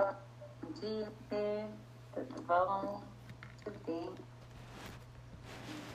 [0.00, 1.12] Bom dia,
[2.14, 3.02] tudo bom?
[3.62, 4.14] Tudo bem?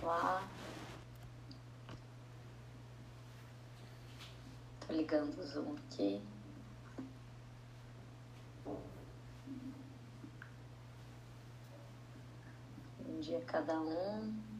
[0.03, 0.47] Lá.
[4.85, 6.21] Tô ligando o Zoom aqui.
[12.99, 14.54] Um dia cada um.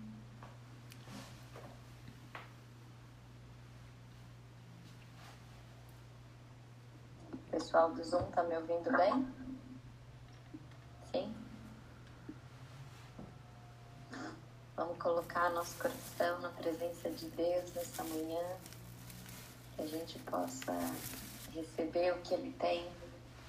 [7.55, 9.33] Pessoal do Zoom, tá me ouvindo bem?
[11.09, 11.33] Sim?
[14.75, 18.57] Vamos colocar nosso coração na presença de Deus nessa manhã,
[19.73, 20.73] que a gente possa
[21.53, 22.91] receber o que Ele tem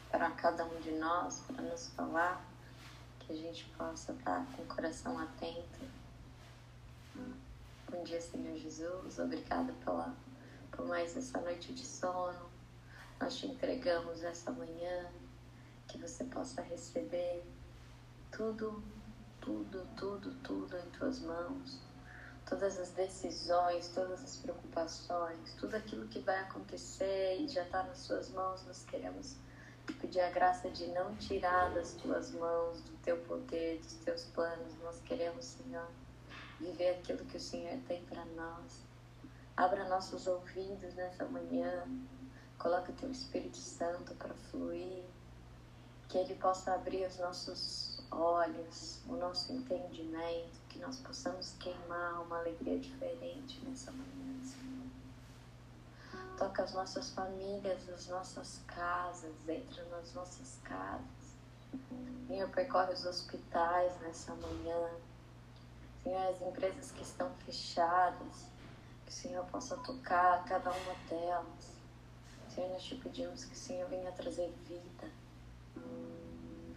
[0.09, 2.47] para cada um de nós, para nos falar,
[3.19, 5.81] que a gente possa estar com o coração atento.
[7.91, 9.19] Bom dia, Senhor Jesus.
[9.19, 10.15] Obrigada pela,
[10.71, 12.55] por mais essa noite de sono.
[13.21, 15.11] Nós te entregamos essa manhã,
[15.89, 17.45] que você possa receber
[18.31, 18.83] tudo,
[19.41, 21.81] tudo, tudo, tudo em tuas mãos.
[22.49, 27.99] Todas as decisões, todas as preocupações, tudo aquilo que vai acontecer e já está nas
[27.99, 29.37] suas mãos, nós queremos
[29.95, 34.75] pedir a graça de não tirar das tuas mãos, do teu poder, dos teus planos.
[34.83, 35.89] Nós queremos, Senhor,
[36.61, 38.85] viver aquilo que o Senhor tem para nós.
[39.57, 41.85] Abra nossos ouvidos nessa manhã.
[42.59, 45.05] Coloca teu Espírito Santo para fluir.
[46.09, 52.39] Que ele possa abrir os nossos olhos, o nosso entendimento, que nós possamos queimar uma
[52.39, 54.87] alegria diferente nessa manhã, Senhor.
[56.39, 61.37] Toca as nossas famílias, as nossas casas, entra nas nossas casas.
[62.27, 64.91] Senhor, percorre os hospitais nessa manhã.
[66.03, 68.47] Senhor, as empresas que estão fechadas,
[69.05, 71.76] que o Senhor possa tocar cada uma delas.
[72.57, 75.11] Senhor, nós te pedimos que o Senhor venha trazer vida.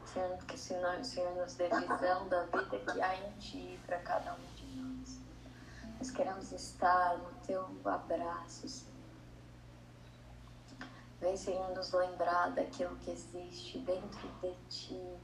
[0.05, 4.33] Senhor, que o Senhor, nos dê visão da vida que há em Ti para cada
[4.33, 5.21] um de nós.
[5.97, 8.91] Nós queremos estar no Teu abraço, Senhor.
[11.21, 15.17] Vem, Senhor, nos lembrar daquilo que existe dentro de Ti.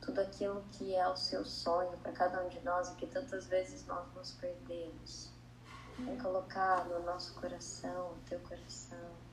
[0.00, 3.46] Tudo aquilo que é o Seu sonho para cada um de nós e que tantas
[3.46, 5.30] vezes nós nos perdemos.
[5.96, 9.29] Vem colocar no nosso coração, o Teu coração.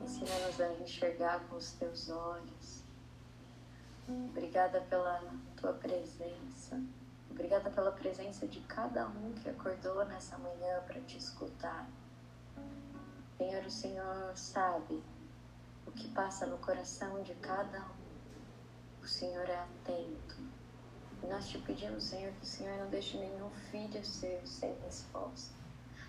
[0.00, 2.82] Ensina-nos a enxergar com os Teus olhos.
[4.08, 5.20] Obrigada pela
[5.56, 6.80] Tua presença.
[7.30, 11.86] Obrigada pela presença de cada um que acordou nessa manhã para te escutar.
[13.36, 15.02] Senhor, o Senhor sabe
[15.86, 19.02] o que passa no coração de cada um.
[19.02, 20.36] O Senhor é atento.
[21.22, 25.65] E nós te pedimos, Senhor, que o Senhor não deixe nenhum filho seu sem resposta.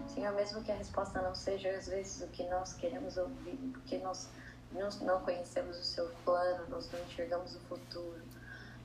[0.08, 3.98] Senhor, mesmo que a resposta não seja às vezes o que nós queremos ouvir, porque
[3.98, 4.30] nós
[5.02, 8.22] não conhecemos o seu plano, nós não enxergamos o futuro,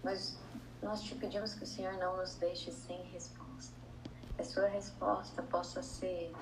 [0.03, 0.37] mas
[0.83, 3.75] nós te pedimos que o Senhor não nos deixe sem resposta.
[4.35, 6.33] Que a sua resposta possa ser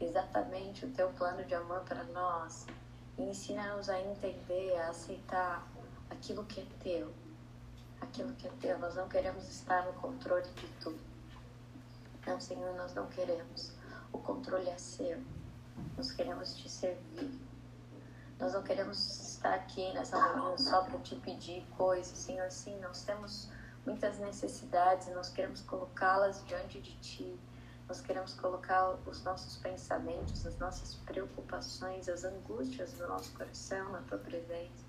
[0.00, 2.66] exatamente o teu plano de amor para nós
[3.18, 5.66] e ensina-nos a entender, a aceitar
[6.10, 7.12] aquilo que é teu.
[8.00, 8.78] Aquilo que é teu.
[8.78, 11.00] Nós não queremos estar no controle de tudo.
[12.26, 13.72] Não, Senhor, nós não queremos.
[14.12, 15.22] O controle é seu.
[15.96, 17.30] Nós queremos te servir.
[18.38, 18.98] Nós não queremos
[19.34, 22.18] estar aqui nessa manhã só para te pedir coisas.
[22.18, 23.50] Senhor, sim, nós temos
[23.86, 27.40] muitas necessidades e nós queremos colocá-las diante de ti
[27.92, 34.00] nós queremos colocar os nossos pensamentos, as nossas preocupações, as angústias do nosso coração na
[34.00, 34.82] tua presença,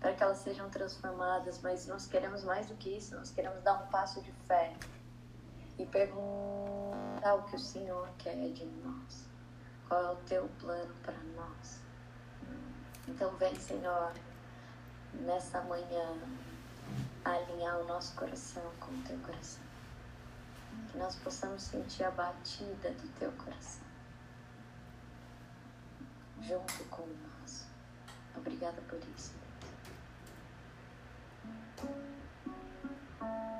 [0.00, 1.60] para que elas sejam transformadas.
[1.62, 4.74] Mas nós queremos mais do que isso, nós queremos dar um passo de fé
[5.78, 6.53] e perguntar
[7.32, 9.28] o que o Senhor quer de nós.
[9.88, 11.80] Qual é o teu plano para nós?
[13.08, 14.12] Então, vem, Senhor,
[15.12, 16.18] nessa manhã,
[17.24, 19.64] alinhar o nosso coração com o teu coração
[20.90, 23.84] que nós possamos sentir a batida do teu coração
[26.40, 27.66] junto com o nosso.
[28.36, 29.32] Obrigada por isso.
[33.20, 33.53] já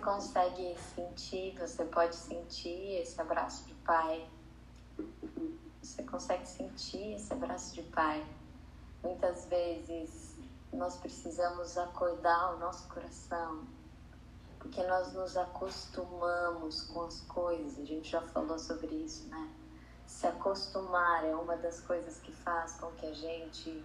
[0.00, 4.28] consegue sentir, você pode sentir esse abraço de pai.
[5.82, 8.26] Você consegue sentir esse abraço de pai.
[9.02, 10.34] Muitas vezes
[10.72, 13.64] nós precisamos acordar o nosso coração,
[14.58, 17.78] porque nós nos acostumamos com as coisas.
[17.78, 19.50] A gente já falou sobre isso, né?
[20.06, 23.84] Se acostumar é uma das coisas que faz com que a gente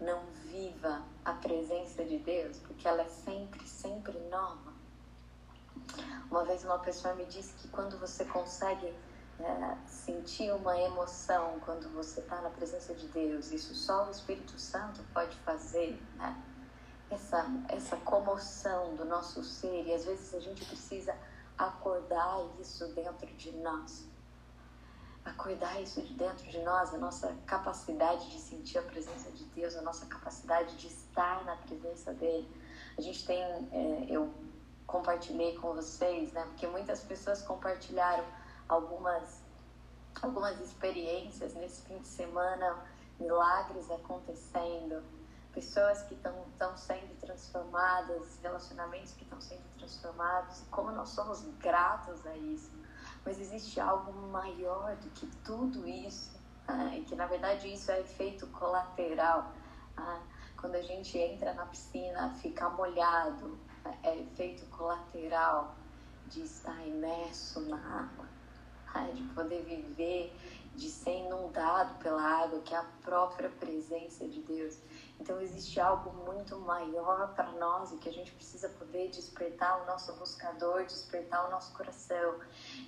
[0.00, 4.67] não viva a presença de Deus, porque ela é sempre, sempre nova.
[6.30, 8.94] Uma vez uma pessoa me disse que quando você consegue
[9.40, 14.58] é, sentir uma emoção quando você está na presença de Deus, isso só o Espírito
[14.58, 16.36] Santo pode fazer, né?
[17.10, 21.16] Essa, essa comoção do nosso ser, e às vezes a gente precisa
[21.56, 24.06] acordar isso dentro de nós.
[25.24, 29.74] Acordar isso de dentro de nós, a nossa capacidade de sentir a presença de Deus,
[29.76, 32.50] a nossa capacidade de estar na presença dEle.
[32.98, 34.30] A gente tem, é, eu
[34.88, 36.42] compartilhei com vocês, né?
[36.46, 38.24] Porque muitas pessoas compartilharam
[38.68, 39.46] algumas
[40.20, 42.82] algumas experiências nesse fim de semana,
[43.20, 45.04] milagres acontecendo,
[45.52, 52.26] pessoas que estão sendo transformadas, relacionamentos que estão sendo transformados, e como nós somos gratos
[52.26, 52.72] a isso.
[53.24, 56.32] Mas existe algo maior do que tudo isso,
[56.66, 59.52] ah, e que na verdade isso é efeito colateral.
[59.96, 60.20] Ah,
[60.56, 63.56] quando a gente entra na piscina, fica molhado,
[64.02, 65.74] é efeito colateral
[66.26, 68.26] de estar imerso na água,
[69.14, 70.34] de poder viver,
[70.74, 74.78] de ser inundado pela água, que é a própria presença de Deus.
[75.18, 79.86] Então existe algo muito maior para nós e que a gente precisa poder despertar o
[79.86, 82.38] nosso buscador, despertar o nosso coração,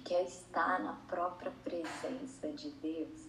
[0.04, 3.28] que é estar na própria presença de Deus.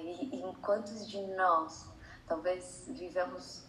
[0.00, 1.88] E, e enquanto de nós
[2.26, 3.64] talvez vivemos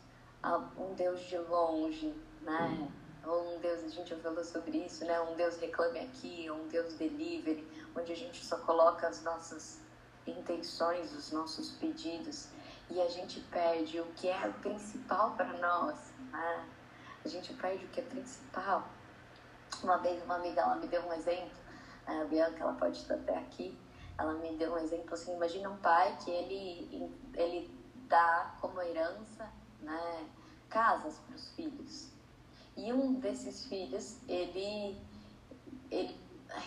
[0.78, 2.92] um Deus de longe, né?
[3.28, 5.20] Ou um Deus, a gente já falou sobre isso, né?
[5.22, 9.80] Um Deus reclame aqui, um Deus delivery, onde a gente só coloca as nossas
[10.26, 12.50] intenções, os nossos pedidos
[12.90, 16.66] e a gente perde o que é o principal para nós, né?
[17.24, 18.88] A gente perde o que é principal.
[19.84, 21.58] Uma vez uma amiga ela me deu um exemplo,
[22.06, 23.78] a Bianca ela pode estar até aqui,
[24.18, 27.70] ela me deu um exemplo assim, imagina um pai que ele ele
[28.08, 30.26] dá como herança, né,
[30.70, 32.17] casas para os filhos.
[32.78, 34.98] E um desses filhos, ele,
[35.92, 36.16] ele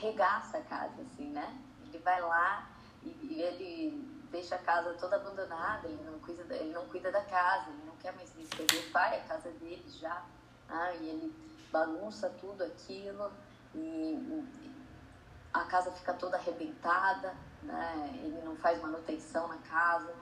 [0.01, 1.57] regaça a casa, assim, né?
[1.87, 2.69] Ele vai lá
[3.03, 7.11] e, e ele deixa a casa toda abandonada, ele não cuida, da, ele não cuida
[7.11, 10.25] da casa, ele não quer mais receber o pai, a casa dele já,
[10.69, 11.35] ah, e ele
[11.73, 13.33] bagunça tudo aquilo
[13.75, 14.45] e
[15.53, 18.11] a casa fica toda arrebentada, né?
[18.23, 20.15] Ele não faz manutenção na casa.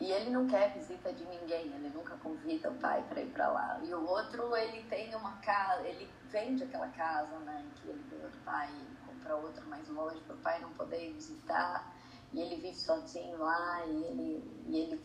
[0.00, 3.48] E ele não quer visita de ninguém, ele nunca convida o pai para ir para
[3.50, 3.80] lá.
[3.82, 8.30] E o outro, ele tem uma casa, ele vende aquela casa, né, que ele deu
[8.30, 8.70] do pai,
[9.06, 11.92] compra outra mais longe para o pai não poder visitar.
[12.32, 15.02] E ele vive sozinho lá e ele, e ele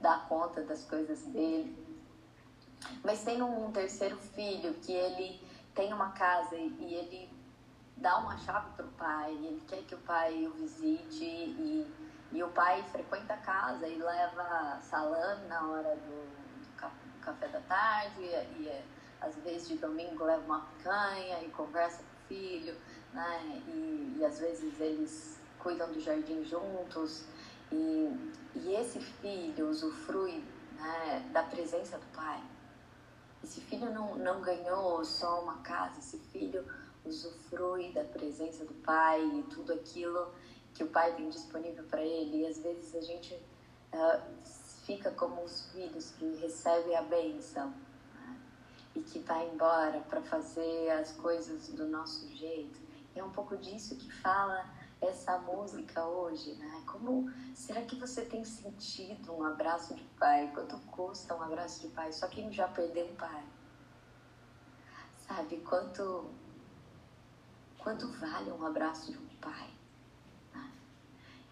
[0.00, 1.76] dá conta das coisas dele.
[3.04, 5.40] Mas tem um terceiro filho que ele
[5.74, 7.30] tem uma casa e ele
[7.96, 11.86] dá uma chave para o pai, ele quer que o pai o visite e
[12.32, 17.60] e o pai frequenta a casa e leva salame na hora do, do café da
[17.60, 18.82] tarde, e, e,
[19.20, 22.74] às vezes de domingo leva uma picanha e conversa com o filho,
[23.12, 23.62] né?
[23.68, 27.24] E, e às vezes eles cuidam do jardim juntos.
[27.70, 28.10] E,
[28.54, 30.42] e esse filho usufrui
[30.76, 32.42] né, da presença do pai.
[33.44, 36.64] Esse filho não, não ganhou só uma casa, esse filho
[37.04, 40.32] usufrui da presença do pai e tudo aquilo
[40.74, 42.42] que o pai tem disponível para ele.
[42.42, 44.22] E às vezes a gente uh,
[44.84, 47.72] fica como os filhos que recebem a bênção
[48.14, 48.36] né?
[48.96, 52.80] e que vai embora para fazer as coisas do nosso jeito.
[53.14, 54.64] E é um pouco disso que fala
[55.00, 56.82] essa música hoje, né?
[56.86, 60.50] Como será que você tem sentido um abraço de pai?
[60.54, 62.12] Quanto custa um abraço de pai?
[62.12, 63.44] Só quem já perdeu um pai
[65.32, 66.30] sabe quanto
[67.78, 69.70] quanto vale um abraço de um pai?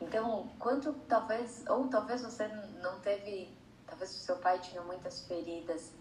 [0.00, 2.49] Então, quanto talvez, ou talvez você
[2.83, 3.54] não teve,
[3.87, 5.92] talvez o seu pai tinha muitas feridas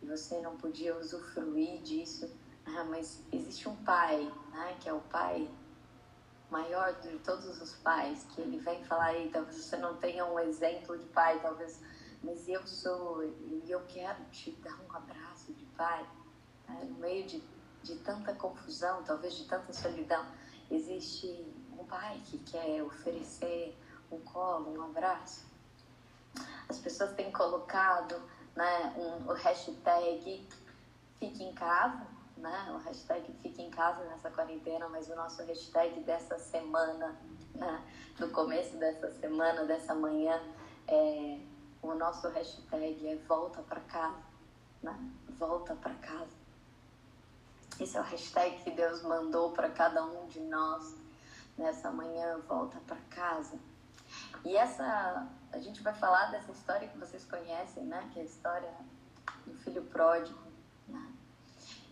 [0.00, 2.30] e você não podia usufruir disso,
[2.64, 5.50] ah, mas existe um pai, né, que é o pai
[6.50, 10.38] maior de todos os pais, que ele vem falar aí, talvez você não tenha um
[10.38, 11.80] exemplo de pai, talvez,
[12.22, 16.06] mas eu sou e eu quero te dar um abraço de pai,
[16.68, 17.42] né, no meio de,
[17.82, 20.24] de tanta confusão, talvez de tanta solidão,
[20.70, 21.44] existe
[21.78, 23.76] um pai que quer oferecer
[24.10, 25.46] um colo, um abraço.
[26.68, 28.20] As pessoas têm colocado
[28.54, 30.46] né, um, o hashtag
[31.18, 32.06] fique em casa,
[32.38, 32.72] né?
[32.74, 37.16] O hashtag Fique em Casa nessa quarentena, mas o nosso hashtag dessa semana,
[37.54, 37.82] né?
[38.16, 40.40] Do começo dessa semana, dessa manhã,
[40.86, 41.38] é,
[41.82, 44.22] o nosso hashtag é Volta para Casa,
[44.82, 44.98] né?
[45.38, 46.38] Volta para Casa.
[47.80, 50.94] Esse é o hashtag que Deus mandou para cada um de nós
[51.58, 53.58] nessa manhã, Volta para Casa.
[54.44, 58.08] E essa, a gente vai falar dessa história que vocês conhecem, né?
[58.12, 58.72] Que é a história
[59.46, 60.38] do filho pródigo.
[60.86, 61.12] Né?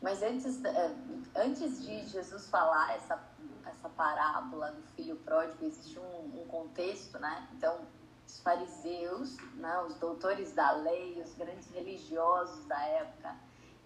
[0.00, 0.94] Mas antes, é,
[1.35, 3.23] antes de Jesus falar essa,
[3.66, 7.49] essa parábola do filho pródigo, existe um, um contexto, né?
[7.52, 7.80] Então,
[8.26, 13.37] os fariseus, né, os doutores da lei, os grandes religiosos da época,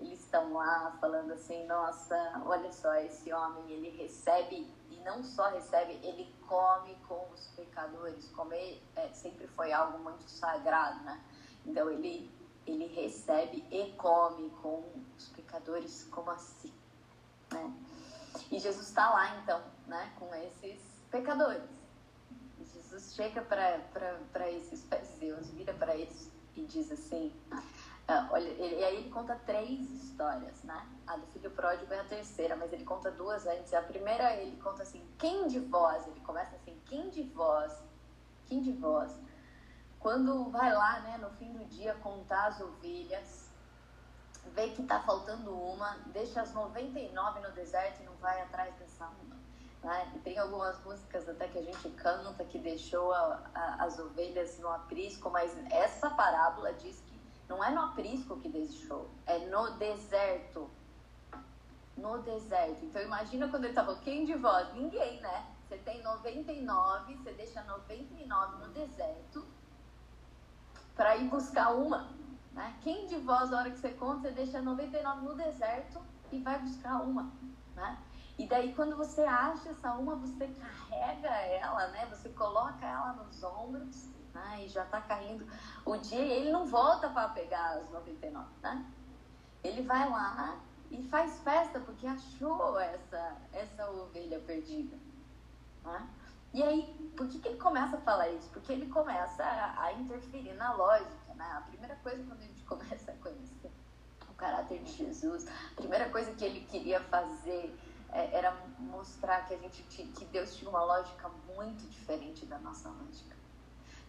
[0.00, 4.66] eles estão lá falando assim, nossa, olha só, esse homem, ele recebe,
[5.04, 8.28] não só recebe, ele come com os pecadores.
[8.30, 11.22] Comer é, sempre foi algo muito sagrado, né?
[11.64, 12.30] Então ele,
[12.66, 14.84] ele recebe e come com
[15.16, 16.72] os pecadores, como assim?
[17.52, 17.74] Né?
[18.50, 20.80] E Jesus está lá, então, né, com esses
[21.10, 21.62] pecadores.
[22.58, 27.32] E Jesus chega para esses fariseus, vira para eles e diz assim:
[28.10, 30.84] ah, olha, e aí ele conta três histórias, né?
[31.06, 33.72] A do filho pródigo é a terceira, mas ele conta duas antes.
[33.72, 36.06] A primeira ele conta assim, quem de vós?
[36.08, 37.72] Ele começa assim, quem de vós?
[38.46, 39.16] Quem de vós?
[40.00, 43.48] Quando vai lá, né, no fim do dia, contar as ovelhas,
[44.54, 49.06] vê que tá faltando uma, deixa as 99 no deserto e não vai atrás dessa
[49.06, 49.36] uma.
[49.84, 50.20] Né?
[50.24, 54.68] Tem algumas músicas até que a gente canta que deixou a, a, as ovelhas no
[54.68, 57.09] aprisco, mas essa parábola diz que
[57.50, 60.70] não é no aprisco que deixou, é no deserto.
[61.96, 62.84] No deserto.
[62.84, 64.72] Então imagina quando ele estava, quem de vós?
[64.72, 65.46] Ninguém, né?
[65.66, 69.44] Você tem 99, você deixa 99 no deserto
[70.94, 72.08] para ir buscar uma.
[72.52, 72.76] Né?
[72.82, 76.56] Quem de vós, na hora que você conta, você deixa 99 no deserto e vai
[76.60, 77.32] buscar uma.
[77.74, 77.98] Né?
[78.38, 82.06] E daí, quando você acha essa uma, você carrega ela, né?
[82.06, 84.08] Você coloca ela nos ombros
[84.60, 85.46] E já está caindo
[85.84, 88.86] o dia e ele não volta para pegar as 99, né?
[89.62, 90.58] Ele vai lá
[90.90, 94.96] e faz festa porque achou essa, essa ovelha perdida.
[95.84, 96.08] Né?
[96.52, 98.48] E aí, por que, que ele começa a falar isso?
[98.50, 101.44] Porque ele começa a, a interferir na lógica, né?
[101.56, 103.70] A primeira coisa quando a gente começa a conhecer
[104.28, 107.78] o caráter de Jesus, a primeira coisa que ele queria fazer
[108.12, 112.88] é, era mostrar que a gente que Deus tinha uma lógica muito diferente da nossa
[112.88, 113.39] lógica.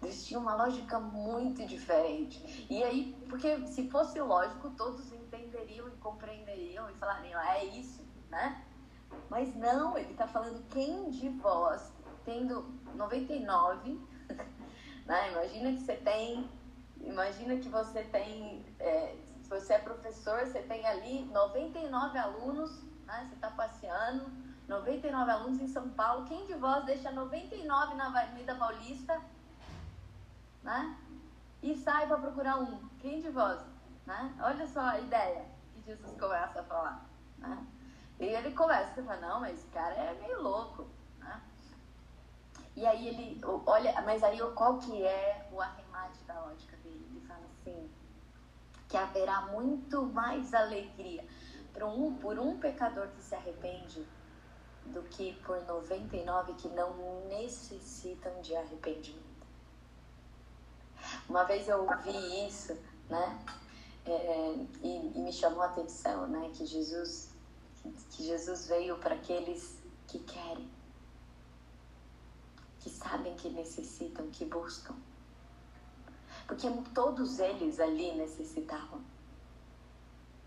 [0.01, 2.65] Eles tinham uma lógica muito diferente.
[2.69, 8.03] E aí, porque se fosse lógico, todos entenderiam e compreenderiam e falariam, ah, é isso,
[8.29, 8.63] né?
[9.29, 11.91] Mas não, ele está falando quem de vós,
[12.25, 13.99] tendo 99,
[15.05, 15.31] né?
[15.31, 16.49] Imagina que você tem,
[17.01, 23.27] imagina que você tem, é, se você é professor, você tem ali 99 alunos, né?
[23.29, 24.31] Você está passeando,
[24.67, 26.25] 99 alunos em São Paulo.
[26.25, 29.21] Quem de vós deixa 99 na Avenida Paulista
[30.63, 30.97] né?
[31.61, 32.87] E sai para procurar um.
[32.99, 33.61] Quem de vós?
[34.05, 34.35] Né?
[34.41, 37.05] Olha só a ideia que Jesus começa a falar.
[37.37, 37.67] Né?
[38.19, 40.87] E ele começa a falar, não, mas esse cara é meio louco.
[41.19, 41.41] Né?
[42.75, 47.05] E aí ele, olha, mas aí qual que é o arremate da lógica dele?
[47.11, 47.89] Ele fala assim,
[48.87, 51.25] que haverá muito mais alegria
[51.73, 54.05] por um, por um pecador que se arrepende
[54.87, 59.30] do que por 99 que não necessitam de arrependimento.
[61.27, 62.77] Uma vez eu ouvi isso,
[63.09, 63.39] né?
[64.05, 66.51] É, e, e, me chamou a atenção, né?
[66.53, 67.29] Que Jesus,
[68.11, 70.69] que Jesus veio para aqueles que querem,
[72.79, 74.95] que sabem que necessitam, que buscam.
[76.47, 79.01] Porque todos eles ali necessitavam.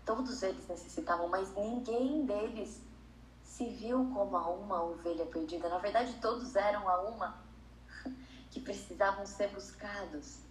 [0.05, 2.79] Todos eles necessitavam, mas ninguém deles
[3.43, 5.69] se viu como a uma ovelha perdida.
[5.69, 7.37] Na verdade, todos eram a uma
[8.51, 10.44] que precisavam ser buscados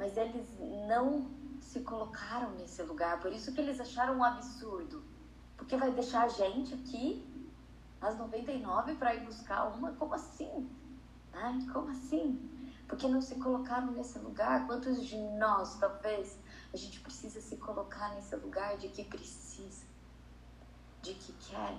[0.00, 0.48] mas eles
[0.88, 5.04] não se colocaram nesse lugar, por isso que eles acharam um absurdo.
[5.58, 7.22] Porque vai deixar a gente aqui,
[8.00, 9.92] às 99, para ir buscar uma?
[9.92, 10.70] Como assim?
[11.30, 11.68] Né?
[11.70, 12.50] Como assim?
[12.88, 14.66] Porque não se colocaram nesse lugar?
[14.66, 16.38] Quantos de nós, talvez,
[16.72, 19.84] a gente precisa se colocar nesse lugar de que precisa,
[21.02, 21.76] de que quer?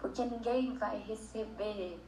[0.00, 2.04] Porque ninguém vai receber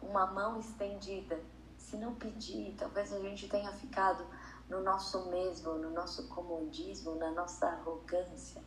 [0.00, 1.38] uma mão estendida
[1.88, 2.74] se não pedir.
[2.76, 4.24] Talvez a gente tenha ficado
[4.68, 8.62] no nosso mesmo, no nosso comodismo, na nossa arrogância.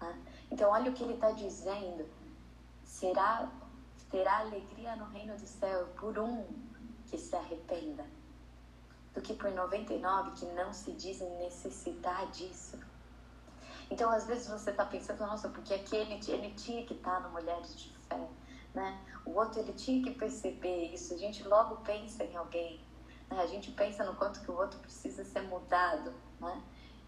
[0.00, 0.18] Né?
[0.50, 2.08] Então, olha o que ele está dizendo.
[2.82, 3.50] Será,
[4.10, 6.46] terá alegria no reino do céu por um
[7.06, 8.04] que se arrependa,
[9.14, 12.78] do que por 99 que não se dizem necessitar disso.
[13.90, 17.30] Então, às vezes você está pensando, nossa, porque aquele ele tinha que estar tá no
[17.30, 18.28] Mulheres de Fé,
[18.76, 19.00] né?
[19.24, 21.14] O outro ele tinha que perceber isso.
[21.14, 22.78] A gente logo pensa em alguém,
[23.28, 23.40] né?
[23.40, 26.62] A gente pensa no quanto que o outro precisa ser mudado, né?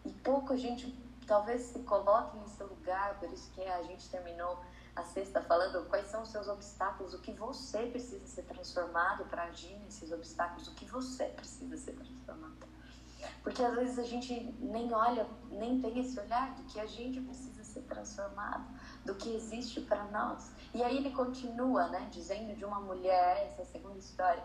[0.05, 4.59] E pouco a gente talvez se coloque nesse lugar, por isso que a gente terminou
[4.97, 9.45] a sexta falando quais são os seus obstáculos, o que você precisa ser transformado para
[9.45, 12.67] agir nesses obstáculos, o que você precisa ser transformado.
[13.43, 17.21] Porque às vezes a gente nem olha, nem tem esse olhar do que a gente
[17.21, 18.67] precisa ser transformado,
[19.09, 20.53] do que existe para nós.
[20.75, 24.45] E aí ele continua, né, dizendo de uma mulher, essa segunda história,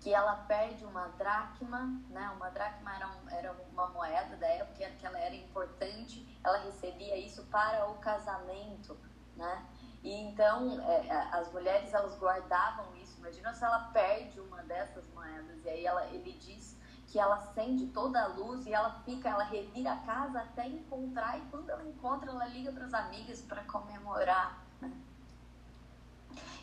[0.00, 2.28] que ela perde uma dracma, né?
[2.36, 7.16] Uma dracma era, um, era uma moeda da época que ela era importante, ela recebia
[7.16, 8.98] isso para o casamento,
[9.36, 9.64] né?
[10.02, 13.16] E então é, é, as mulheres elas guardavam isso.
[13.18, 16.71] Imagina se ela perde uma dessas moedas e aí ela, ele diz
[17.12, 21.36] que ela acende toda a luz e ela fica, ela revira a casa até encontrar
[21.36, 24.64] e quando ela encontra ela liga para as amigas para comemorar.
[24.80, 24.90] Né?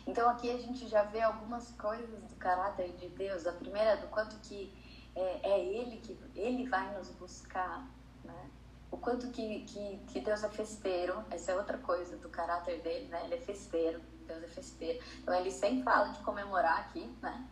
[0.04, 3.46] Então aqui a gente já vê algumas coisas do caráter de Deus.
[3.46, 4.74] A primeira é do quanto que
[5.14, 7.88] é, é Ele que Ele vai nos buscar,
[8.24, 8.50] né?
[8.90, 13.06] O quanto que, que, que Deus é festeiro, essa é outra coisa do caráter dele,
[13.06, 13.24] né?
[13.24, 15.00] Ele é festeiro, Deus é festeiro.
[15.20, 17.48] Então ele sempre fala de comemorar aqui, né?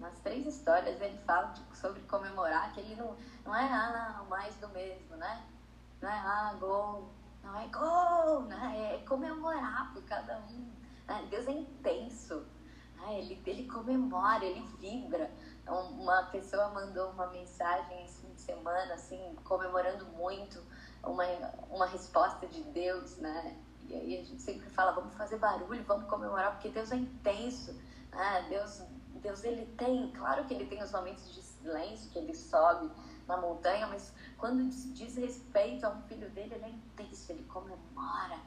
[0.00, 4.54] Nas três histórias ele fala de, sobre comemorar, que ele não, não é ah, mais
[4.56, 5.44] do mesmo, né?
[6.00, 7.10] Não é ah, gol,
[7.42, 8.94] não é gol, né?
[8.94, 12.44] É comemorar por cada um ah, Deus é intenso.
[13.00, 15.30] Ah, ele, ele comemora, ele vibra.
[15.62, 20.62] Então, uma pessoa mandou uma mensagem esse fim de semana, assim, comemorando muito
[21.02, 21.24] uma,
[21.70, 23.56] uma resposta de Deus, né?
[23.88, 27.74] E aí a gente sempre fala, vamos fazer barulho, vamos comemorar, porque Deus é intenso.
[28.12, 28.82] Ah, Deus,
[29.18, 32.90] Deus, ele tem, claro que ele tem os momentos de silêncio, que ele sobe
[33.26, 38.38] na montanha, mas quando diz respeito a um filho dele, ele é intenso, ele comemora.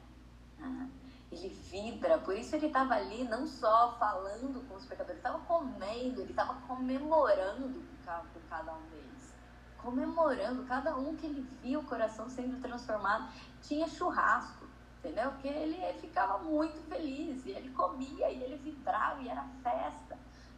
[0.60, 0.86] Ah,
[1.30, 5.38] ele vibra, por isso ele estava ali não só falando com os pecadores, ele estava
[5.46, 9.34] comendo, ele estava comemorando por cada um deles.
[9.78, 13.32] Comemorando, cada um que ele via o coração sendo transformado,
[13.62, 14.66] tinha churrasco,
[14.98, 15.30] entendeu?
[15.32, 20.11] Porque ele ficava muito feliz, e ele comia, e ele vibrava, e era festa,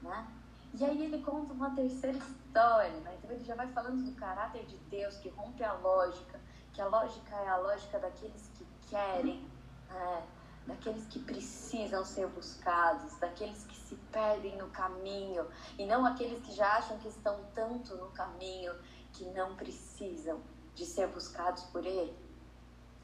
[0.04, 0.28] né?
[0.74, 3.16] E aí ele conta uma terceira história, né?
[3.18, 6.40] Então ele já vai falando do caráter de Deus, que rompe a lógica,
[6.72, 9.48] que a lógica é a lógica daqueles que querem,
[9.88, 10.26] né?
[10.66, 15.46] daqueles que precisam ser buscados, daqueles que se perdem no caminho
[15.78, 18.72] e não aqueles que já acham que estão tanto no caminho
[19.12, 20.40] que não precisam
[20.74, 22.16] de ser buscados por Ele,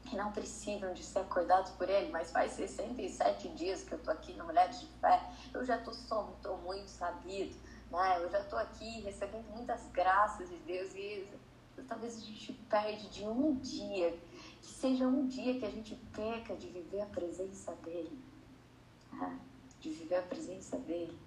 [0.05, 2.11] que não precisam de ser acordados por Ele.
[2.11, 5.21] Mas faz 67 dias que eu tô aqui no Mulheres de Fé,
[5.53, 5.91] eu já tô,
[6.41, 7.55] tô muito sabido,
[7.89, 8.23] né?
[8.23, 11.27] Eu já tô aqui recebendo muitas graças de Deus e
[11.87, 14.17] talvez a gente perde de um dia
[14.61, 18.17] que seja um dia que a gente peca de viver a presença dele.
[19.11, 19.39] Né?
[19.79, 21.17] De viver a presença dele.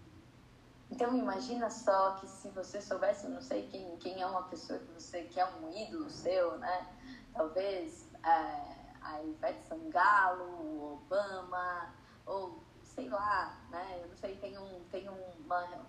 [0.91, 4.79] Então imagina só que se você soubesse, eu não sei quem, quem é uma pessoa
[4.79, 6.87] que você quer um ídolo seu, né?
[7.33, 11.95] Talvez é, a Ivete Sangalo, o Obama,
[12.27, 14.01] ou sei lá, né?
[14.03, 15.87] Eu não sei, tem um, tem uma,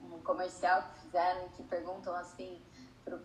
[0.00, 2.62] um comercial que fizeram que perguntam assim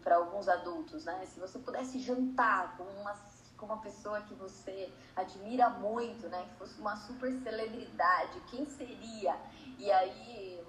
[0.03, 1.25] para alguns adultos, né?
[1.25, 3.15] Se você pudesse jantar com uma
[3.59, 6.45] com uma pessoa que você admira muito, né?
[6.45, 9.37] Que fosse uma super celebridade, quem seria?
[9.77, 10.65] E aí,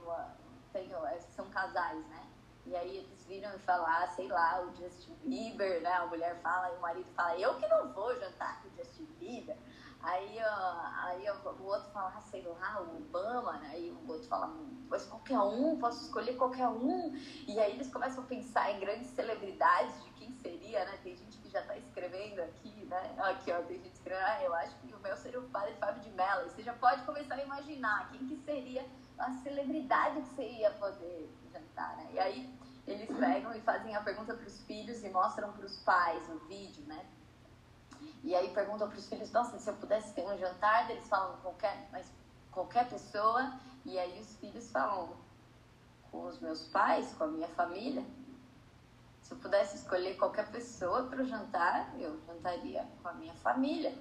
[0.72, 0.90] tem,
[1.36, 2.29] são casais, né?
[2.66, 5.92] E aí eles viram falar, sei lá, o Justin Bieber, né?
[5.92, 9.06] A mulher fala e o marido fala, eu que não vou jantar com o Justin
[9.18, 9.56] Bieber.
[10.02, 13.70] Aí, ó, aí ó, o outro fala, ah, sei lá, o Obama, né?
[13.74, 14.54] Aí o outro fala,
[14.88, 17.14] mas qualquer um, posso escolher qualquer um.
[17.46, 20.98] E aí eles começam a pensar em grandes celebridades de quem seria, né?
[21.02, 23.14] Tem gente que já tá escrevendo aqui, né?
[23.18, 26.02] Aqui, ó, tem gente escrevendo, ah, eu acho que o meu seria o padre Fábio
[26.02, 26.48] de Mello.
[26.48, 28.86] Você já pode começar a imaginar quem que seria
[29.20, 32.08] a celebridade que você ia poder jantar, né?
[32.12, 35.76] E aí eles pegam e fazem a pergunta para os filhos e mostram para os
[35.78, 37.04] pais o vídeo, né?
[38.22, 41.36] E aí perguntam para os filhos, nossa, se eu pudesse ter um jantar, eles falam
[41.38, 42.10] qualquer, mas
[42.50, 45.16] qualquer pessoa, e aí os filhos falam
[46.10, 48.04] com os meus pais, com a minha família.
[49.30, 53.94] Se eu pudesse escolher qualquer pessoa para jantar, eu jantaria com a minha família.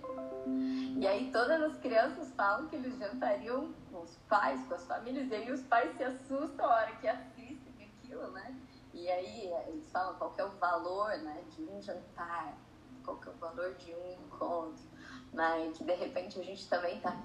[0.97, 5.29] E aí todas as crianças falam que eles jantariam com os pais, com as famílias,
[5.29, 8.59] e aí os pais se assustam a hora que assistem aquilo, né?
[8.91, 12.57] E aí eles falam qual é o valor né, de um jantar
[13.03, 14.83] qual é o valor de um encontro,
[15.31, 15.71] né?
[15.75, 17.15] que de repente a gente também está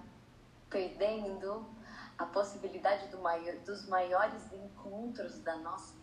[0.68, 1.66] perdendo
[2.18, 5.94] a possibilidade do maior, dos maiores encontros da nossa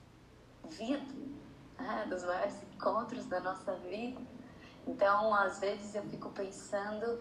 [0.67, 1.05] vida,
[1.81, 2.05] né?
[2.09, 4.21] dos maiores encontros da nossa vida.
[4.87, 7.19] Então, às vezes eu fico pensando,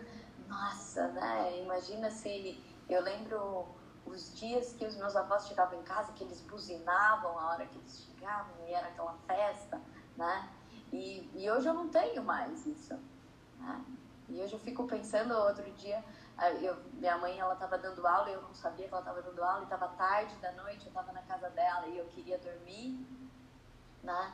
[0.48, 1.62] nossa, né?
[1.62, 3.66] Imagina se eu lembro
[4.06, 7.78] os dias que os meus avós chegavam em casa, que eles buzinavam a hora que
[7.78, 9.80] eles chegavam e era aquela festa,
[10.16, 10.48] né?
[10.92, 12.98] E, e hoje eu não tenho mais isso,
[13.58, 13.84] né?
[14.28, 16.04] E hoje eu fico pensando, outro dia,
[16.60, 19.42] eu, minha mãe ela estava dando aula e eu não sabia que ela estava dando
[19.42, 23.06] aula e estava tarde da noite, eu estava na casa dela e eu queria dormir,
[24.02, 24.32] né?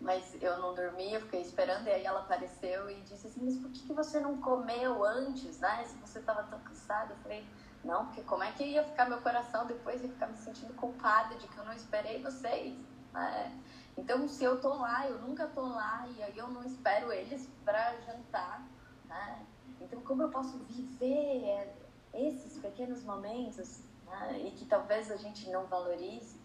[0.00, 3.56] Mas eu não dormi, eu fiquei esperando e aí ela apareceu e disse assim, mas
[3.56, 5.84] por que, você não comeu antes, né?
[5.84, 7.46] Se você estava tão cansada, eu falei,
[7.82, 11.34] não, porque como é que ia ficar meu coração depois de ficar me sentindo culpada
[11.36, 12.76] de que eu não esperei vocês,
[13.12, 13.60] né?
[13.96, 17.48] Então, se eu tô lá, eu nunca tô lá e aí eu não espero eles
[17.64, 18.66] para jantar,
[19.06, 19.46] né?
[19.80, 21.72] Então, como eu posso viver
[22.12, 24.40] esses pequenos momentos né?
[24.44, 26.40] e que talvez a gente não valorize,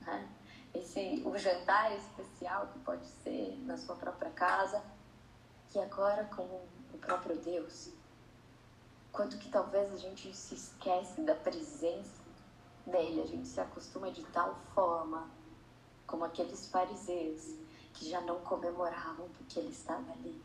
[0.00, 0.28] né?
[0.72, 4.82] Esse, o jantar especial que pode ser na sua própria casa,
[5.68, 7.90] que agora com o próprio Deus.
[9.12, 12.20] Quanto que talvez a gente se esquece da presença
[12.86, 15.28] dele, a gente se acostuma de tal forma
[16.06, 17.54] como aqueles fariseus
[17.94, 20.40] que já não comemoravam porque ele estava ali,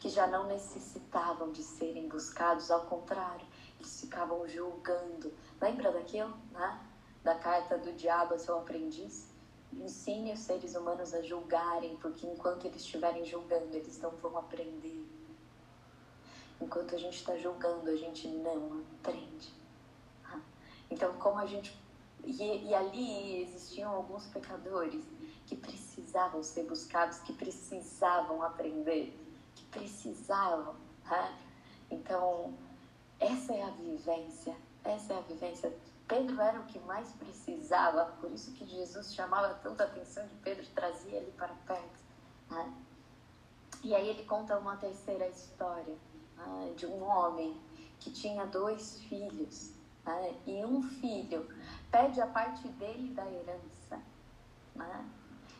[0.00, 3.46] que já não necessitavam de serem buscados, ao contrário,
[3.78, 5.32] eles ficavam julgando.
[5.60, 6.80] Lembra daquilo, né?
[7.26, 9.34] Da carta do diabo a seu aprendiz?
[9.72, 15.04] Ensine os seres humanos a julgarem, porque enquanto eles estiverem julgando, eles não vão aprender.
[16.60, 19.52] Enquanto a gente está julgando, a gente não aprende.
[20.88, 21.76] Então, como a gente
[22.22, 25.04] e, e ali existiam alguns pecadores
[25.46, 29.12] que precisavam ser buscados, que precisavam aprender,
[29.56, 30.76] que precisavam.
[31.04, 31.38] Né?
[31.90, 32.54] Então,
[33.18, 35.76] essa é a vivência, essa é a vivência.
[36.08, 40.64] Pedro era o que mais precisava, por isso que Jesus chamava tanta atenção de Pedro,
[40.74, 42.04] trazia ele para perto.
[42.50, 42.74] Né?
[43.82, 45.96] E aí ele conta uma terceira história
[46.36, 46.74] né?
[46.76, 47.60] de um homem
[47.98, 49.72] que tinha dois filhos.
[50.04, 50.34] Né?
[50.46, 51.48] E um filho
[51.90, 54.00] pede a parte dele da herança.
[54.74, 55.08] Né?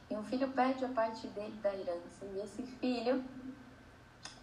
[0.09, 2.24] E um filho pede a parte dele da herança.
[2.24, 3.24] E esse filho,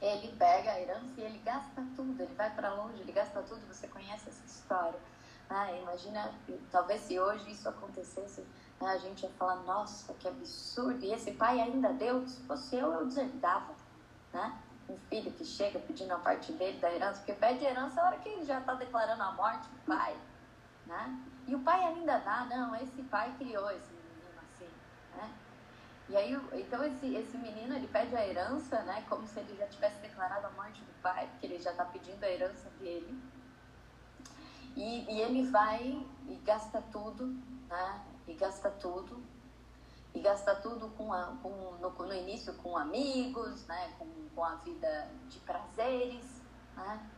[0.01, 2.21] ele pega a herança e ele gasta tudo.
[2.21, 3.61] Ele vai para longe, ele gasta tudo.
[3.67, 4.99] Você conhece essa história.
[5.53, 5.81] Né?
[5.83, 6.33] Imagina,
[6.71, 8.41] talvez se hoje isso acontecesse,
[8.81, 8.87] né?
[8.87, 11.05] a gente ia falar, nossa, que absurdo.
[11.05, 12.27] E esse pai ainda deu.
[12.27, 13.75] Se fosse eu, eu deserdava.
[14.33, 14.59] Né?
[14.89, 18.17] Um filho que chega pedindo a parte dele da herança, porque pede herança a hora
[18.17, 20.17] que ele já está declarando a morte do pai.
[20.87, 21.19] Né?
[21.47, 24.69] E o pai ainda dá, não, esse pai criou esse menino assim,
[25.15, 25.31] né?
[26.09, 29.05] E aí, então esse, esse menino, ele pede a herança, né?
[29.07, 32.23] Como se ele já tivesse declarado a morte do pai, porque ele já está pedindo
[32.23, 33.21] a herança dele.
[34.75, 37.27] E, e ele vai e gasta tudo,
[37.67, 38.01] né?
[38.27, 39.21] E gasta tudo.
[40.13, 43.93] E gasta tudo com, a, com no, no início com amigos, né?
[43.97, 46.41] Com, com a vida de prazeres,
[46.75, 47.09] né?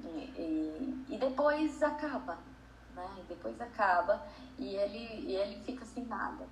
[0.00, 2.38] E, e, e depois acaba,
[2.94, 3.08] né?
[3.18, 4.26] E depois acaba
[4.58, 6.46] e ele, e ele fica sem nada,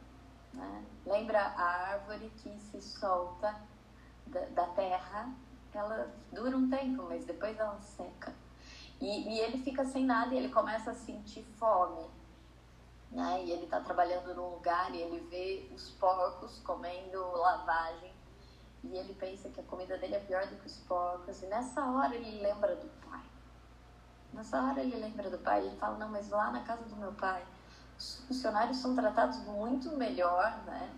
[0.53, 0.85] né?
[1.07, 3.61] Lembra a árvore que se solta
[4.27, 5.33] da, da terra,
[5.75, 8.33] ela dura um tempo, mas depois ela seca.
[9.03, 12.09] E, e ele fica sem nada e ele começa a sentir fome,
[13.11, 13.43] né?
[13.45, 18.13] E ele está trabalhando num lugar e ele vê os porcos comendo lavagem
[18.85, 21.43] e ele pensa que a comida dele é pior do que os porcos.
[21.43, 23.25] E nessa hora ele lembra do pai.
[24.33, 26.95] Nessa hora ele lembra do pai e ele fala: Não, mas lá na casa do
[26.95, 27.45] meu pai,
[27.99, 30.95] os funcionários são tratados muito melhor, né?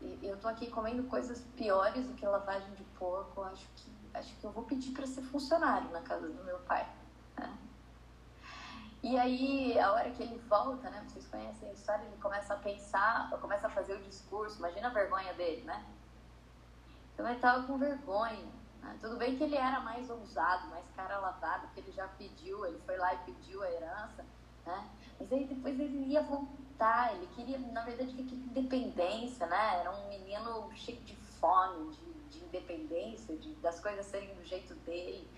[0.00, 3.42] E eu tô aqui comendo coisas piores do que lavagem de porco.
[3.42, 6.88] Acho que, acho que eu vou pedir para ser funcionário na casa do meu pai.
[7.38, 7.58] Né?
[9.02, 11.04] E aí, a hora que ele volta, né?
[11.06, 14.58] Vocês conhecem a história, ele começa a pensar, começa a fazer o discurso.
[14.58, 15.84] Imagina a vergonha dele, né?
[17.14, 18.46] Então ele tava com vergonha.
[18.82, 18.96] Né?
[19.00, 22.78] Tudo bem que ele era mais ousado, mais cara lavado, que ele já pediu, ele
[22.80, 24.24] foi lá e pediu a herança,
[24.64, 24.88] né?
[25.18, 29.80] Mas aí depois ele ia voltar, ele queria, na verdade, queria independência, né?
[29.80, 34.74] Era um menino cheio de fome, de, de independência, de, das coisas serem do jeito
[34.76, 35.28] dele.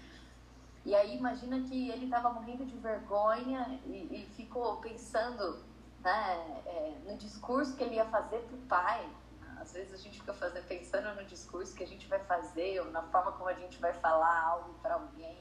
[0.85, 5.63] E aí imagina que ele estava morrendo de vergonha e, e ficou pensando
[6.01, 9.09] né, é, no discurso que ele ia fazer para o pai,
[9.61, 12.91] às vezes a gente fica fazendo, pensando no discurso que a gente vai fazer, ou
[12.91, 15.37] na forma como a gente vai falar algo para alguém,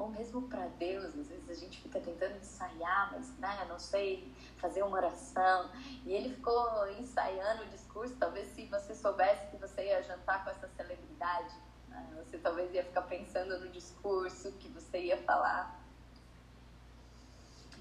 [0.00, 1.04] ou mesmo para Deus.
[1.04, 5.70] Às vezes a gente fica tentando ensaiar, mas né, não sei, fazer uma oração.
[6.04, 8.16] E ele ficou ensaiando o discurso.
[8.16, 11.54] Talvez se você soubesse que você ia jantar com essa celebridade,
[11.88, 15.79] né, você talvez ia ficar pensando no discurso que você ia falar.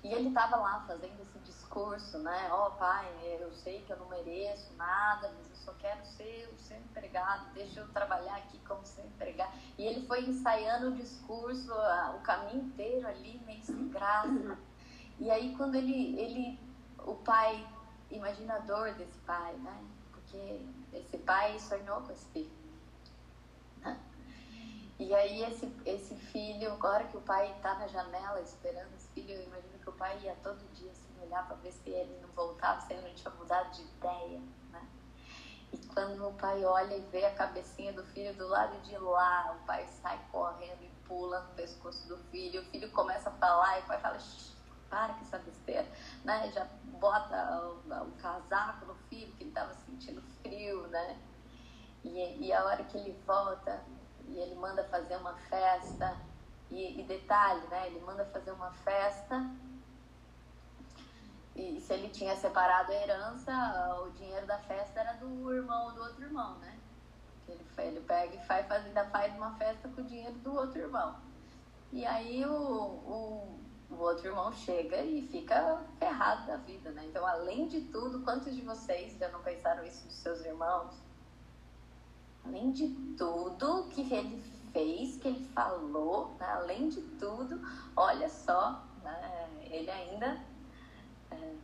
[0.03, 2.49] E ele estava lá fazendo esse discurso, né?
[2.51, 3.05] Ó oh, pai,
[3.39, 7.53] eu sei que eu não mereço nada, mas eu só quero ser o seu empregado,
[7.53, 9.51] deixa eu trabalhar aqui como seu empregado.
[9.77, 11.71] E ele foi ensaiando o discurso
[12.15, 14.57] o caminho inteiro ali, meio sem graça.
[15.19, 16.59] E aí quando ele, ele
[16.99, 17.67] o pai,
[18.09, 19.83] imaginador desse pai, né?
[20.11, 22.58] Porque esse pai sonhou com esse filho.
[24.99, 29.33] E aí esse, esse filho, agora que o pai está na janela esperando esse filho,
[29.33, 32.27] eu imagino que o pai ia todo dia assim, olhar para ver se ele não
[32.33, 34.85] voltava, se ele não tinha mudado de ideia, né?
[35.71, 39.57] E quando o pai olha e vê a cabecinha do filho do lado de lá,
[39.57, 43.79] o pai sai correndo e pula no pescoço do filho, o filho começa a falar
[43.79, 44.17] e o pai fala,
[44.89, 45.87] para com essa besteira,
[46.25, 46.51] né?
[46.51, 46.65] Já
[46.99, 51.17] bota o, o casaco no filho, que ele estava sentindo frio, né?
[52.03, 53.81] E, e a hora que ele volta,
[54.29, 56.17] e ele manda fazer uma festa,
[56.69, 57.87] e, e detalhe, né?
[57.87, 59.49] Ele manda fazer uma festa
[61.59, 63.51] e se ele tinha separado a herança,
[64.05, 66.79] o dinheiro da festa era do irmão do outro irmão, né?
[67.47, 71.17] Ele, ele pega e faz, ainda faz uma festa com o dinheiro do outro irmão.
[71.91, 77.03] E aí o, o, o outro irmão chega e fica ferrado da vida, né?
[77.07, 80.93] Então, além de tudo, quantos de vocês já não pensaram isso dos seus irmãos?
[82.45, 86.45] Além de tudo que ele fez, que ele falou, né?
[86.47, 87.59] além de tudo,
[87.95, 89.49] olha só, né?
[89.69, 90.39] ele ainda
[91.31, 91.55] é,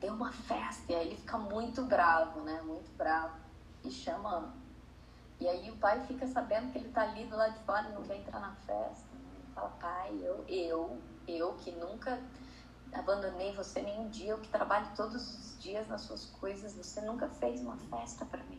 [0.00, 2.60] deu uma festa, e aí ele fica muito bravo, né?
[2.62, 3.36] Muito bravo.
[3.84, 4.54] E chama.
[5.40, 7.92] E aí o pai fica sabendo que ele tá ali do lado de fora e
[7.92, 9.06] não quer entrar na festa.
[9.14, 9.30] Né?
[9.36, 12.20] Ele fala, pai, eu, eu, eu que nunca
[12.92, 17.28] abandonei você nenhum dia, eu que trabalho todos os dias nas suas coisas, você nunca
[17.28, 18.57] fez uma festa para mim.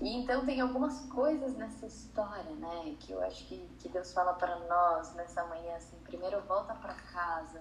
[0.00, 4.32] E então tem algumas coisas nessa história, né, que eu acho que, que Deus fala
[4.34, 7.60] para nós nessa manhã, assim, primeiro volta para casa.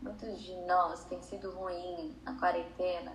[0.00, 3.14] Muitos de nós tem sido ruim na quarentena,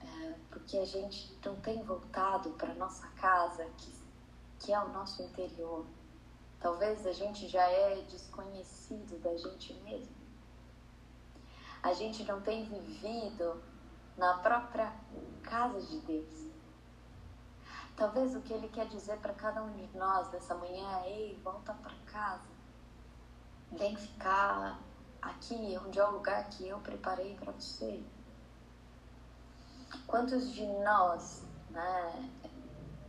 [0.00, 3.92] é, porque a gente não tem voltado para nossa casa, que,
[4.60, 5.84] que é o nosso interior.
[6.58, 10.16] Talvez a gente já é desconhecido da gente mesmo.
[11.82, 13.62] A gente não tem vivido
[14.16, 14.94] na própria
[15.42, 16.45] casa de Deus
[17.96, 21.40] Talvez o que ele quer dizer para cada um de nós nessa manhã é: ei,
[21.42, 22.54] volta para casa.
[23.72, 24.78] Vem ficar
[25.22, 28.02] aqui, onde é o lugar que eu preparei para você.
[30.06, 32.30] Quantos de nós, né?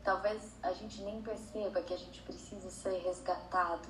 [0.06, 3.90] Talvez a gente nem perceba que a gente precisa ser resgatado.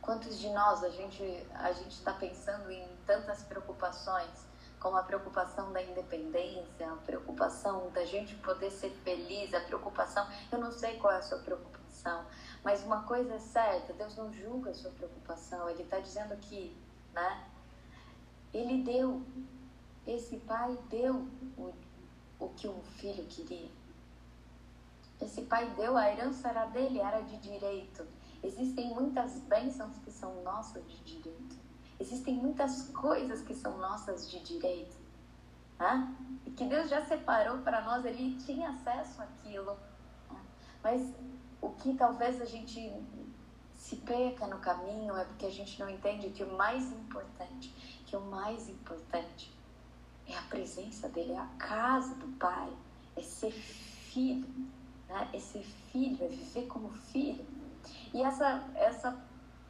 [0.00, 4.43] Quantos de nós a gente a gente está pensando em tantas preocupações
[4.84, 10.58] como a preocupação da independência, a preocupação da gente poder ser feliz, a preocupação, eu
[10.58, 12.26] não sei qual é a sua preocupação,
[12.62, 16.76] mas uma coisa é certa, Deus não julga a sua preocupação, Ele está dizendo que,
[17.14, 17.46] né,
[18.52, 19.22] Ele deu,
[20.06, 21.72] esse pai deu o,
[22.38, 23.70] o que um filho queria.
[25.18, 28.06] Esse pai deu, a herança era dele, era de direito.
[28.42, 31.63] Existem muitas bênçãos que são nossas de direito.
[31.98, 34.96] Existem muitas coisas que são nossas de direito.
[35.78, 36.14] Né?
[36.46, 39.76] E que Deus já separou para nós, Ele tinha acesso àquilo.
[40.82, 41.14] Mas
[41.60, 42.92] o que talvez a gente
[43.74, 47.74] se perca no caminho é porque a gente não entende que o mais importante,
[48.06, 49.52] que o mais importante
[50.26, 52.72] é a presença dele, é a casa do Pai,
[53.16, 54.46] é ser filho,
[55.08, 55.28] né?
[55.32, 57.44] é ser filho, é viver como filho.
[58.12, 59.22] E essa, essa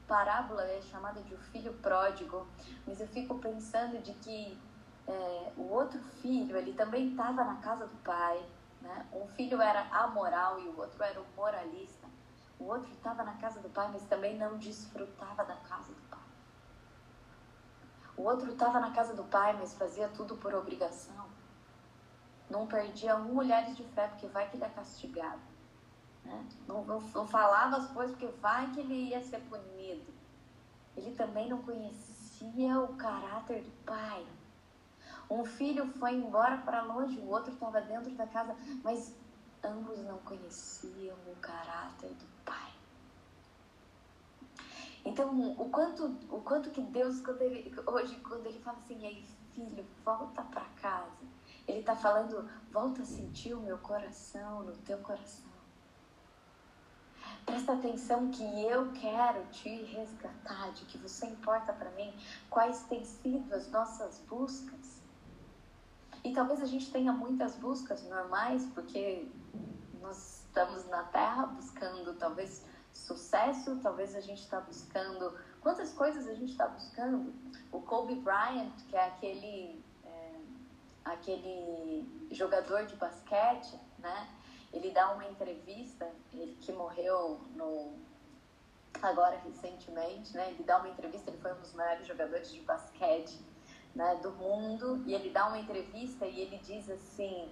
[0.07, 2.47] parábola é chamada de o filho pródigo,
[2.87, 4.59] mas eu fico pensando de que
[5.07, 8.45] é, o outro filho, ele também estava na casa do pai,
[8.81, 9.07] né?
[9.12, 12.07] Um filho era amoral e o outro era o moralista.
[12.59, 16.21] O outro estava na casa do pai, mas também não desfrutava da casa do pai.
[18.17, 21.27] O outro estava na casa do pai, mas fazia tudo por obrigação.
[22.49, 25.54] Não perdia um olhar de fé, porque vai que ele é castigado.
[26.25, 26.47] Né?
[26.67, 30.13] Não, não, não falava as coisas porque vai que ele ia ser punido.
[30.97, 34.25] Ele também não conhecia o caráter do pai.
[35.31, 39.15] Um filho foi embora para longe, o outro estava dentro da casa, mas
[39.63, 42.73] ambos não conheciam o caráter do pai.
[45.05, 49.25] Então, o quanto, o quanto que Deus, quando ele, hoje, quando ele fala assim, aí
[49.55, 51.11] filho, volta para casa,
[51.67, 55.54] ele está falando, volta a sentir o meu coração no teu coração.
[57.45, 62.13] Presta atenção que eu quero te resgatar, de que você importa para mim,
[62.49, 65.03] quais têm sido as nossas buscas.
[66.25, 69.29] E talvez a gente tenha muitas buscas normais, porque
[70.01, 75.37] nós estamos na Terra buscando talvez sucesso, talvez a gente está buscando.
[75.61, 77.35] Quantas coisas a gente está buscando?
[77.71, 80.33] O Kobe Bryant, que é aquele, é,
[81.05, 84.29] aquele jogador de basquete, né?
[84.75, 87.93] Ele dá uma entrevista, ele que morreu no,
[89.01, 90.51] agora recentemente, né?
[90.51, 93.41] Ele dá uma entrevista, ele foi um dos maiores jogadores de basquete
[93.95, 97.49] né, do mundo, e ele dá uma entrevista e ele diz assim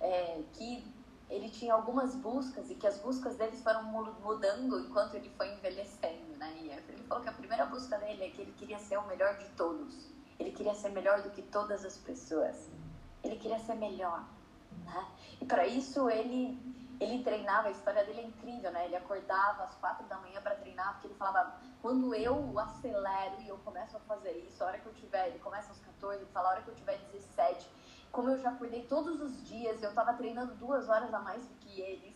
[0.00, 0.84] é, que
[1.28, 6.36] ele tinha algumas buscas e que as buscas deles foram mudando enquanto ele foi envelhecendo,
[6.38, 6.54] né?
[6.60, 9.36] E ele falou que a primeira busca dele é que ele queria ser o melhor
[9.38, 10.10] de todos.
[10.38, 12.70] Ele queria ser melhor do que todas as pessoas.
[13.22, 14.24] Ele queria ser melhor,
[14.84, 15.06] né?
[15.40, 18.84] E para isso ele ele treinava, a história dele é incrível, né?
[18.86, 23.48] Ele acordava às quatro da manhã para treinar, porque ele falava, quando eu acelero e
[23.48, 26.30] eu começo a fazer isso, a hora que eu tiver, ele começa aos 14, ele
[26.30, 27.68] fala, a hora que eu tiver 17,
[28.12, 31.54] como eu já acordei todos os dias, eu estava treinando duas horas a mais do
[31.56, 32.14] que eles,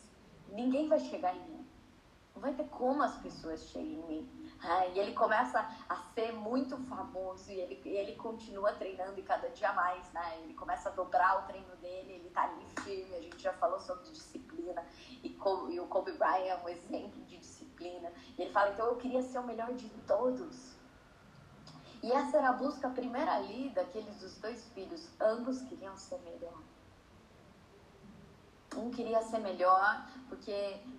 [0.51, 1.67] ninguém vai chegar em mim.
[2.37, 4.53] Não vai ter como as pessoas chegarem em mim.
[4.63, 9.49] Ah, e ele começa a ser muito famoso e ele, ele continua treinando e cada
[9.49, 10.41] dia mais, né?
[10.43, 13.81] Ele começa a dobrar o treino dele, ele tá ali firme, a gente já falou
[13.81, 14.85] sobre disciplina
[15.25, 15.29] e,
[15.71, 18.13] e o Kobe Bryant é um exemplo de disciplina.
[18.37, 20.77] E ele fala, então eu queria ser o melhor de todos.
[22.03, 25.09] E essa era a busca primeira ali daqueles dos dois filhos.
[25.19, 26.61] Ambos queriam ser melhor.
[28.77, 30.51] Um queria ser melhor porque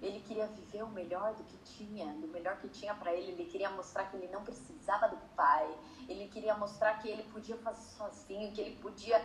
[0.02, 3.32] ele queria viver o melhor do que tinha, do melhor que tinha para ele.
[3.32, 5.70] Ele queria mostrar que ele não precisava do pai.
[6.08, 9.22] Ele queria mostrar que ele podia fazer sozinho, que ele podia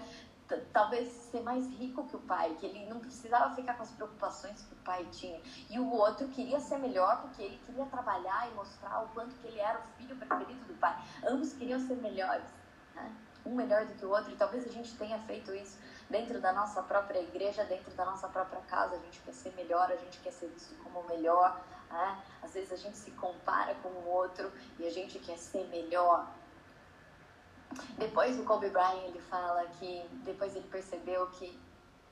[0.72, 4.60] talvez ser mais rico que o pai, que ele não precisava ficar com as preocupações
[4.62, 5.40] que o pai tinha.
[5.70, 9.46] E o outro queria ser melhor porque ele queria trabalhar e mostrar o quanto que
[9.46, 11.00] ele era o filho preferido do pai.
[11.24, 12.44] Ambos queriam ser melhores,
[12.94, 13.14] né?
[13.46, 14.32] um melhor do que o outro.
[14.32, 15.78] E talvez a gente tenha feito isso
[16.08, 18.96] dentro da nossa própria igreja, dentro da nossa própria casa.
[18.96, 21.60] A gente quer ser melhor, a gente quer ser visto como melhor.
[21.90, 22.22] Né?
[22.42, 26.26] Às vezes a gente se compara com o outro e a gente quer ser melhor.
[27.96, 31.58] Depois o Kobe Bryant ele fala que depois ele percebeu que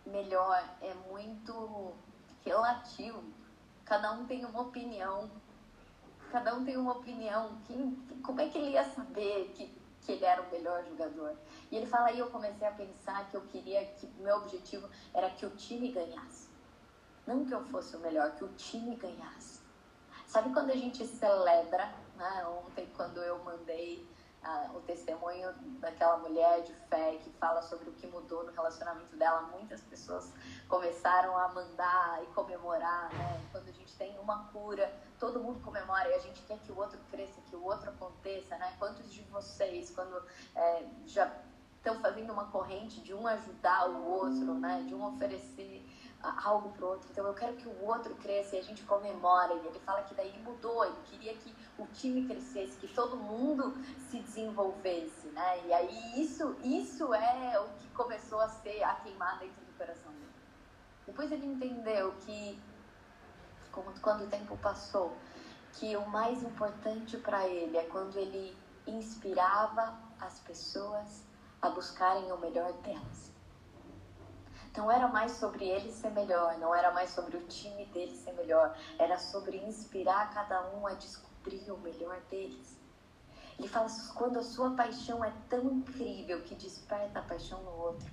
[0.07, 1.95] melhor é muito
[2.45, 3.22] relativo.
[3.84, 5.30] Cada um tem uma opinião.
[6.30, 7.59] Cada um tem uma opinião.
[7.66, 9.66] Quem, como é que ele ia saber que,
[10.03, 11.36] que ele era o melhor jogador?
[11.70, 15.30] E ele fala aí eu comecei a pensar que eu queria que meu objetivo era
[15.30, 16.48] que o time ganhasse.
[17.26, 19.61] Não que eu fosse o melhor, que o time ganhasse.
[20.26, 22.46] Sabe quando a gente celebra, né?
[22.46, 23.38] Ontem quando eu
[24.51, 29.14] ah, o testemunho daquela mulher de fé que fala sobre o que mudou no relacionamento
[29.16, 29.42] dela.
[29.42, 30.32] Muitas pessoas
[30.68, 33.40] começaram a mandar e comemorar, né?
[33.53, 36.78] Quando a gente tem uma cura, todo mundo comemora e a gente quer que o
[36.78, 38.74] outro cresça, que o outro aconteça, né?
[38.76, 40.20] Quantos de vocês, quando
[40.57, 41.32] é, já
[41.76, 44.84] estão fazendo uma corrente de um ajudar o outro, né?
[44.88, 45.86] De um oferecer
[46.22, 47.08] algo pro outro.
[47.10, 49.54] Então eu quero que o outro cresça e a gente comemora.
[49.54, 53.16] E ele fala que daí ele mudou, ele queria que o time crescesse, que todo
[53.16, 53.74] mundo
[54.10, 55.66] se desenvolvesse, né?
[55.66, 60.12] E aí isso, isso é o que começou a ser a queimar dentro do coração
[60.12, 60.30] dele.
[61.06, 62.60] Depois ele entendeu que,
[63.72, 65.16] como, quando o tempo passou,
[65.72, 68.56] que o mais importante para ele é quando ele
[68.86, 71.24] inspirava as pessoas
[71.62, 73.30] a buscarem o melhor delas.
[74.76, 78.32] Não era mais sobre ele ser melhor, não era mais sobre o time dele ser
[78.32, 82.78] melhor, era sobre inspirar cada um a descobrir o melhor deles.
[83.58, 88.10] Ele fala quando a sua paixão é tão incrível que desperta a paixão no outro.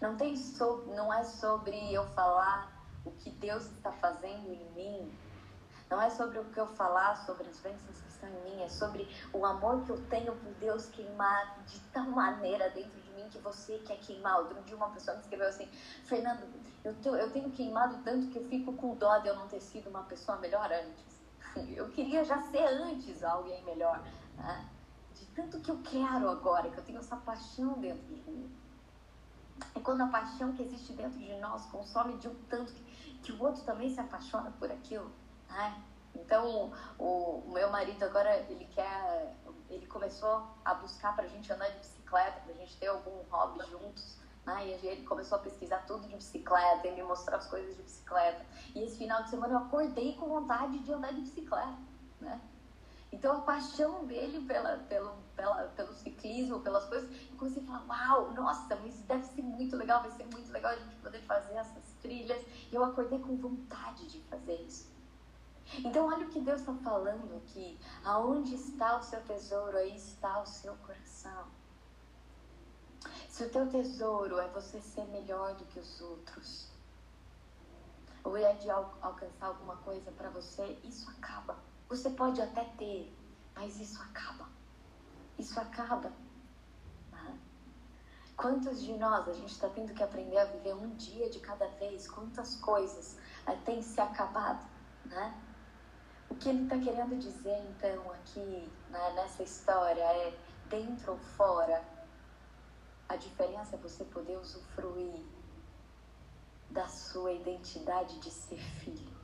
[0.00, 2.70] Não tem so, não é sobre eu falar
[3.04, 5.18] o que Deus está fazendo em mim.
[5.88, 8.68] Não é sobre o que eu falar sobre as bênçãos que estão em mim, é
[8.68, 13.38] sobre o amor que eu tenho por Deus queimar de tal maneira dentro de que
[13.38, 14.38] você quer queimar.
[14.38, 15.66] Outro dia uma pessoa me escreveu assim,
[16.04, 16.42] Fernando,
[16.84, 19.60] eu, tô, eu tenho queimado tanto que eu fico com dó de eu não ter
[19.60, 21.12] sido uma pessoa melhor antes.
[21.76, 24.02] Eu queria já ser antes alguém melhor.
[24.36, 24.68] Né?
[25.14, 28.50] De tanto que eu quero agora, que eu tenho essa paixão dentro de mim.
[29.74, 32.82] É quando a paixão que existe dentro de nós consome de um tanto que,
[33.22, 35.12] que o outro também se apaixona por aquilo.
[35.48, 35.82] Né?
[36.14, 39.34] Então, o, o meu marido agora, ele quer,
[39.68, 44.18] ele começou a buscar pra gente andar de bicicleta, pra gente ter algum hobby juntos.
[44.44, 44.66] Né?
[44.66, 48.44] E ele começou a pesquisar tudo de bicicleta e me mostrar as coisas de bicicleta.
[48.74, 51.78] E esse final de semana eu acordei com vontade de andar de bicicleta,
[52.20, 52.40] né?
[53.12, 57.84] Então a paixão dele pela, pelo, pela, pelo ciclismo, pelas coisas, eu comecei a falar,
[57.86, 61.52] uau, nossa, isso deve ser muito legal, vai ser muito legal a gente poder fazer
[61.54, 62.42] essas trilhas.
[62.70, 64.90] E eu acordei com vontade de fazer isso.
[65.78, 67.78] Então, olha o que Deus está falando aqui.
[68.04, 71.46] Aonde está o seu tesouro, aí está o seu coração.
[73.28, 76.68] Se o teu tesouro é você ser melhor do que os outros,
[78.24, 81.56] ou é de al alcançar alguma coisa para você, isso acaba.
[81.88, 83.12] Você pode até ter,
[83.54, 84.48] mas isso acaba.
[85.38, 86.12] Isso acaba.
[87.10, 87.38] Né?
[88.36, 91.66] Quantos de nós a gente está tendo que aprender a viver um dia de cada
[91.68, 92.08] vez?
[92.08, 94.64] Quantas coisas eh, têm se acabado,
[95.06, 95.34] né?
[96.30, 100.38] O que ele está querendo dizer então aqui né, nessa história é
[100.70, 101.84] dentro ou fora.
[103.12, 105.22] A diferença é você poder usufruir
[106.70, 109.14] da sua identidade de ser filho.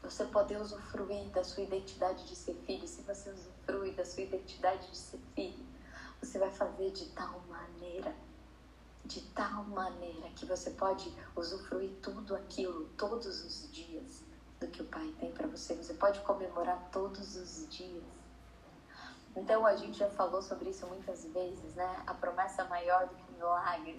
[0.00, 2.86] Você poder usufruir da sua identidade de ser filho.
[2.86, 5.66] Se você usufrui da sua identidade de ser filho,
[6.22, 8.14] você vai fazer de tal maneira,
[9.04, 14.22] de tal maneira que você pode usufruir tudo aquilo todos os dias
[14.60, 15.74] do que o Pai tem para você.
[15.74, 18.19] Você pode comemorar todos os dias.
[19.36, 22.02] Então a gente já falou sobre isso muitas vezes, né?
[22.06, 23.96] A promessa maior do que o milagre,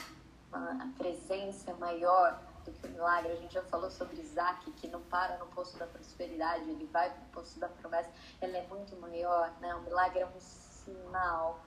[0.52, 3.32] a presença maior do que o milagre.
[3.32, 7.10] A gente já falou sobre Isaac, que não para no posto da prosperidade, ele vai
[7.10, 8.10] para o posto da promessa.
[8.42, 9.74] Ele é muito maior, né?
[9.76, 11.60] O milagre é um sinal,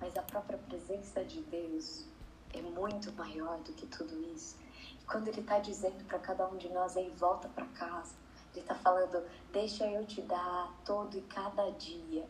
[0.00, 2.06] mas a própria presença de Deus
[2.54, 4.56] é muito maior do que tudo isso.
[5.00, 8.14] E quando ele está dizendo para cada um de nós aí, volta para casa,
[8.52, 9.22] ele está falando,
[9.52, 12.26] deixa eu te dar todo e cada dia,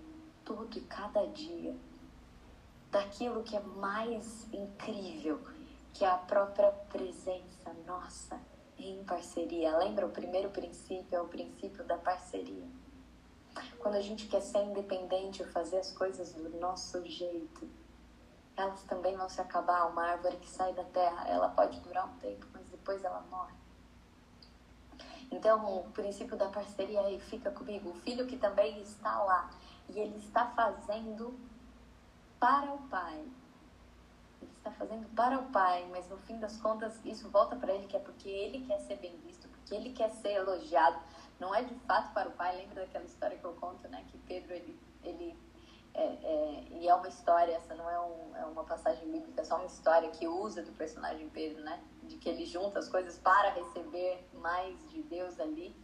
[0.47, 1.77] todo e cada dia,
[2.91, 5.41] daquilo que é mais incrível
[5.93, 8.41] que a própria presença nossa
[8.79, 9.77] em parceria.
[9.77, 11.17] Lembra o primeiro princípio?
[11.17, 12.67] É o princípio da parceria.
[13.79, 17.69] Quando a gente quer ser independente e fazer as coisas do nosso jeito,
[18.57, 19.87] elas também vão se acabar.
[19.87, 23.55] Uma árvore que sai da terra, ela pode durar um tempo, mas depois ela morre.
[25.31, 27.91] Então, o princípio da parceria aí fica comigo.
[27.91, 29.51] O filho que também está lá
[29.89, 31.39] e ele está fazendo
[32.39, 33.25] para o pai
[34.41, 37.87] ele está fazendo para o pai, mas no fim das contas isso volta para ele
[37.87, 40.99] que é porque ele quer ser bem visto, porque ele quer ser elogiado,
[41.41, 42.57] não é de fato para o pai.
[42.57, 44.05] Lembra daquela história que eu conto, né?
[44.11, 45.39] Que Pedro ele, ele
[45.95, 49.45] é, é, e é uma história, essa não é, um, é uma passagem bíblica, é
[49.45, 51.83] só uma história que usa do personagem Pedro, né?
[52.03, 55.75] De que ele junta as coisas para receber mais de Deus ali,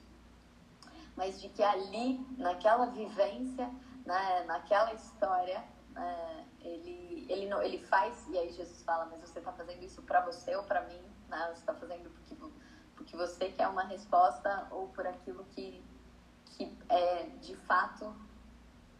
[1.17, 3.71] mas de que ali, naquela vivência,
[4.05, 9.39] né, naquela história, né, ele, ele, não, ele faz, e aí Jesus fala, mas você
[9.39, 11.01] está fazendo isso para você ou para mim?
[11.29, 11.47] Né?
[11.53, 12.37] Você está fazendo porque,
[12.97, 15.85] porque você quer uma resposta ou por aquilo que,
[16.47, 18.15] que é de fato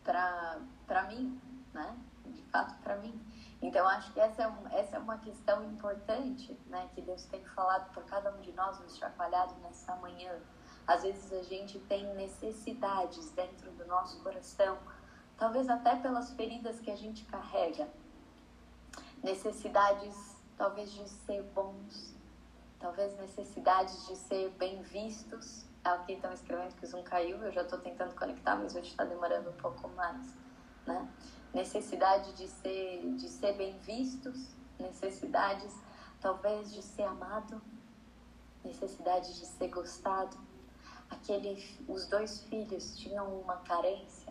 [0.03, 1.41] para mim,
[1.73, 1.97] né?
[2.27, 3.21] De fato para mim.
[3.61, 6.91] Então, acho que essa é, um, essa é uma questão importante, né?
[6.95, 10.37] Que Deus tem falado para cada um de nós, nos chacoalhado nessa manhã.
[10.87, 14.79] Às vezes a gente tem necessidades dentro do nosso coração
[15.43, 17.89] talvez até pelas feridas que a gente carrega,
[19.21, 22.15] necessidades talvez de ser bons,
[22.79, 25.65] talvez necessidades de ser bem vistos.
[25.83, 29.05] Aqui estão escrevendo que o Zoom caiu, eu já estou tentando conectar, mas hoje está
[29.05, 30.33] demorando um pouco mais.
[30.87, 31.11] Né?
[31.53, 35.75] Necessidade de ser, de ser bem vistos, necessidades
[36.21, 37.61] talvez de ser amado,
[38.65, 40.39] necessidade de ser gostado.
[41.11, 44.22] Aquele, os dois filhos tinham uma carência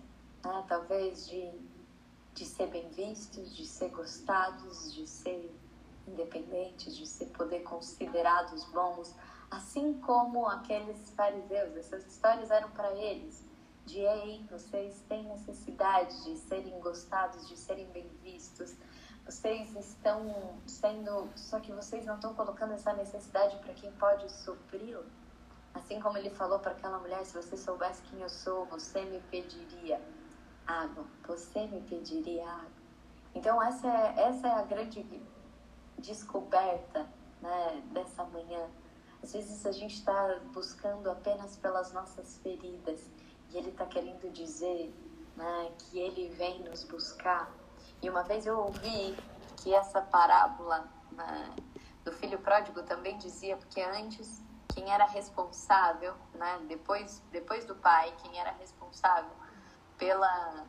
[0.43, 0.65] né?
[0.67, 1.51] talvez de,
[2.33, 5.53] de ser bem vistos, de ser gostados, de ser
[6.07, 9.15] independentes, de ser poder considerados bons,
[9.49, 11.75] assim como aqueles fariseus.
[11.75, 13.45] Essas histórias eram para eles
[13.85, 18.75] de ei, vocês têm necessidade de serem gostados, de serem bem vistos.
[19.25, 25.05] Vocês estão sendo, só que vocês não estão colocando essa necessidade para quem pode supri-lo.
[25.73, 29.19] Assim como ele falou para aquela mulher, se você soubesse quem eu sou, você me
[29.31, 30.01] pediria
[30.65, 31.05] água.
[31.27, 32.81] Você me pediria água.
[33.33, 35.05] Então, essa é, essa é a grande
[35.97, 37.07] descoberta
[37.41, 38.67] né, dessa manhã.
[39.23, 42.99] Às vezes a gente está buscando apenas pelas nossas feridas
[43.51, 44.93] e Ele está querendo dizer
[45.35, 47.51] né, que Ele vem nos buscar.
[48.01, 49.15] E uma vez eu ouvi
[49.57, 51.55] que essa parábola né,
[52.03, 54.41] do filho pródigo também dizia, porque antes
[54.73, 59.40] quem era responsável, né, depois, depois do pai, quem era responsável
[60.01, 60.65] pela,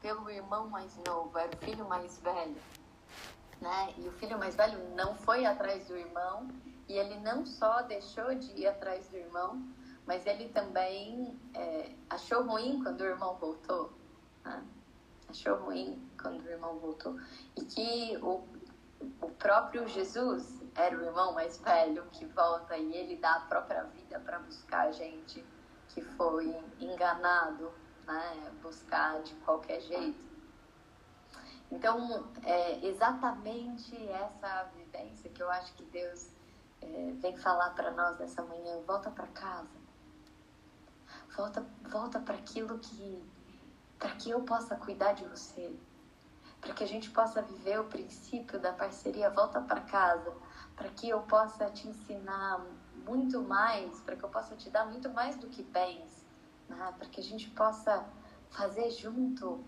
[0.00, 2.62] pelo irmão mais novo, era o filho mais velho.
[3.60, 3.92] Né?
[3.98, 6.48] E o filho mais velho não foi atrás do irmão,
[6.88, 9.60] e ele não só deixou de ir atrás do irmão,
[10.06, 13.92] mas ele também é, achou ruim quando o irmão voltou.
[14.44, 14.64] Né?
[15.28, 17.18] Achou ruim quando o irmão voltou.
[17.56, 18.46] E que o,
[19.20, 23.82] o próprio Jesus era o irmão mais velho que volta e ele dá a própria
[23.82, 25.44] vida para buscar a gente
[25.88, 27.72] que foi enganado
[28.12, 28.50] né?
[28.62, 30.18] buscar de qualquer jeito.
[31.70, 36.30] Então, é exatamente essa vivência que eu acho que Deus
[36.80, 39.78] é, vem falar para nós nessa manhã: volta para casa.
[41.36, 43.22] Volta, volta para aquilo que
[43.98, 45.74] para que eu possa cuidar de você,
[46.60, 50.32] para que a gente possa viver o princípio da parceria volta para casa,
[50.76, 52.64] para que eu possa te ensinar
[53.04, 56.17] muito mais, para que eu possa te dar muito mais do que bens,
[56.68, 56.94] né?
[56.96, 58.06] para que a gente possa
[58.50, 59.64] fazer junto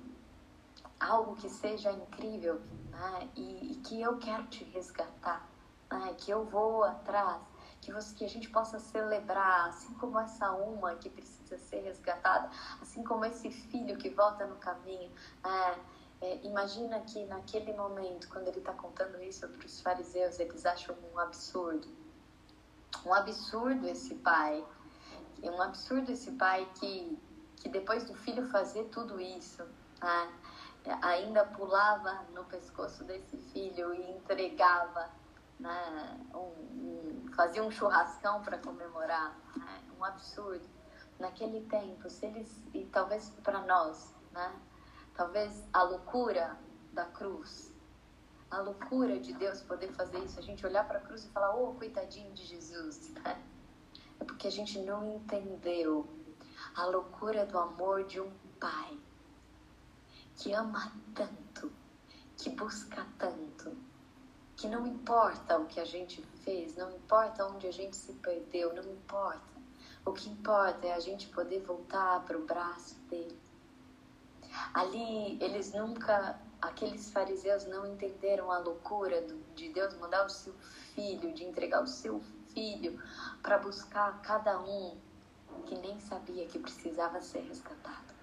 [0.98, 3.28] algo que seja incrível né?
[3.36, 5.48] e, e, que eu quero te resgatar,
[5.90, 6.14] né?
[6.18, 7.42] que eu vou atrás,
[7.80, 12.50] que, você, que a gente possa celebrar, assim como essa uma que precisa ser resgatada,
[12.80, 15.10] assim como esse filho que volta no caminho.
[15.44, 15.78] É,
[16.20, 20.94] é, imagina que naquele momento, quando ele está contando isso para os fariseus, eles acham
[21.12, 21.88] um absurdo.
[23.06, 24.62] Um absurdo esse pai.
[25.42, 27.18] Um absurdo esse pai que,
[27.56, 29.62] que depois do filho fazer tudo isso,
[30.02, 30.32] né,
[31.02, 35.10] ainda pulava no pescoço desse filho e entregava
[35.58, 40.66] né, um, um, fazia um churrascão para comemorar, né, um absurdo.
[41.18, 44.54] Naquele tempo, se eles, e talvez para nós, né,
[45.14, 46.58] talvez a loucura
[46.92, 47.72] da cruz,
[48.50, 51.54] a loucura de Deus poder fazer isso, a gente olhar para a cruz e falar,
[51.54, 53.40] oh, coitadinho de Jesus, né?
[54.20, 56.06] É porque a gente não entendeu
[56.74, 58.98] a loucura do amor de um pai
[60.36, 61.72] que ama tanto,
[62.36, 63.76] que busca tanto,
[64.56, 68.74] que não importa o que a gente fez, não importa onde a gente se perdeu,
[68.74, 69.50] não importa.
[70.04, 73.38] O que importa é a gente poder voltar para o braço dele.
[74.72, 80.54] Ali, eles nunca, aqueles fariseus não entenderam a loucura de Deus mandar o seu
[80.94, 82.22] filho, de entregar o seu
[83.42, 84.96] para buscar cada um
[85.66, 88.14] que nem sabia que precisava ser resgatado.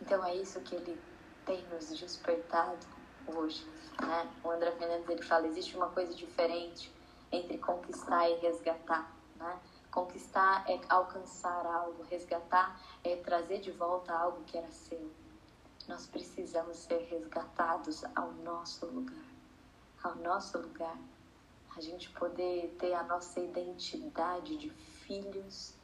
[0.00, 1.00] Então é isso que ele
[1.44, 2.86] tem nos despertado
[3.26, 3.66] hoje.
[4.00, 4.30] Né?
[4.42, 6.92] O André Fernandes ele fala existe uma coisa diferente
[7.30, 9.10] entre conquistar e resgatar.
[9.36, 9.60] Né?
[9.90, 15.10] Conquistar é alcançar algo, resgatar é trazer de volta algo que era seu.
[15.88, 19.24] Nós precisamos ser resgatados ao nosso lugar,
[20.02, 20.96] ao nosso lugar.
[21.76, 25.74] A gente poder ter a nossa identidade de filhos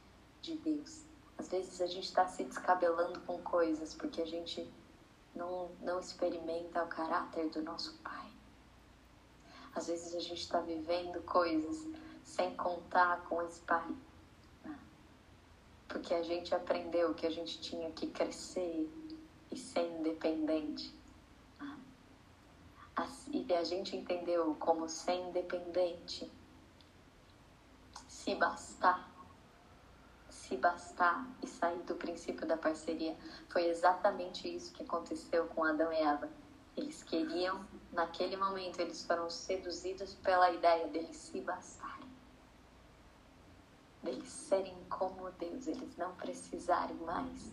[0.41, 1.03] de Deus.
[1.37, 4.69] Às vezes a gente está se descabelando com coisas porque a gente
[5.35, 8.29] não, não experimenta o caráter do nosso Pai.
[9.73, 11.87] Às vezes a gente está vivendo coisas
[12.23, 13.95] sem contar com esse Pai.
[15.87, 18.87] Porque a gente aprendeu que a gente tinha que crescer
[19.51, 20.93] e ser independente.
[22.99, 23.45] Né?
[23.47, 26.31] E a gente entendeu como ser independente,
[28.07, 29.09] se bastar
[30.49, 33.15] se bastar e sair do princípio da parceria.
[33.49, 36.27] Foi exatamente isso que aconteceu com Adão e Eva.
[36.75, 42.09] Eles queriam, naquele momento, eles foram seduzidos pela ideia deles se bastarem.
[44.01, 47.51] Deles serem como Deus, eles não precisarem mais.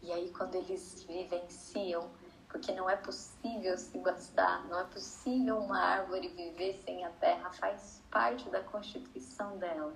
[0.00, 2.10] E aí, quando eles vivenciam,
[2.52, 7.50] porque não é possível se bastar, não é possível uma árvore viver sem a terra,
[7.50, 9.92] faz parte da constituição dela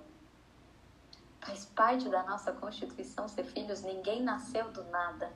[1.47, 5.31] Faz parte da nossa constituição ser filhos, ninguém nasceu do nada.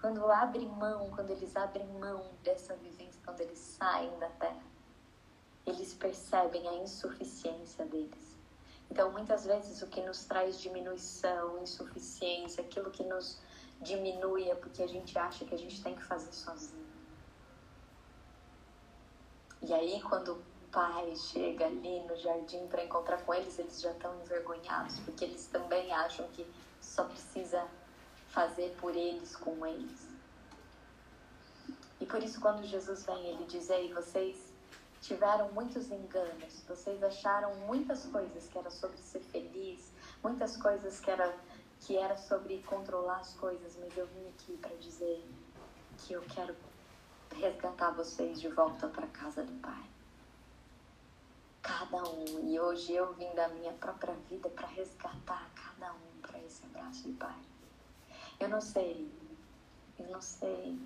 [0.00, 4.62] Quando abre mão, quando eles abrem mão dessa vivência, quando eles saem da terra,
[5.66, 8.34] eles percebem a insuficiência deles.
[8.90, 13.42] Então, muitas vezes, o que nos traz diminuição, insuficiência, aquilo que nos
[13.84, 16.84] diminui é porque a gente acha que a gente tem que fazer sozinho.
[19.62, 24.20] E aí, quando pai chega ali no jardim para encontrar com eles, eles já estão
[24.22, 26.44] envergonhados, porque eles também acham que
[26.80, 27.64] só precisa
[28.28, 30.08] fazer por eles com eles.
[32.00, 34.52] E por isso, quando Jesus vem, ele diz: Ei, vocês
[35.00, 41.10] tiveram muitos enganos, vocês acharam muitas coisas que era sobre ser feliz, muitas coisas que
[41.10, 41.34] era,
[41.84, 45.24] que era sobre controlar as coisas, mas eu vim aqui para dizer
[45.98, 46.54] que eu quero
[47.36, 49.94] resgatar vocês de volta para casa do Pai
[51.64, 52.24] cada um.
[52.42, 57.04] E hoje eu vim da minha própria vida para resgatar cada um para esse abraço
[57.04, 57.36] de Pai.
[58.38, 59.10] Eu não sei,
[59.98, 60.78] eu não sei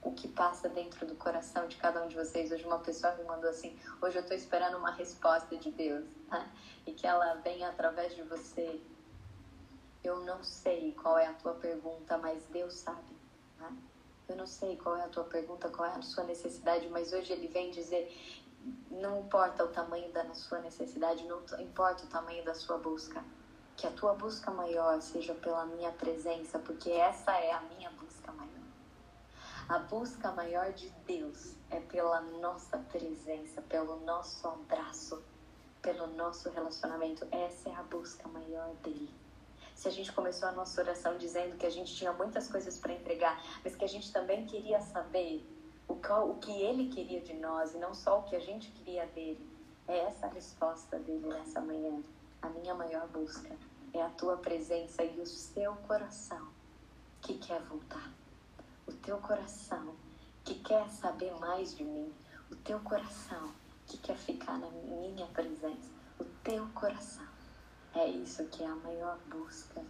[0.00, 2.52] o que passa dentro do coração de cada um de vocês.
[2.52, 6.48] Hoje uma pessoa me mandou assim, hoje eu estou esperando uma resposta de Deus, né?
[6.86, 8.80] E que ela venha através de você.
[10.04, 13.16] Eu não sei qual é a tua pergunta, mas Deus sabe,
[13.58, 13.74] né?
[14.28, 17.32] Eu não sei qual é a tua pergunta, qual é a sua necessidade, mas hoje
[17.32, 18.14] ele vem dizer:
[18.90, 23.24] não importa o tamanho da sua necessidade, não importa o tamanho da sua busca.
[23.76, 28.30] Que a tua busca maior seja pela minha presença, porque essa é a minha busca
[28.32, 28.50] maior.
[29.68, 35.22] A busca maior de Deus é pela nossa presença, pelo nosso abraço,
[35.80, 37.26] pelo nosso relacionamento.
[37.32, 39.23] Essa é a busca maior dele.
[39.84, 42.94] Se a gente começou a nossa oração dizendo que a gente tinha muitas coisas para
[42.94, 45.46] entregar, mas que a gente também queria saber
[45.86, 48.70] o que, o que ele queria de nós e não só o que a gente
[48.70, 49.46] queria dele,
[49.86, 52.02] é essa a resposta dele nessa manhã.
[52.40, 53.54] A minha maior busca
[53.92, 56.48] é a tua presença e o seu coração
[57.20, 58.10] que quer voltar.
[58.86, 59.94] O teu coração
[60.44, 62.10] que quer saber mais de mim.
[62.50, 63.52] O teu coração
[63.86, 65.90] que quer ficar na minha presença.
[66.18, 67.33] O teu coração.
[67.96, 69.80] É isso que é a maior busca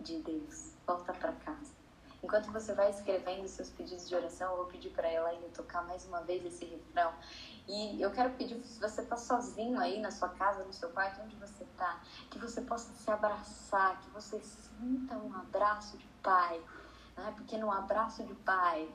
[0.00, 0.72] de Deus.
[0.84, 1.72] Volta para casa.
[2.20, 6.04] Enquanto você vai escrevendo seus pedidos de oração, eu vou pedir para Elaine tocar mais
[6.06, 7.12] uma vez esse refrão.
[7.68, 11.20] E eu quero pedir, se você está sozinho aí na sua casa, no seu quarto,
[11.22, 16.60] onde você está, que você possa se abraçar, que você sinta um abraço de pai.
[17.16, 17.32] Né?
[17.36, 18.92] Porque no abraço de pai,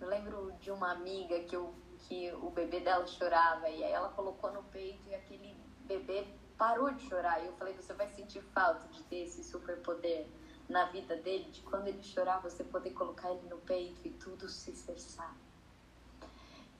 [0.00, 1.72] eu lembro de uma amiga que, eu,
[2.08, 6.26] que o bebê dela chorava e aí ela colocou no peito e aquele bebê
[6.60, 7.42] parou de chorar.
[7.42, 10.26] E eu falei, você vai sentir falta de ter esse superpoder
[10.68, 14.46] na vida dele, de quando ele chorar, você poder colocar ele no peito e tudo
[14.46, 15.34] se cessar.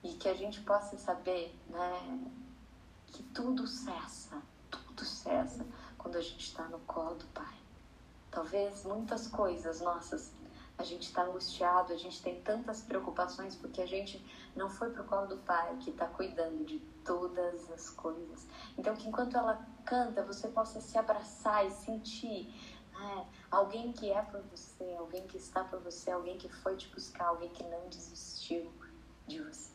[0.04, 2.20] E que a gente possa saber, né,
[3.06, 5.66] que tudo cessa, tudo cessa
[5.96, 7.56] quando a gente está no colo do Pai.
[8.30, 10.32] Talvez muitas coisas nossas
[10.78, 14.24] a gente está angustiado, a gente tem tantas preocupações porque a gente
[14.56, 16.78] não foi pro colo do Pai que está cuidando de
[17.10, 18.46] todas as coisas.
[18.78, 22.54] Então que enquanto ela canta você possa se abraçar e sentir
[22.92, 26.86] né, alguém que é por você, alguém que está por você, alguém que foi te
[26.88, 28.72] buscar, alguém que não desistiu
[29.26, 29.74] de você.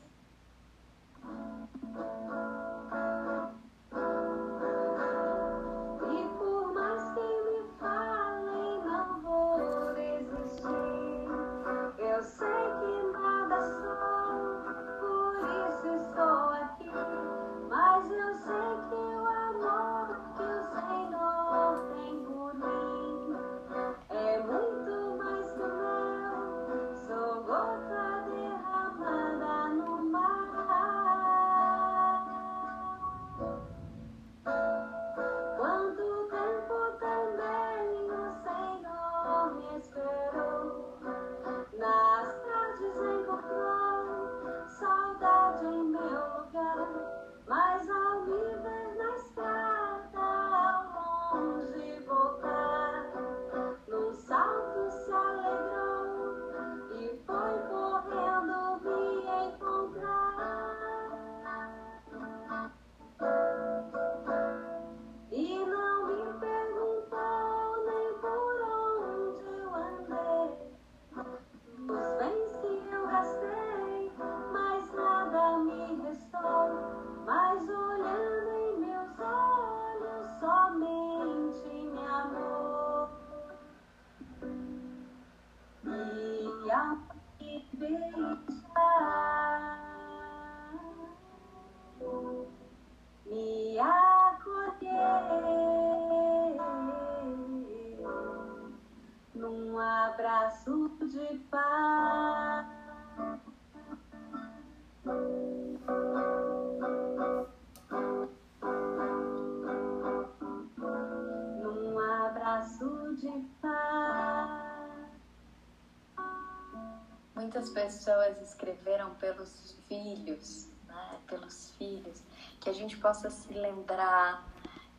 [117.69, 121.19] Pessoas escreveram pelos filhos, né?
[121.27, 122.23] pelos filhos,
[122.59, 124.45] que a gente possa se lembrar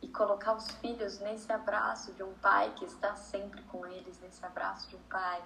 [0.01, 4.45] e colocar os filhos nesse abraço de um pai que está sempre com eles, nesse
[4.45, 5.43] abraço de um pai.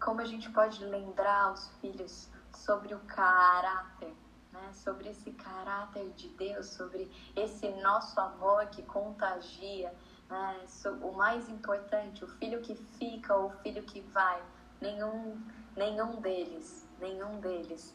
[0.00, 4.12] Como a gente pode lembrar os filhos sobre o caráter,
[4.52, 4.72] né?
[4.72, 9.94] sobre esse caráter de Deus, sobre esse nosso amor que contagia.
[10.28, 10.66] Né?
[11.00, 14.42] O mais importante, o filho que fica ou o filho que vai,
[14.80, 15.40] nenhum
[15.76, 17.94] nenhum deles, nenhum deles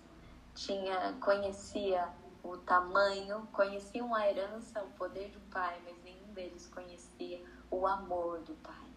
[0.54, 2.08] tinha conhecia
[2.44, 8.40] o tamanho, conheciam a herança, o poder do pai, mas nenhum deles conhecia o amor
[8.40, 8.90] do pai.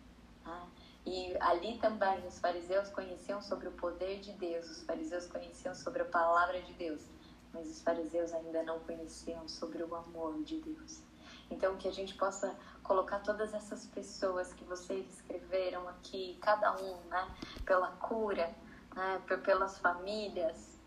[0.45, 0.69] Né?
[1.05, 6.03] E ali também os fariseus conheciam sobre o poder de Deus, os fariseus conheciam sobre
[6.03, 7.03] a palavra de Deus,
[7.53, 11.03] mas os fariseus ainda não conheciam sobre o amor de Deus.
[11.51, 16.97] Então, que a gente possa colocar todas essas pessoas que vocês escreveram aqui, cada um,
[17.09, 17.29] né,
[17.65, 18.55] pela cura,
[18.95, 20.79] né, pelas famílias,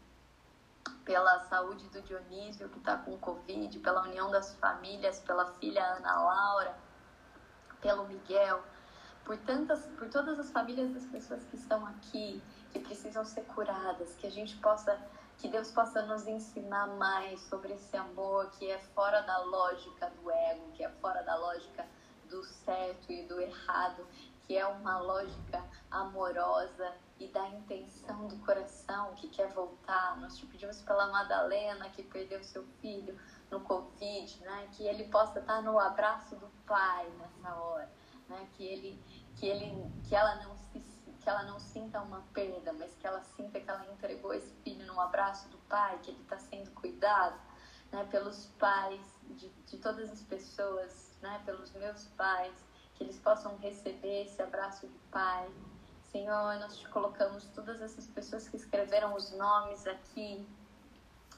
[1.05, 6.23] pela saúde do Dionísio que está com Covid, pela união das famílias, pela filha Ana
[6.23, 6.75] Laura,
[7.81, 8.63] pelo Miguel,
[9.25, 12.41] por tantas, por todas as famílias das pessoas que estão aqui,
[12.71, 14.99] que precisam ser curadas, que a gente possa,
[15.37, 20.31] que Deus possa nos ensinar mais sobre esse amor que é fora da lógica do
[20.31, 21.85] ego, que é fora da lógica
[22.29, 24.05] do certo e do errado,
[24.45, 30.19] que é uma lógica amorosa e da intenção do coração que quer voltar.
[30.19, 33.17] Nós te pedimos pela Madalena que perdeu seu filho
[33.49, 34.67] no Covid, né?
[34.71, 37.89] Que ele possa estar no abraço do Pai nessa hora,
[38.27, 38.47] né?
[38.53, 39.03] Que ele,
[39.35, 43.21] que ele, que ela não se, que ela não sinta uma perda, mas que ela
[43.21, 47.39] sinta que ela entregou esse filho no abraço do Pai, que ele está sendo cuidado,
[47.91, 48.05] né?
[48.09, 51.41] Pelos pais de, de todas as pessoas, né?
[51.45, 52.53] Pelos meus pais,
[52.95, 55.49] que eles possam receber esse abraço do Pai.
[56.13, 60.47] Senhor, nós te colocamos todas essas pessoas que escreveram os nomes aqui,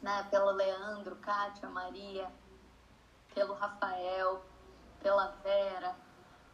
[0.01, 2.29] né, pelo Leandro, Kátia, Maria,
[3.33, 4.43] pelo Rafael,
[4.99, 5.95] pela Vera,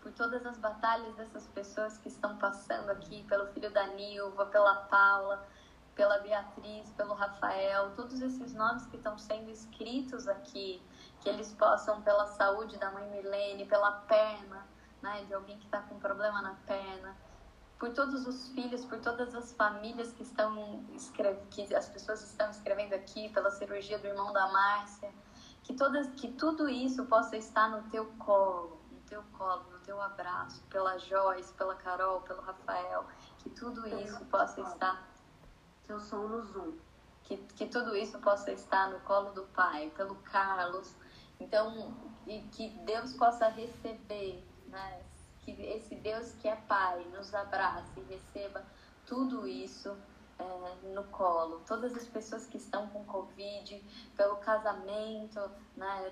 [0.04, 4.76] por todas as batalhas dessas pessoas que estão passando aqui, pelo filho da Nilva, pela
[4.82, 5.44] Paula,
[5.96, 10.80] pela Beatriz, pelo Rafael, todos esses nomes que estão sendo escritos aqui,
[11.22, 14.68] que eles possam, pela saúde da mãe Milene, pela perna,
[15.02, 17.18] né, de alguém que está com problema na perna,
[17.82, 20.86] por todos os filhos, por todas as famílias que estão
[21.50, 25.12] que as pessoas estão escrevendo aqui, pela cirurgia do irmão da Márcia,
[25.64, 30.00] que todas que tudo isso possa estar no teu colo, no teu colo, no teu
[30.00, 33.04] abraço, pela Joyce, pela Carol, pelo Rafael,
[33.40, 35.02] que tudo isso possa estar
[35.88, 36.74] seu som no Zoom.
[37.24, 40.94] Que, que tudo isso possa estar no colo do Pai, pelo Carlos.
[41.40, 41.96] Então,
[42.28, 45.02] e que Deus possa receber, né?
[45.54, 48.64] Que esse Deus que é Pai nos abrace e receba
[49.06, 49.96] tudo isso
[50.40, 51.62] é, no colo.
[51.68, 53.84] Todas as pessoas que estão com Covid,
[54.16, 55.40] pelo casamento,
[55.76, 56.12] né,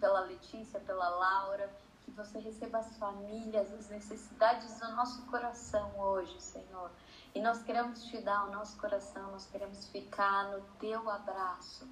[0.00, 1.70] pela Letícia, pela Laura,
[2.04, 6.90] que você receba as famílias, as necessidades do nosso coração hoje, Senhor.
[7.34, 11.86] E nós queremos te dar o nosso coração, nós queremos ficar no teu abraço,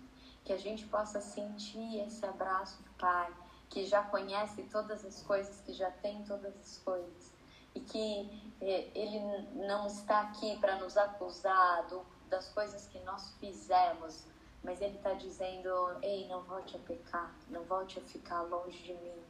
[0.45, 3.33] que a gente possa sentir esse abraço do Pai
[3.69, 7.33] que já conhece todas as coisas, que já tem todas as coisas.
[7.75, 9.21] E que eh, ele
[9.67, 14.25] não está aqui para nos acusar do, das coisas que nós fizemos,
[14.63, 15.69] mas ele está dizendo:
[16.03, 19.23] ei, não volte a pecar, não volte a ficar longe de mim,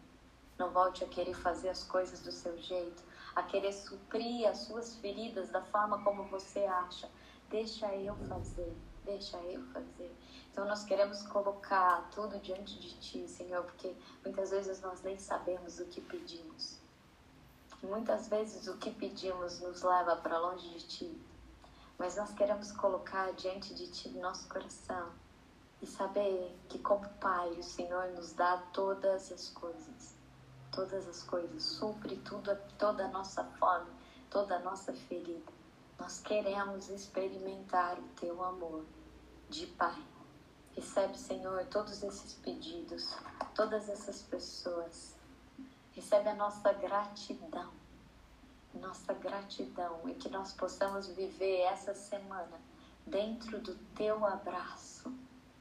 [0.59, 3.03] não volte a querer fazer as coisas do seu jeito,
[3.35, 7.09] a querer suprir as suas feridas da forma como você acha.
[7.51, 10.15] Deixa eu fazer, deixa eu fazer.
[10.57, 13.95] Então nós queremos colocar tudo diante de Ti, Senhor, porque
[14.25, 16.79] muitas vezes nós nem sabemos o que pedimos.
[17.83, 21.23] Muitas vezes o que pedimos nos leva para longe de Ti.
[21.99, 25.13] Mas nós queremos colocar diante de Ti nosso coração
[25.83, 30.15] e saber que, como Pai, o Senhor nos dá todas as coisas.
[30.73, 33.91] Todas as coisas, supre tudo, toda a nossa fome,
[34.31, 35.53] toda a nossa ferida.
[35.99, 38.87] Nós queremos experimentar o Teu amor
[39.51, 40.16] de Pai.
[40.77, 43.17] Recebe, Senhor, todos esses pedidos,
[43.55, 45.17] todas essas pessoas.
[45.93, 47.73] Recebe a nossa gratidão,
[48.75, 52.61] nossa gratidão e que nós possamos viver essa semana
[53.07, 55.11] dentro do teu abraço,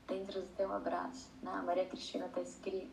[0.05, 1.29] dentro do teu abraço.
[1.41, 1.49] Né?
[1.49, 2.41] A Maria Cristina está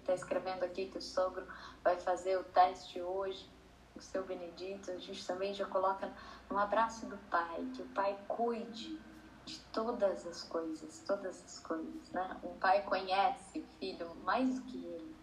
[0.06, 1.44] tá escrevendo aqui que o sogro
[1.82, 3.50] vai fazer o teste hoje,
[3.96, 4.92] o seu Benedito.
[4.92, 6.08] A gente também já coloca
[6.48, 8.96] no abraço do Pai, que o Pai cuide
[9.44, 12.36] de todas as coisas, todas as coisas, né?
[12.44, 15.16] Um pai conhece o filho mais do que ele,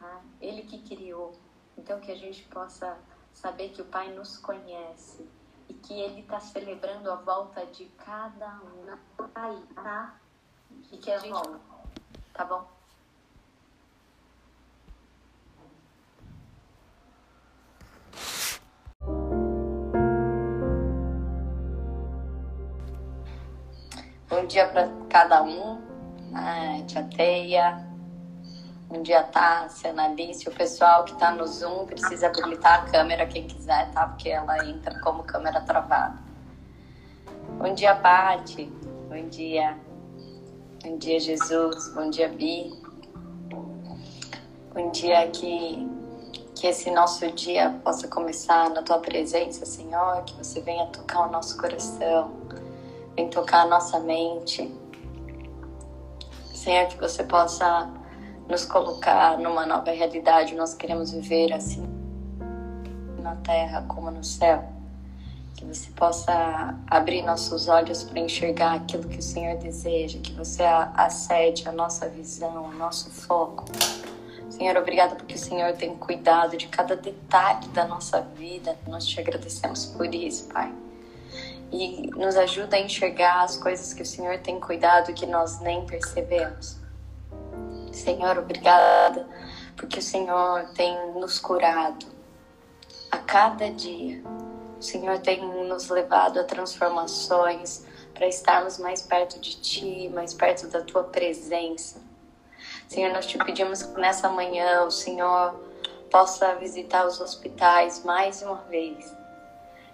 [0.00, 0.22] né?
[0.40, 1.34] ele que criou.
[1.76, 2.98] Então que a gente possa
[3.32, 5.28] saber que o pai nos conhece
[5.68, 8.98] e que ele está celebrando a volta de cada um.
[9.34, 10.18] Aí, tá?
[10.90, 11.38] E que a gente,
[12.32, 12.75] tá bom?
[24.46, 25.80] Bom dia para cada um,
[26.30, 26.84] né?
[26.86, 27.84] Tia Teia,
[28.88, 33.48] bom dia Tássia, Analice, o pessoal que está no Zoom precisa habilitar a câmera, quem
[33.48, 34.06] quiser, tá?
[34.06, 36.16] Porque ela entra como câmera travada.
[37.58, 38.66] Bom dia, Pati,
[39.08, 39.76] bom dia,
[40.84, 42.72] bom dia, Jesus, bom dia, Bi.
[44.72, 45.90] Bom dia que,
[46.54, 51.32] que esse nosso dia possa começar na tua presença, Senhor, que você venha tocar o
[51.32, 52.45] nosso coração
[53.16, 54.72] em tocar a nossa mente.
[56.52, 57.88] Senhor, que você possa
[58.48, 60.54] nos colocar numa nova realidade.
[60.54, 61.86] Nós queremos viver assim
[63.20, 64.64] na terra como no céu.
[65.56, 70.62] Que você possa abrir nossos olhos para enxergar aquilo que o Senhor deseja, que você
[70.62, 73.64] acede a nossa visão, o nosso foco.
[74.50, 78.76] Senhor, obrigada porque o Senhor tem cuidado de cada detalhe da nossa vida.
[78.86, 80.72] Nós te agradecemos por isso, Pai.
[81.72, 85.84] E nos ajuda a enxergar as coisas que o Senhor tem cuidado que nós nem
[85.86, 86.76] percebemos.
[87.92, 89.26] Senhor, obrigada,
[89.76, 92.06] porque o Senhor tem nos curado
[93.10, 94.22] a cada dia.
[94.78, 100.68] O Senhor tem nos levado a transformações para estarmos mais perto de Ti, mais perto
[100.68, 102.00] da Tua presença.
[102.88, 105.54] Senhor, nós te pedimos que nessa manhã o Senhor
[106.10, 109.15] possa visitar os hospitais mais uma vez.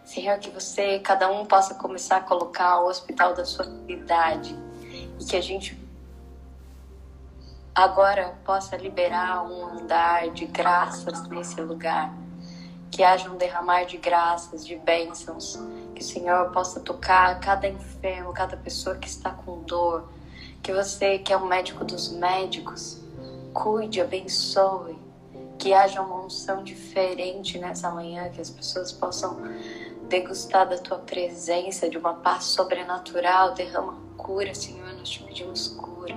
[0.04, 4.56] Senhor, que você, cada um possa começar a colocar o hospital da sua cidade
[5.18, 5.80] e que a gente
[7.74, 12.12] agora possa liberar um andar de graças nesse lugar.
[12.90, 15.58] Que haja um derramar de graças, de bênçãos.
[15.94, 20.10] Que o Senhor possa tocar cada enfermo, cada pessoa que está com dor.
[20.62, 23.00] Que você, que é o médico dos médicos,
[23.54, 24.98] cuide, abençoe.
[25.58, 29.40] Que haja uma unção diferente nessa manhã, que as pessoas possam
[30.12, 33.54] degustar da tua presença, de uma paz sobrenatural.
[33.54, 36.14] Derrama cura, Senhor, nós te pedimos cura.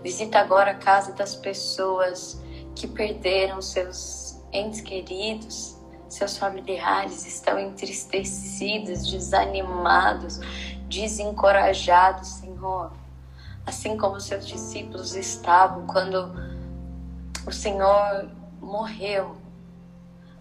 [0.00, 2.40] Visita agora a casa das pessoas
[2.76, 5.76] que perderam seus entes queridos,
[6.08, 10.38] seus familiares, estão entristecidos, desanimados,
[10.88, 12.92] desencorajados, Senhor.
[13.66, 16.32] Assim como seus discípulos estavam quando
[17.44, 18.30] o Senhor
[18.60, 19.36] morreu.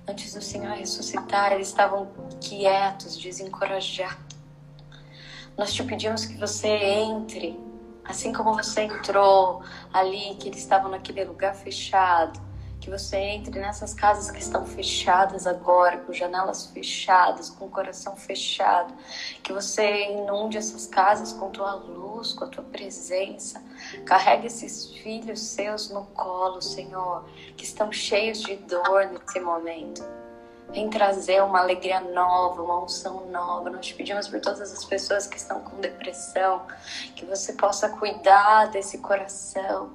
[0.10, 2.10] Antes do Senhor ressuscitar, eles estavam
[2.42, 4.36] quietos, desencorajados.
[5.56, 7.70] Nós te pedimos que você entre
[8.10, 9.62] Assim como você entrou
[9.94, 12.42] ali, que eles estavam naquele lugar fechado,
[12.90, 18.16] que você entre nessas casas que estão fechadas agora, com janelas fechadas, com o coração
[18.16, 18.92] fechado,
[19.44, 23.62] que você inunde essas casas com tua luz, com a tua presença.
[24.06, 30.04] Carregue esses filhos seus no colo, Senhor, que estão cheios de dor nesse momento.
[30.72, 33.70] Vem trazer uma alegria nova, uma unção nova.
[33.70, 36.64] Nós te pedimos por todas as pessoas que estão com depressão,
[37.16, 39.92] que você possa cuidar desse coração,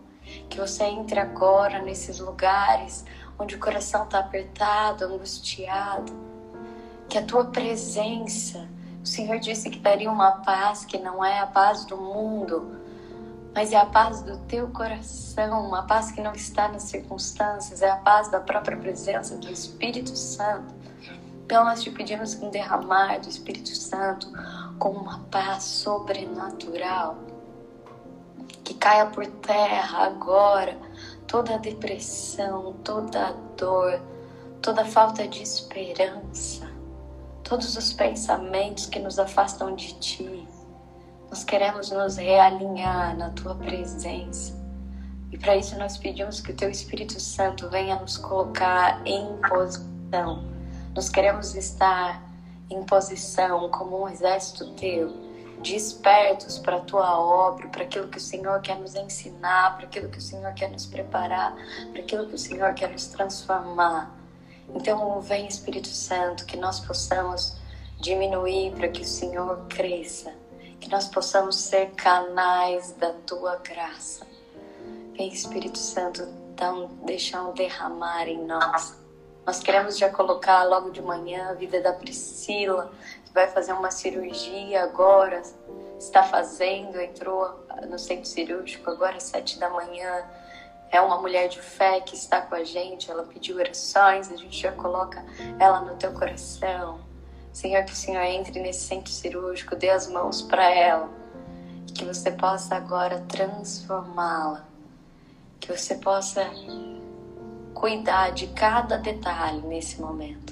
[0.49, 3.05] que você entre agora nesses lugares
[3.39, 6.13] onde o coração está apertado, angustiado,
[7.09, 8.69] que a tua presença,
[9.03, 12.81] o Senhor disse que daria uma paz que não é a paz do mundo,
[13.55, 17.91] mas é a paz do teu coração, uma paz que não está nas circunstâncias, é
[17.91, 20.75] a paz da própria presença do Espírito Santo.
[21.45, 24.29] Então nós te pedimos um derramar do Espírito Santo
[24.79, 27.17] com uma paz sobrenatural.
[28.65, 30.77] Que caia por terra agora
[31.27, 34.01] toda a depressão, toda a dor,
[34.63, 36.67] toda a falta de esperança,
[37.43, 40.49] todos os pensamentos que nos afastam de ti
[41.35, 44.55] nós queremos nos realinhar na tua presença.
[45.33, 50.45] E para isso nós pedimos que o teu Espírito Santo venha nos colocar em posição.
[50.95, 52.23] Nós queremos estar
[52.71, 55.13] em posição como um exército teu,
[55.65, 60.09] despertos para a tua obra, para aquilo que o Senhor quer nos ensinar, para aquilo
[60.09, 61.57] que o Senhor quer nos preparar,
[61.91, 64.15] para aquilo que o Senhor quer nos transformar.
[64.73, 67.57] Então, vem Espírito Santo, que nós possamos
[68.01, 70.33] diminuir para que o Senhor cresça
[70.85, 74.27] que nós possamos ser canais da tua graça.
[75.17, 78.95] Vem, Espírito Santo, então, deixar um derramar em nós.
[79.47, 82.93] Nós queremos já colocar logo de manhã a vida da Priscila,
[83.35, 85.43] vai fazer uma cirurgia agora,
[85.99, 90.25] está fazendo, entrou no centro cirúrgico agora às sete da manhã.
[90.91, 94.57] É uma mulher de fé que está com a gente, ela pediu orações, a gente
[94.57, 95.25] já coloca
[95.59, 97.01] ela no teu coração.
[97.53, 101.09] Senhor, que o Senhor entre nesse centro cirúrgico, dê as mãos para ela,
[101.93, 104.65] que você possa agora transformá-la,
[105.59, 106.45] que você possa
[107.73, 110.44] cuidar de cada detalhe nesse momento.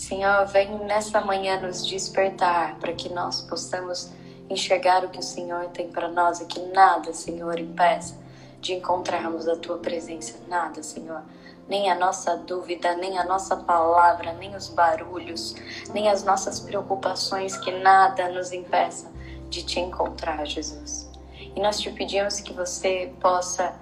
[0.00, 4.10] Senhor, vem nessa manhã nos despertar para que nós possamos
[4.48, 8.16] enxergar o que o Senhor tem para nós e que nada, Senhor, impeça
[8.62, 10.38] de encontrarmos a tua presença.
[10.48, 11.22] Nada, Senhor
[11.68, 15.54] nem a nossa dúvida, nem a nossa palavra, nem os barulhos,
[15.92, 19.08] nem as nossas preocupações, que nada nos impeça
[19.50, 21.08] de te encontrar, Jesus.
[21.54, 23.74] E nós te pedimos que você possa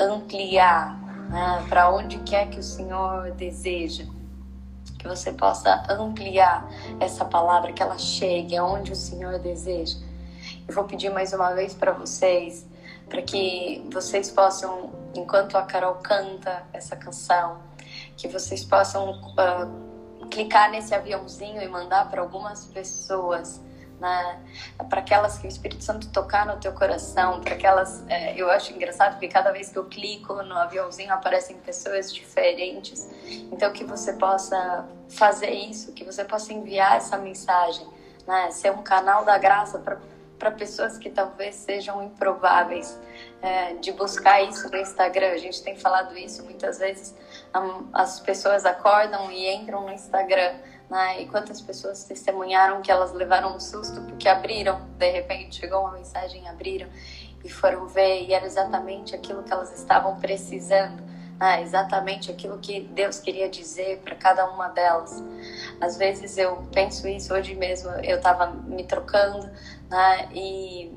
[0.00, 0.98] ampliar
[1.30, 4.04] né, para onde quer que o Senhor deseja.
[5.02, 9.98] Que você possa ampliar essa palavra, que ela chegue aonde o Senhor deseja.
[10.68, 12.64] Eu vou pedir mais uma vez para vocês,
[13.08, 17.58] para que vocês possam enquanto a Carol canta essa canção,
[18.16, 23.60] que vocês possam uh, clicar nesse aviãozinho e mandar para algumas pessoas,
[24.02, 24.40] né?
[24.90, 28.04] para aquelas que o Espírito Santo tocar no teu coração, para aquelas.
[28.08, 33.08] É, eu acho engraçado que cada vez que eu clico no aviãozinho aparecem pessoas diferentes.
[33.50, 37.86] Então, que você possa fazer isso, que você possa enviar essa mensagem
[38.26, 38.50] né?
[38.50, 39.78] Ser um canal da graça
[40.38, 42.98] para pessoas que talvez sejam improváveis.
[43.40, 45.32] É, de buscar isso no Instagram.
[45.32, 47.14] A gente tem falado isso muitas vezes.
[47.92, 50.54] As pessoas acordam e entram no Instagram.
[50.92, 51.22] Né?
[51.22, 55.92] E quantas pessoas testemunharam que elas levaram um susto porque abriram, de repente chegou uma
[55.92, 56.86] mensagem, abriram
[57.42, 61.02] e foram ver e era exatamente aquilo que elas estavam precisando.
[61.40, 61.62] Né?
[61.62, 65.24] Exatamente aquilo que Deus queria dizer para cada uma delas.
[65.80, 69.50] Às vezes eu penso isso, hoje mesmo eu estava me trocando
[69.88, 70.28] né?
[70.30, 70.92] e,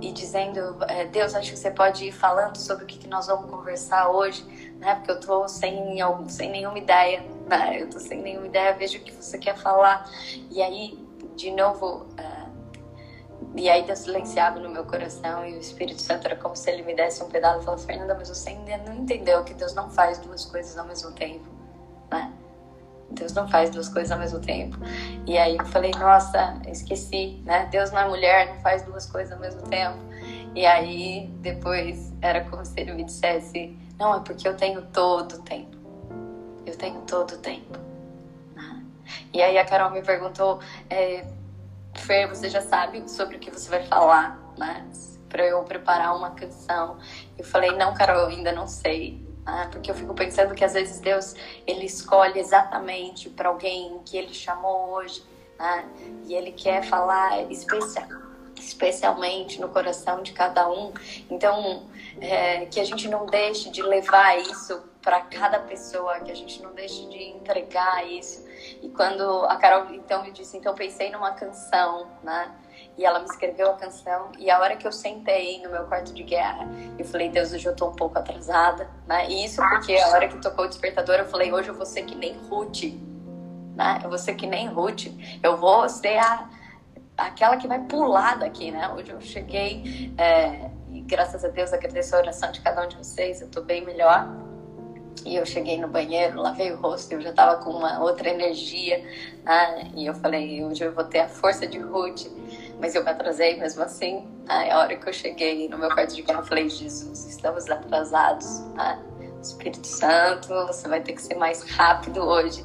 [0.00, 3.26] e dizendo: é, Deus, acho que você pode ir falando sobre o que, que nós
[3.26, 4.94] vamos conversar hoje, né?
[4.96, 7.22] porque eu estou sem, sem nenhuma ideia.
[7.48, 7.80] Né?
[7.80, 10.08] Eu estou sem nenhuma ideia, vejo o que você quer falar.
[10.50, 10.98] E aí,
[11.36, 12.06] de novo.
[12.18, 12.44] Uh,
[13.56, 16.82] e aí Deus silenciava no meu coração e o Espírito Santo era como se ele
[16.82, 19.90] me desse um pedaço e falasse, Fernanda, mas você ainda não entendeu que Deus não
[19.90, 21.44] faz duas coisas ao mesmo tempo,
[22.10, 22.32] né?
[23.10, 24.76] Deus não faz duas coisas ao mesmo tempo.
[25.26, 27.68] E aí eu falei, nossa, esqueci, né?
[27.70, 29.98] Deus não é mulher, não faz duas coisas ao mesmo tempo.
[30.54, 35.36] E aí depois era como se ele me dissesse, não, é porque eu tenho todo
[35.36, 35.76] o tempo.
[36.66, 37.78] Eu tenho todo o tempo.
[38.54, 38.84] Né?
[39.32, 41.26] E aí a Carol me perguntou, é,
[41.94, 44.86] Fer, você já sabe sobre o que você vai falar, né?
[45.28, 46.98] Para eu preparar uma canção.
[47.38, 49.24] Eu falei, não, Carol, eu ainda não sei.
[49.44, 49.68] Né?
[49.70, 51.34] Porque eu fico pensando que às vezes Deus
[51.66, 55.24] ele escolhe exatamente para alguém que ele chamou hoje,
[55.58, 55.84] né?
[56.26, 58.08] E ele quer falar especial,
[58.56, 60.92] especialmente no coração de cada um.
[61.30, 61.84] Então,
[62.20, 66.62] é, que a gente não deixe de levar isso para cada pessoa, que a gente
[66.62, 68.44] não deixe de entregar isso
[68.82, 72.50] e quando a Carol então me disse, então pensei numa canção, né?
[72.96, 74.30] E ela me escreveu a canção.
[74.38, 77.66] E a hora que eu sentei no meu quarto de guerra, eu falei, Deus, hoje
[77.66, 79.28] eu tô um pouco atrasada, né?
[79.28, 82.02] E isso porque a hora que tocou o despertador, eu falei, hoje eu vou ser
[82.04, 82.84] que nem Ruth,
[83.74, 84.00] né?
[84.02, 85.06] Eu vou ser que nem Ruth.
[85.42, 86.48] Eu vou ser a,
[87.16, 88.88] aquela que vai pular daqui, né?
[88.88, 92.96] Hoje eu cheguei, é, e graças a Deus agradeço a oração de cada um de
[92.96, 94.28] vocês, eu tô bem melhor.
[95.26, 99.02] E eu cheguei no banheiro, lavei o rosto, eu já tava com uma outra energia,
[99.42, 99.90] né?
[99.94, 102.26] E eu falei, hoje eu vou ter a força de Ruth.
[102.78, 104.28] Mas eu me atrasei mesmo assim.
[104.44, 104.70] Né?
[104.70, 108.60] A hora que eu cheguei no meu quarto de guerra, eu falei, Jesus, estamos atrasados.
[108.74, 109.02] Né?
[109.40, 112.64] Espírito Santo, você vai ter que ser mais rápido hoje.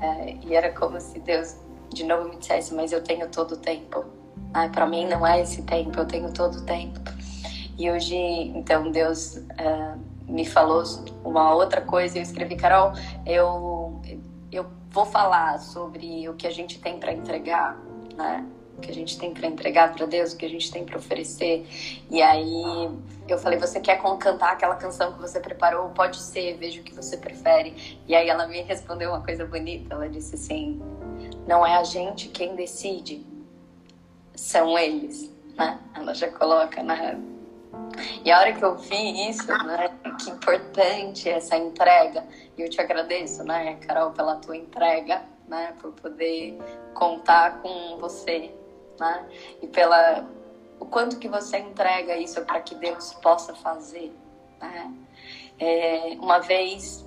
[0.00, 1.56] É, e era como se Deus
[1.92, 4.04] de novo me dissesse, mas eu tenho todo o tempo.
[4.52, 4.70] Né?
[4.72, 7.00] Para mim não é esse tempo, eu tenho todo o tempo.
[7.78, 9.36] E hoje, então, Deus...
[9.36, 10.82] Uh, me falou
[11.24, 12.18] uma outra coisa.
[12.18, 12.92] Eu escrevi, Carol,
[13.24, 14.00] eu,
[14.50, 17.78] eu vou falar sobre o que a gente tem para entregar,
[18.16, 18.44] né?
[18.76, 20.98] O que a gente tem para entregar para Deus, o que a gente tem para
[20.98, 21.66] oferecer.
[22.10, 22.90] E aí
[23.26, 25.88] eu falei, você quer cantar aquela canção que você preparou?
[25.90, 27.98] Pode ser, veja o que você prefere.
[28.06, 29.94] E aí ela me respondeu uma coisa bonita.
[29.94, 30.82] Ela disse assim:
[31.46, 33.24] não é a gente quem decide,
[34.34, 35.78] são eles, né?
[35.94, 36.94] Ela já coloca na
[38.24, 39.90] e a hora que eu vi isso, né,
[40.22, 42.24] que importante essa entrega,
[42.56, 46.58] e eu te agradeço, né, Carol, pela tua entrega, né, por poder
[46.94, 48.54] contar com você,
[48.98, 49.26] né,
[49.62, 50.24] e pela
[50.78, 54.14] o quanto que você entrega isso para que Deus possa fazer,
[54.60, 54.92] né.
[55.58, 57.06] É, uma vez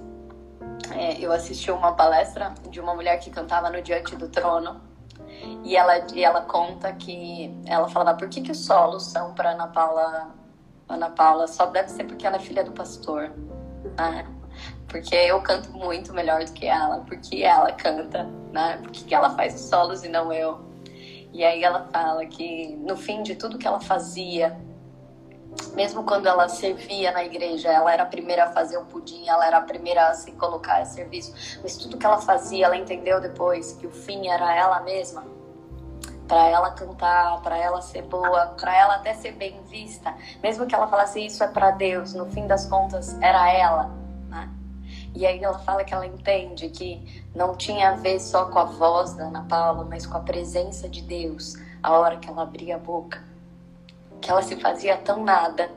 [0.96, 4.82] é, eu assisti uma palestra de uma mulher que cantava no Diante do Trono,
[5.64, 9.52] e ela, e ela conta que ela falava por que, que os solos são para
[9.52, 10.39] Ana Paula
[10.90, 13.32] Ana Paula, só deve ser porque ela é filha do pastor.
[13.96, 14.26] Né?
[14.88, 18.80] Porque eu canto muito melhor do que ela, porque ela canta, né?
[18.82, 20.60] Porque ela faz os solos e não eu.
[21.32, 24.60] E aí ela fala que no fim de tudo que ela fazia,
[25.76, 29.46] mesmo quando ela servia na igreja, ela era a primeira a fazer o pudim, ela
[29.46, 33.22] era a primeira a se colocar a serviço, mas tudo que ela fazia, ela entendeu
[33.22, 35.24] depois que o fim era ela mesma
[36.30, 40.76] para ela cantar, para ela ser boa, para ela até ser bem vista, mesmo que
[40.76, 43.90] ela falasse isso é para Deus, no fim das contas era ela.
[44.30, 44.48] Né?
[45.16, 48.66] E aí ela fala que ela entende que não tinha a ver só com a
[48.66, 52.76] voz da Ana Paula, mas com a presença de Deus, a hora que ela abria
[52.76, 53.24] a boca,
[54.22, 55.72] que ela se fazia tão nada,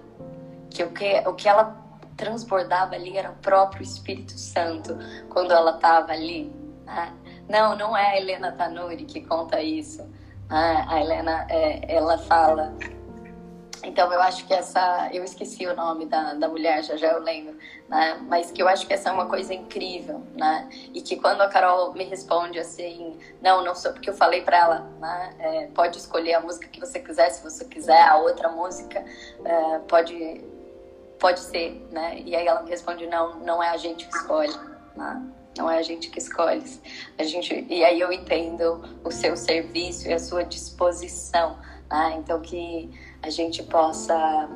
[0.69, 1.75] que o que, o que ela
[2.15, 4.99] transbordava ali era o próprio Espírito Santo
[5.31, 6.55] quando ela estava ali.
[6.85, 7.11] Né?
[7.49, 10.07] Não, não é a Helena Tanuri que conta isso
[10.59, 12.75] a Helena, é, ela fala.
[13.85, 15.09] Então, eu acho que essa.
[15.13, 17.57] Eu esqueci o nome da, da mulher, já já eu lembro,
[17.89, 18.21] né?
[18.29, 20.69] Mas que eu acho que essa é uma coisa incrível, né?
[20.95, 24.59] E que quando a Carol me responde assim, não, não sou, porque eu falei para
[24.59, 25.35] ela, né?
[25.39, 29.05] É, pode escolher a música que você quiser, se você quiser, a outra música,
[29.45, 30.45] é, pode,
[31.19, 32.21] pode ser, né?
[32.25, 34.55] E aí ela me responde, não, não é a gente que escolhe,
[34.95, 35.23] né?
[35.57, 36.63] Não é a gente que escolhe.
[37.19, 41.59] A gente, e aí eu entendo o seu serviço e a sua disposição.
[41.91, 42.17] Né?
[42.19, 42.91] Então, que
[43.23, 44.49] a gente possa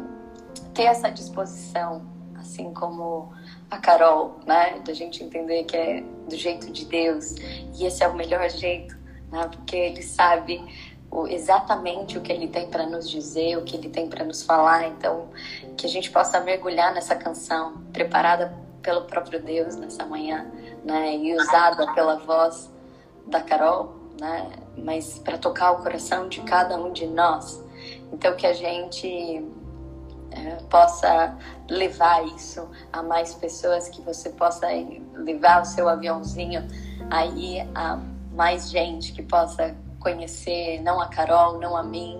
[0.75, 3.33] ter essa disposição, assim como
[3.71, 4.81] a Carol, né?
[4.85, 7.35] Da gente entender que é do jeito de Deus
[7.79, 8.97] e esse é o melhor jeito,
[9.31, 9.49] né?
[9.49, 10.65] Porque Ele sabe
[11.11, 14.43] o, exatamente o que Ele tem para nos dizer, o que Ele tem para nos
[14.43, 14.87] falar.
[14.89, 15.29] Então,
[15.77, 20.47] que a gente possa mergulhar nessa canção preparada pelo próprio Deus nessa manhã,
[20.87, 21.17] né?
[21.17, 22.71] E usada pela voz
[23.27, 24.53] da Carol, né?
[24.79, 27.63] Mas para tocar o coração de cada um de nós.
[28.13, 29.45] Então que a gente
[30.31, 31.37] é, possa
[31.69, 34.69] levar isso a mais pessoas, que você possa
[35.15, 36.67] levar o seu aviãozinho
[37.11, 37.99] aí a
[38.33, 42.17] mais gente que possa conhecer, não a Carol, não a mim,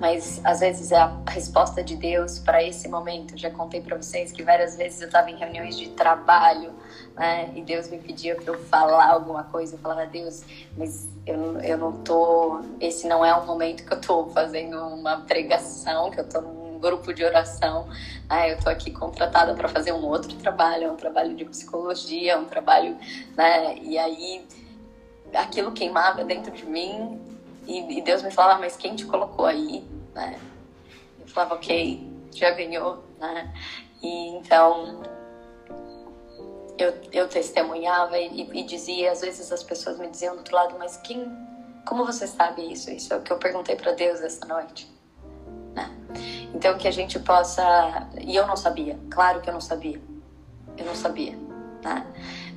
[0.00, 3.36] mas às vezes é a resposta de Deus para esse momento.
[3.36, 6.72] Já contei para vocês que várias vezes eu estava em reuniões de trabalho,
[7.16, 7.50] né?
[7.54, 9.74] E Deus me pedia para eu falar alguma coisa.
[9.74, 10.44] Eu falava, Deus,
[10.76, 12.60] mas eu, eu não tô.
[12.78, 16.78] Esse não é o momento que eu tô fazendo uma pregação, que eu tô num
[16.78, 17.88] grupo de oração.
[18.28, 18.52] Né?
[18.52, 22.98] Eu tô aqui contratada para fazer um outro trabalho, um trabalho de psicologia, um trabalho,
[23.34, 23.78] né?
[23.78, 24.46] E aí
[25.34, 27.20] aquilo queimava dentro de mim
[27.66, 29.84] e, e, Deus me falava, mas quem te colocou aí,
[30.14, 30.38] né?
[31.20, 33.52] Eu falava, ok, já ganhou, né?
[34.02, 35.02] E então
[36.78, 40.76] eu, eu testemunhava e, e dizia, às vezes as pessoas me diziam do outro lado,
[40.78, 41.30] mas quem,
[41.86, 42.90] como você sabe isso?
[42.90, 44.90] Isso é o que eu perguntei para Deus essa noite.
[45.74, 45.90] Né?
[46.54, 50.00] Então que a gente possa, e eu não sabia, claro que eu não sabia,
[50.76, 51.36] eu não sabia,
[51.82, 52.06] né?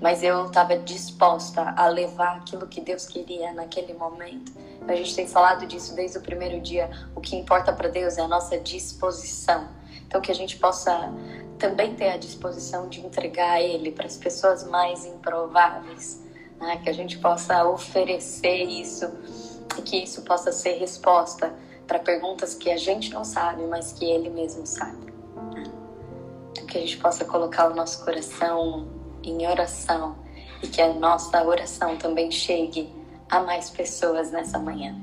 [0.02, 4.52] mas eu estava disposta a levar aquilo que Deus queria naquele momento.
[4.88, 6.90] A gente tem falado disso desde o primeiro dia.
[7.16, 9.68] O que importa para Deus é a nossa disposição.
[10.08, 11.14] Então, que a gente possa
[11.60, 16.23] também ter a disposição de entregar Ele para as pessoas mais improváveis,
[16.57, 16.77] né?
[16.81, 19.06] que a gente possa oferecer isso
[19.77, 21.53] e que isso possa ser resposta
[21.86, 25.14] para perguntas que a gente não sabe, mas que Ele mesmo sabe.
[25.53, 25.64] Né?
[26.68, 28.88] Que a gente possa colocar o nosso coração
[29.22, 30.15] em oração
[30.64, 32.94] e que a nossa oração também chegue
[33.30, 34.95] a mais pessoas nessa manhã.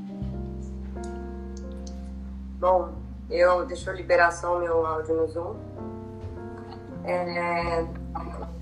[2.58, 2.92] Bom,
[3.28, 5.56] eu deixa eu liberar só meu áudio no Zoom.
[7.06, 7.86] É,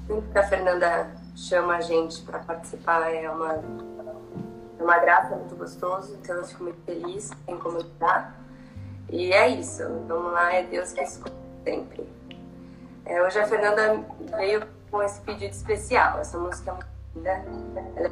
[0.06, 3.54] sempre que a Fernanda chama a gente para participar é uma,
[4.78, 8.38] é uma graça, muito gostoso, então eu fico muito feliz em comunicar.
[9.10, 11.34] E é isso, vamos lá, é Deus que escuta
[11.64, 12.06] sempre.
[13.06, 14.04] É, hoje a Fernanda
[14.36, 16.18] veio com esse pedido especial.
[16.20, 17.82] Essa música é muito linda.
[17.96, 18.10] Ela...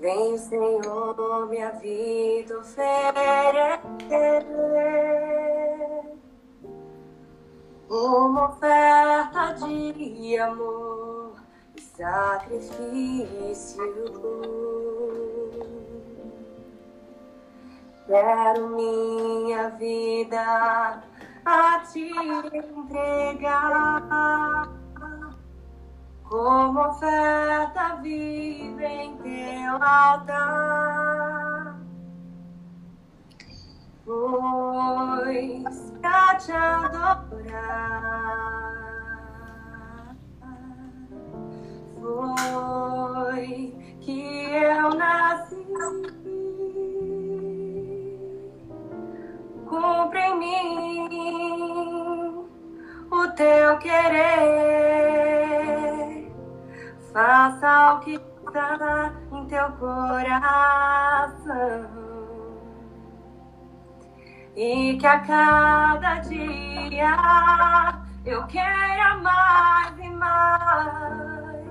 [0.00, 3.12] Vem, Senhor, minha vida oferecer
[7.90, 11.34] uma oferta de amor
[11.76, 13.82] e sacrifício.
[18.06, 21.02] Quero minha vida
[21.44, 22.12] a te
[22.54, 23.58] entregar
[26.28, 30.99] como oferta viva em teu altar.
[34.10, 37.30] Pois pra te adorar
[42.00, 45.64] foi que eu nasci.
[49.68, 51.08] Cumpre em mim
[53.12, 54.26] o teu querer.
[57.12, 60.70] Faça o que está em teu coração.
[64.62, 67.16] E que a cada dia
[68.26, 71.64] eu queira mais e mais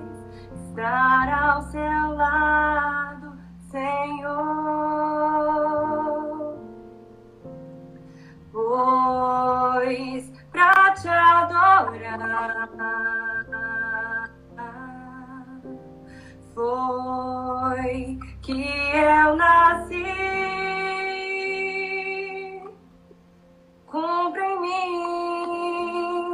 [0.56, 3.38] estar ao seu lado,
[3.70, 4.40] Senhor
[8.50, 12.68] pois pra te adorar
[16.52, 20.59] foi que eu nasci.
[23.90, 26.30] Cumpre em mim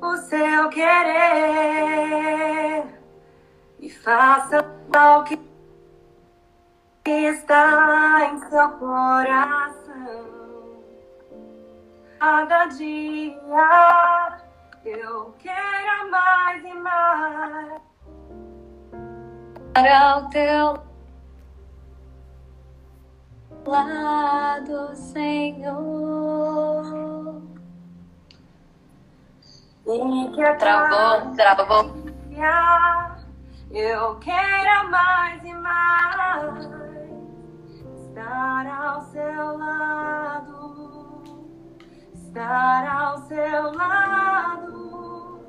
[0.00, 1.24] o seu querer
[3.78, 4.64] e faça
[5.18, 5.38] o que
[7.10, 9.78] está em seu coração
[12.18, 13.38] cada dia
[14.84, 17.82] eu quero mais e mais.
[19.74, 20.87] Para o teu
[23.68, 25.78] lado, Senhor.
[29.86, 31.92] E que travou, travou.
[33.70, 36.68] eu quero mais e mais
[38.00, 41.22] estar ao seu lado,
[42.14, 45.40] estar ao seu lado,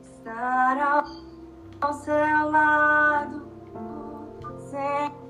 [0.00, 1.04] estar ao,
[1.80, 3.46] ao seu lado,
[4.70, 5.25] Senhor.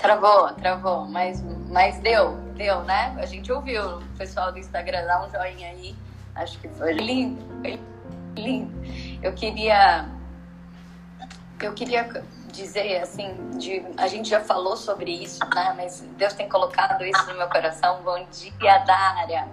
[0.00, 3.16] Travou, travou, mas, mas deu, deu, né?
[3.18, 5.96] A gente ouviu o pessoal do Instagram dá um joinha aí.
[6.34, 7.80] Acho que foi lindo, foi
[8.36, 8.72] lindo.
[9.22, 10.08] Eu queria,
[11.60, 12.08] eu queria
[12.52, 15.74] dizer assim, de, a gente já falou sobre isso, né?
[15.76, 18.02] Mas Deus tem colocado isso no meu coração.
[18.02, 19.48] Bom dia, Dária.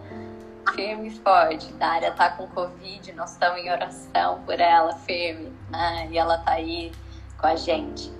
[0.73, 1.71] Firme e forte.
[1.73, 6.07] Dária tá com Covid, nós estamos em oração por ela, firme, né?
[6.11, 6.91] E ela tá aí
[7.37, 8.11] com a gente.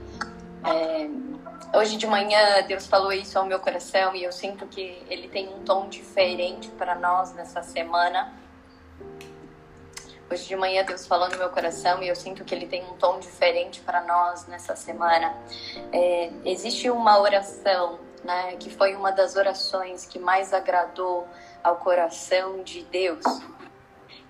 [0.64, 1.08] É,
[1.74, 5.50] Hoje de manhã Deus falou isso ao meu coração e eu sinto que Ele tem
[5.50, 8.34] um tom diferente para nós nessa semana.
[10.32, 12.94] Hoje de manhã Deus falou no meu coração e eu sinto que Ele tem um
[12.94, 15.36] tom diferente para nós nessa semana.
[15.92, 21.28] É, existe uma oração, né, que foi uma das orações que mais agradou
[21.66, 23.24] ao coração de Deus,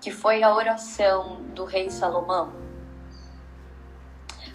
[0.00, 2.50] que foi a oração do rei Salomão.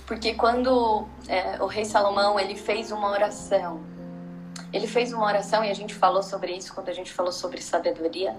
[0.07, 3.83] Porque quando é, o rei Salomão ele fez uma oração,
[4.73, 7.61] ele fez uma oração e a gente falou sobre isso quando a gente falou sobre
[7.61, 8.35] sabedoria.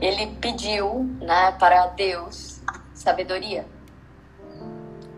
[0.00, 2.62] Ele pediu, né, para Deus
[2.94, 3.66] sabedoria.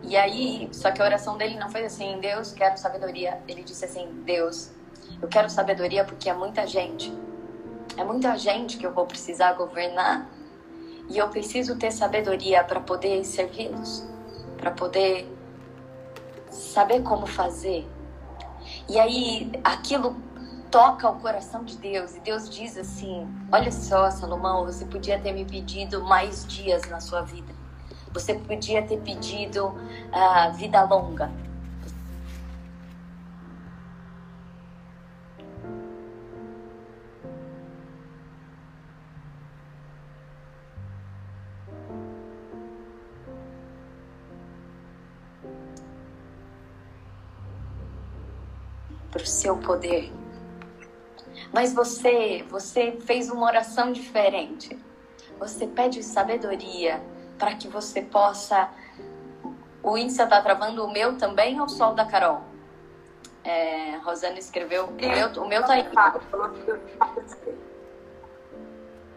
[0.02, 3.40] E aí, só que a oração dele não foi assim, Deus, quero sabedoria.
[3.46, 4.72] Ele disse assim, Deus,
[5.20, 7.12] eu quero sabedoria porque é muita gente.
[7.96, 10.28] É muita gente que eu vou precisar governar.
[11.08, 14.06] E eu preciso ter sabedoria para poder servi-los
[14.58, 15.26] para poder
[16.50, 17.88] saber como fazer.
[18.88, 20.16] E aí aquilo
[20.70, 25.32] toca o coração de Deus e Deus diz assim: Olha só, Salomão, você podia ter
[25.32, 27.56] me pedido mais dias na sua vida.
[28.12, 31.30] Você podia ter pedido uh, vida longa.
[49.48, 50.12] Seu poder.
[51.52, 54.78] Mas você, você fez uma oração diferente.
[55.38, 57.02] Você pede sabedoria
[57.38, 58.68] para que você possa.
[59.82, 62.42] O Insta tá travando o meu também ou o sol da Carol?
[63.42, 64.86] É, Rosana escreveu.
[64.86, 65.88] O meu, o meu tá aí.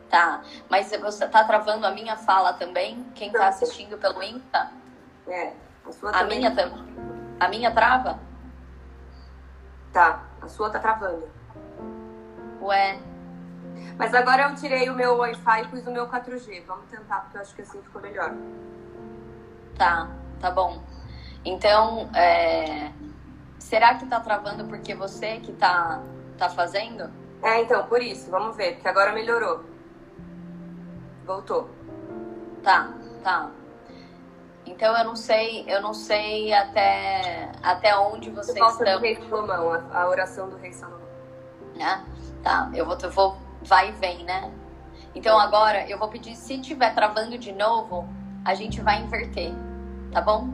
[0.09, 3.05] Tá, mas você tá travando a minha fala também?
[3.15, 4.71] Quem tá assistindo pelo Insta?
[5.27, 5.53] É,
[5.85, 6.85] a sua a minha também.
[7.39, 8.30] A minha trava?
[9.91, 11.27] Tá, a sua tá travando.
[12.61, 12.99] Ué.
[13.97, 16.63] Mas agora eu tirei o meu Wi-Fi e pus o meu 4G.
[16.65, 18.33] Vamos tentar, porque eu acho que assim ficou melhor.
[19.77, 20.09] Tá,
[20.39, 20.81] tá bom.
[21.43, 22.91] Então, é...
[23.59, 26.01] será que tá travando porque você que tá,
[26.37, 27.11] tá fazendo?
[27.43, 28.29] É, então, por isso.
[28.29, 29.65] Vamos ver, porque agora melhorou.
[31.25, 31.69] Voltou.
[32.63, 32.89] Tá,
[33.23, 33.51] tá.
[34.71, 38.97] Então eu não sei, eu não sei até, até onde vocês estão.
[38.97, 41.07] do rei Salomão, a, a, oração do rei Salomão.
[41.79, 42.03] Ah,
[42.41, 44.51] tá, eu vou, eu vou, vai e vem, né?
[45.13, 48.07] Então agora eu vou pedir, se tiver travando de novo,
[48.45, 49.51] a gente vai inverter,
[50.11, 50.49] tá bom?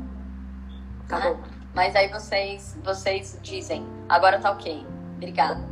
[1.07, 1.39] Tá ah, bom.
[1.75, 4.85] Mas aí vocês, vocês dizem, agora tá ok,
[5.15, 5.63] obrigada.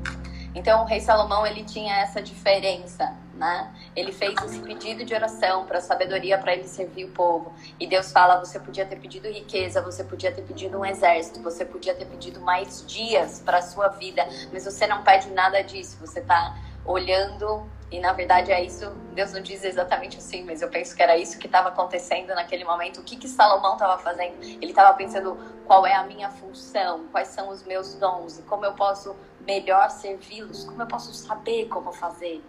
[0.54, 3.74] Então o rei Salomão ele tinha essa diferença né?
[3.96, 7.54] Ele fez esse pedido de oração para sabedoria para ele servir o povo.
[7.80, 11.66] E Deus fala: você podia ter pedido riqueza, você podia ter pedido um exército, você
[11.66, 15.98] podia ter pedido mais dias para sua vida, mas você não pede nada disso.
[16.00, 18.90] Você está olhando e na verdade é isso.
[19.14, 22.64] Deus não diz exatamente assim, mas eu penso que era isso que estava acontecendo naquele
[22.64, 23.00] momento.
[23.00, 24.42] O que que Salomão estava fazendo?
[24.42, 28.66] Ele estava pensando qual é a minha função, quais são os meus dons e como
[28.66, 32.44] eu posso melhor servi-los, como eu posso saber como fazer.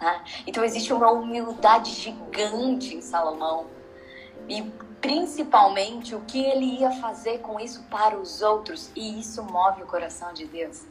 [0.00, 0.24] Né?
[0.46, 3.66] Então existe uma humildade gigante em Salomão.
[4.48, 4.62] E
[5.00, 8.90] principalmente o que ele ia fazer com isso para os outros.
[8.94, 10.84] E isso move o coração de Deus.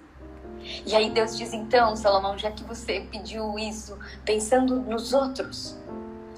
[0.86, 5.77] E aí Deus diz: então, Salomão, já que você pediu isso pensando nos outros,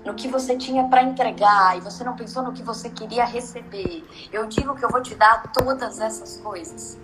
[0.05, 4.05] no que você tinha para entregar e você não pensou no que você queria receber,
[4.31, 6.97] eu digo que eu vou te dar todas essas coisas.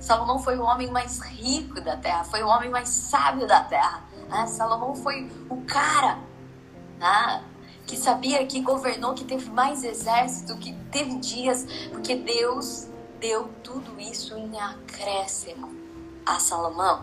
[0.00, 4.02] Salomão foi o homem mais rico da terra, foi o homem mais sábio da terra.
[4.28, 4.46] Né?
[4.46, 6.18] Salomão foi o cara
[6.98, 7.44] né?
[7.86, 12.86] que sabia, que governou, que teve mais exército, que teve dias, porque Deus
[13.18, 15.74] deu tudo isso em acréscimo
[16.24, 17.02] a Salomão.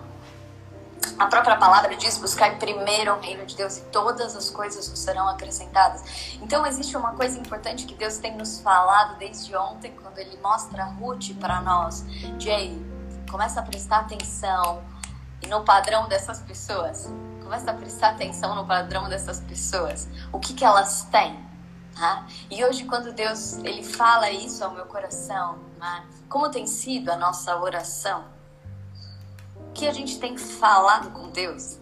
[1.18, 5.28] A própria palavra diz: buscar primeiro o reino de Deus e todas as coisas serão
[5.28, 6.04] acrescentadas.
[6.42, 10.84] Então, existe uma coisa importante que Deus tem nos falado desde ontem, quando Ele mostra
[10.86, 12.06] Ruth para nós.
[12.40, 12.80] Jay,
[13.30, 14.84] começa a prestar atenção
[15.48, 17.12] no padrão dessas pessoas.
[17.42, 20.08] Começa a prestar atenção no padrão dessas pessoas.
[20.32, 21.44] O que, que elas têm?
[21.96, 22.26] Tá?
[22.50, 26.06] E hoje, quando Deus ele fala isso ao meu coração, né?
[26.28, 28.36] como tem sido a nossa oração?
[29.76, 31.78] que a gente tem falado com Deus?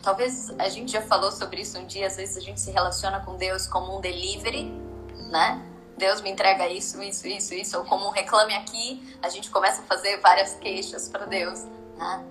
[0.00, 3.20] Talvez a gente já falou sobre isso um dia, às vezes a gente se relaciona
[3.20, 4.72] com Deus como um delivery,
[5.30, 5.60] né?
[5.98, 9.82] Deus me entrega isso, isso, isso, isso, ou como um reclame aqui, a gente começa
[9.82, 12.24] a fazer várias queixas para Deus, né?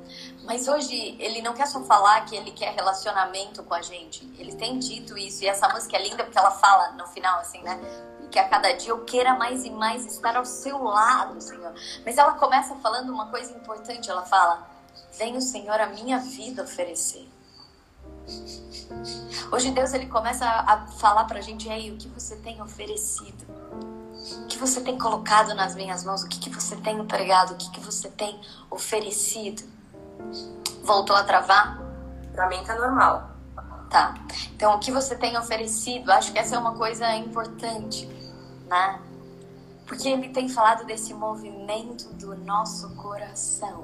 [0.44, 4.30] Mas hoje ele não quer só falar que ele quer relacionamento com a gente.
[4.38, 7.62] Ele tem dito isso e essa música é linda porque ela fala no final assim,
[7.62, 7.80] né?
[8.34, 11.72] que a cada dia eu queira mais e mais estar ao seu lado, Senhor.
[12.04, 14.68] Mas ela começa falando uma coisa importante, ela fala:
[15.20, 17.30] "Vem o Senhor a minha vida oferecer".
[19.52, 23.46] Hoje Deus ele começa a falar pra gente aí o que você tem oferecido.
[24.38, 26.24] O que você tem colocado nas minhas mãos?
[26.24, 27.54] O que, que você tem entregado?
[27.54, 28.40] O que, que você tem
[28.70, 29.64] oferecido?
[30.84, 31.80] Voltou a travar?
[32.34, 33.30] Pra mim tá normal.
[33.90, 34.16] Tá.
[34.56, 36.12] Então, o que você tem oferecido?
[36.12, 38.08] Acho que essa é uma coisa importante
[38.74, 39.00] né?
[39.86, 43.84] Porque ele tem falado desse movimento do nosso coração.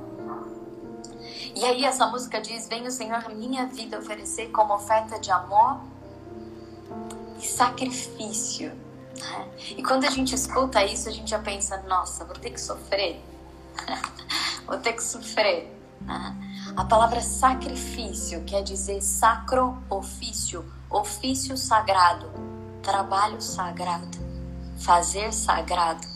[1.55, 5.31] E aí essa música diz: Vem o Senhor a minha vida oferecer como oferta de
[5.31, 5.81] amor
[7.37, 8.71] e sacrifício.
[9.19, 9.49] Né?
[9.77, 13.21] E quando a gente escuta isso, a gente já pensa: Nossa, vou ter que sofrer.
[14.65, 15.75] vou ter que sofrer.
[16.01, 16.35] Né?
[16.75, 22.31] A palavra sacrifício quer dizer sacro ofício, ofício sagrado,
[22.81, 24.29] trabalho sagrado
[24.79, 26.07] fazer sagrado.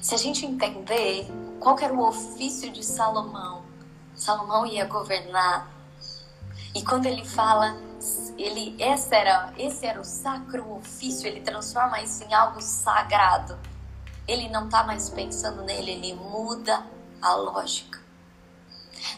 [0.00, 1.26] Se a gente entender
[1.58, 3.64] qual era o ofício de Salomão,
[4.14, 5.68] Salomão ia governar.
[6.74, 7.76] E quando ele fala,
[8.36, 13.58] ele esse era, esse era o sacro ofício, ele transforma isso em algo sagrado.
[14.26, 16.84] Ele não está mais pensando nele, ele muda
[17.22, 18.04] a lógica.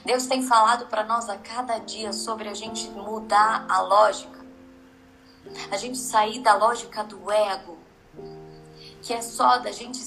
[0.05, 4.39] Deus tem falado para nós a cada dia sobre a gente mudar a lógica.
[5.71, 7.79] A gente sair da lógica do ego,
[9.03, 9.99] que é só da gente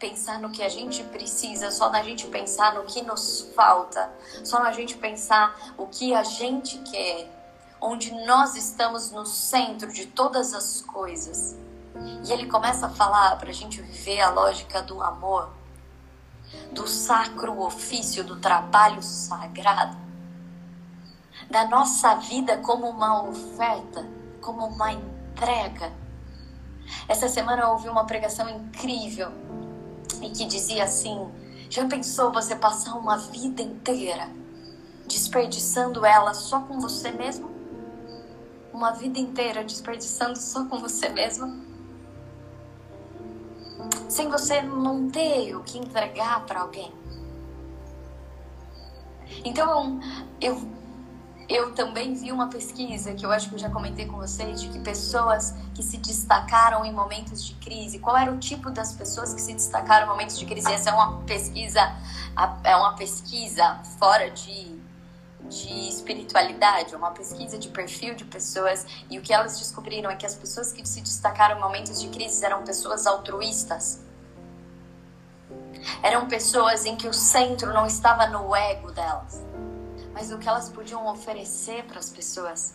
[0.00, 4.12] pensar no que a gente precisa, só da gente pensar no que nos falta,
[4.44, 7.41] só da gente pensar o que a gente quer,
[7.82, 11.56] onde nós estamos no centro de todas as coisas.
[12.26, 15.50] E ele começa a falar para a gente viver a lógica do amor,
[16.72, 19.96] do sacro ofício, do trabalho sagrado,
[21.50, 24.08] da nossa vida como uma oferta,
[24.40, 25.92] como uma entrega
[27.08, 29.32] essa semana eu ouvi uma pregação incrível
[30.20, 31.28] e que dizia assim:
[31.68, 34.28] já pensou você passar uma vida inteira
[35.06, 37.51] desperdiçando ela só com você mesmo?
[38.72, 41.62] Uma vida inteira desperdiçando só com você mesmo?
[44.08, 46.92] Sem você não ter o que entregar para alguém?
[49.44, 50.00] Então
[50.40, 50.60] eu
[51.48, 54.68] eu também vi uma pesquisa que eu acho que eu já comentei com vocês de
[54.68, 59.34] que pessoas que se destacaram em momentos de crise, qual era o tipo das pessoas
[59.34, 60.72] que se destacaram em momentos de crise?
[60.72, 61.80] Essa é uma pesquisa,
[62.64, 64.80] é uma pesquisa fora de,
[65.48, 70.26] de espiritualidade, uma pesquisa de perfil de pessoas e o que elas descobriram é que
[70.26, 74.00] as pessoas que se destacaram em momentos de crise eram pessoas altruístas.
[76.02, 79.42] Eram pessoas em que o centro não estava no ego delas
[80.12, 82.74] mas o que elas podiam oferecer para as pessoas.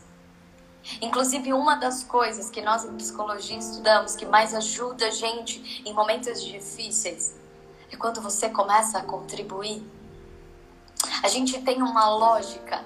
[1.02, 5.94] Inclusive, uma das coisas que nós em psicologia estudamos que mais ajuda a gente em
[5.94, 7.36] momentos difíceis
[7.92, 9.86] é quando você começa a contribuir.
[11.24, 12.84] A gente tem uma lógica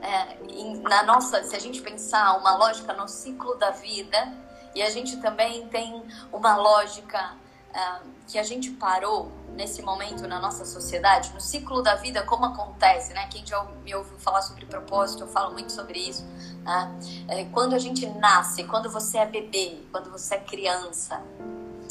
[0.00, 0.36] é,
[0.82, 4.32] na nossa, se a gente pensar uma lógica no ciclo da vida,
[4.74, 6.02] e a gente também tem
[6.32, 7.36] uma lógica
[7.72, 12.46] é, que a gente parou nesse momento na nossa sociedade, no ciclo da vida, como
[12.46, 13.28] acontece, né?
[13.30, 16.24] Quem já me ouviu falar sobre propósito, eu falo muito sobre isso.
[16.62, 16.98] Né?
[17.28, 21.22] É, quando a gente nasce, quando você é bebê, quando você é criança,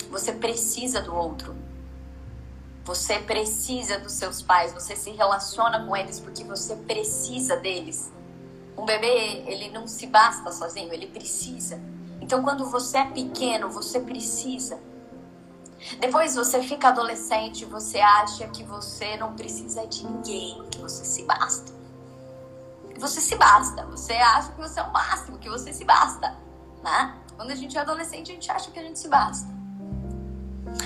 [0.10, 1.56] você precisa do outro.
[2.92, 8.12] Você precisa dos seus pais, você se relaciona com eles porque você precisa deles.
[8.78, 11.82] Um bebê, ele não se basta sozinho, ele precisa.
[12.20, 14.78] Então, quando você é pequeno, você precisa.
[16.02, 21.24] Depois você fica adolescente, você acha que você não precisa de ninguém, que você se
[21.24, 21.72] basta.
[23.00, 26.38] Você se basta, você acha que você é o máximo, que você se basta,
[26.84, 27.18] né?
[27.38, 29.61] Quando a gente é adolescente, a gente acha que a gente se basta.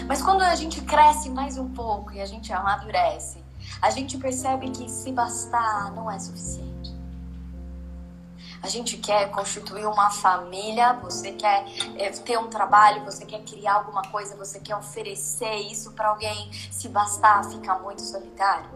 [0.08, 3.44] Mas quando a gente cresce mais um pouco e a gente amadurece,
[3.82, 6.96] a gente percebe que se bastar não é suficiente.
[8.62, 11.66] A gente quer constituir uma família, você quer
[11.98, 16.52] é, ter um trabalho, você quer criar alguma coisa, você quer oferecer isso para alguém.
[16.72, 18.70] Se bastar, fica muito solitário.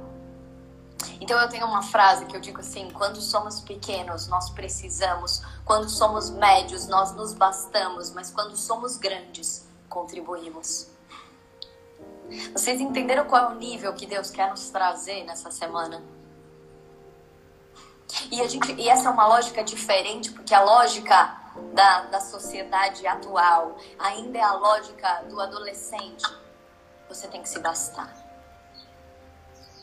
[1.20, 5.90] Então eu tenho uma frase que eu digo assim: quando somos pequenos, nós precisamos, quando
[5.90, 10.89] somos médios, nós nos bastamos, mas quando somos grandes, contribuímos.
[12.54, 16.04] Vocês entenderam qual é o nível que Deus quer nos trazer nessa semana?
[18.32, 21.38] E, a gente, e essa é uma lógica diferente, porque a lógica
[21.74, 26.26] da, da sociedade atual ainda é a lógica do adolescente.
[27.08, 28.14] Você tem que se bastar.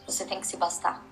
[0.06, 1.02] Você tem que se bastar.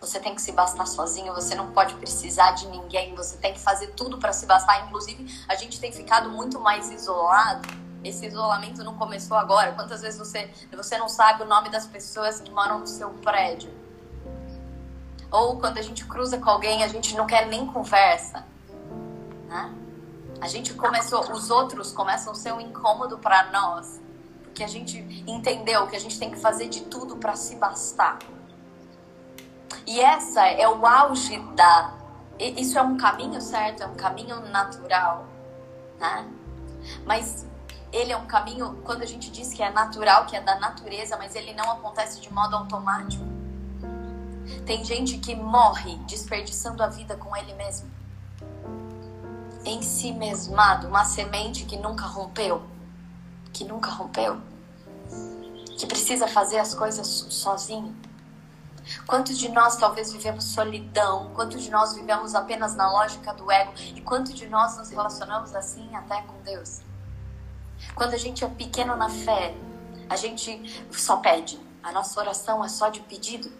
[0.00, 3.60] Você tem que se bastar sozinho, você não pode precisar de ninguém, você tem que
[3.60, 4.84] fazer tudo para se bastar.
[4.86, 7.68] Inclusive, a gente tem ficado muito mais isolado.
[8.04, 9.72] Esse isolamento não começou agora.
[9.72, 13.72] Quantas vezes você, você não sabe o nome das pessoas que moram no seu prédio?
[15.30, 18.44] Ou quando a gente cruza com alguém, a gente não quer nem conversa.
[19.48, 19.72] Né?
[20.40, 24.00] A gente começou, os outros começam a ser um incômodo para nós,
[24.42, 28.18] porque a gente entendeu que a gente tem que fazer de tudo para se bastar.
[29.86, 31.94] E essa é o auge da.
[32.38, 35.26] Isso é um caminho certo, é um caminho natural,
[35.98, 36.28] né?
[37.06, 37.46] Mas
[37.92, 41.16] ele é um caminho, quando a gente diz que é natural, que é da natureza,
[41.18, 43.22] mas ele não acontece de modo automático.
[44.64, 47.90] Tem gente que morre desperdiçando a vida com ele mesmo.
[49.64, 52.62] Em si mesmado, uma semente que nunca rompeu,
[53.52, 54.40] que nunca rompeu,
[55.78, 57.94] que precisa fazer as coisas sozinho.
[59.06, 61.30] Quantos de nós talvez vivemos solidão?
[61.34, 63.72] Quantos de nós vivemos apenas na lógica do ego?
[63.94, 66.80] E quantos de nós nos relacionamos assim até com Deus?
[67.94, 69.54] Quando a gente é pequeno na fé,
[70.08, 71.60] a gente só pede.
[71.82, 73.52] A nossa oração é só de pedido.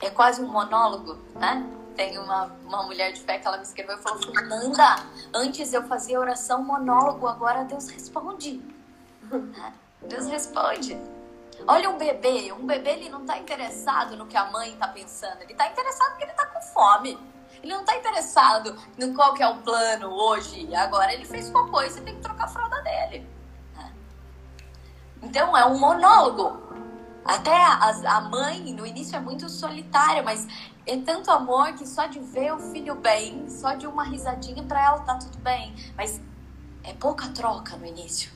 [0.00, 1.66] É quase um monólogo, né?
[1.96, 4.96] Tem uma, uma mulher de fé que ela me escreveu e falou: Fernanda,
[5.34, 8.62] antes eu fazia oração monólogo, agora Deus responde.
[10.02, 10.98] Deus responde.
[11.66, 15.42] Olha um bebê, um bebê ele não está interessado no que a mãe está pensando,
[15.42, 17.18] ele está interessado porque ele está com fome.
[17.62, 21.82] Ele não está interessado no qual que é o plano hoje, agora ele fez cocô
[21.82, 23.28] e você tem que trocar a fralda dele.
[25.22, 26.58] Então é um monólogo.
[27.24, 30.46] Até a, a mãe no início é muito solitária, mas
[30.86, 34.84] é tanto amor que só de ver o filho bem, só de uma risadinha para
[34.84, 35.74] ela tá tudo bem.
[35.96, 36.20] Mas
[36.82, 38.30] é pouca troca no início.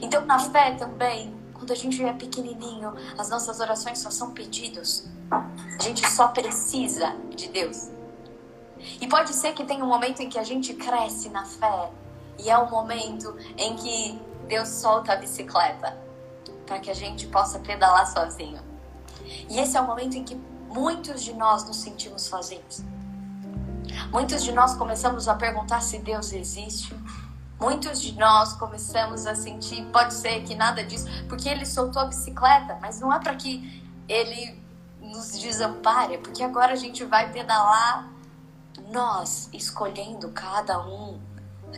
[0.00, 5.08] Então na fé também, quando a gente é pequenininho, as nossas orações só são pedidos.
[5.30, 7.90] A gente só precisa de Deus.
[9.00, 11.90] E pode ser que tenha um momento em que a gente cresce na fé
[12.38, 15.96] e é um momento em que Deus solta a bicicleta
[16.66, 18.60] para que a gente possa pedalar sozinho.
[19.48, 20.34] E esse é o momento em que
[20.68, 22.82] muitos de nós nos sentimos sozinhos.
[24.10, 26.94] Muitos de nós começamos a perguntar se Deus existe.
[27.60, 32.06] Muitos de nós começamos a sentir, pode ser que nada disso, porque ele soltou a
[32.06, 34.60] bicicleta, mas não é para que ele
[35.00, 38.10] nos desampare, porque agora a gente vai pedalar
[38.90, 41.20] nós escolhendo cada um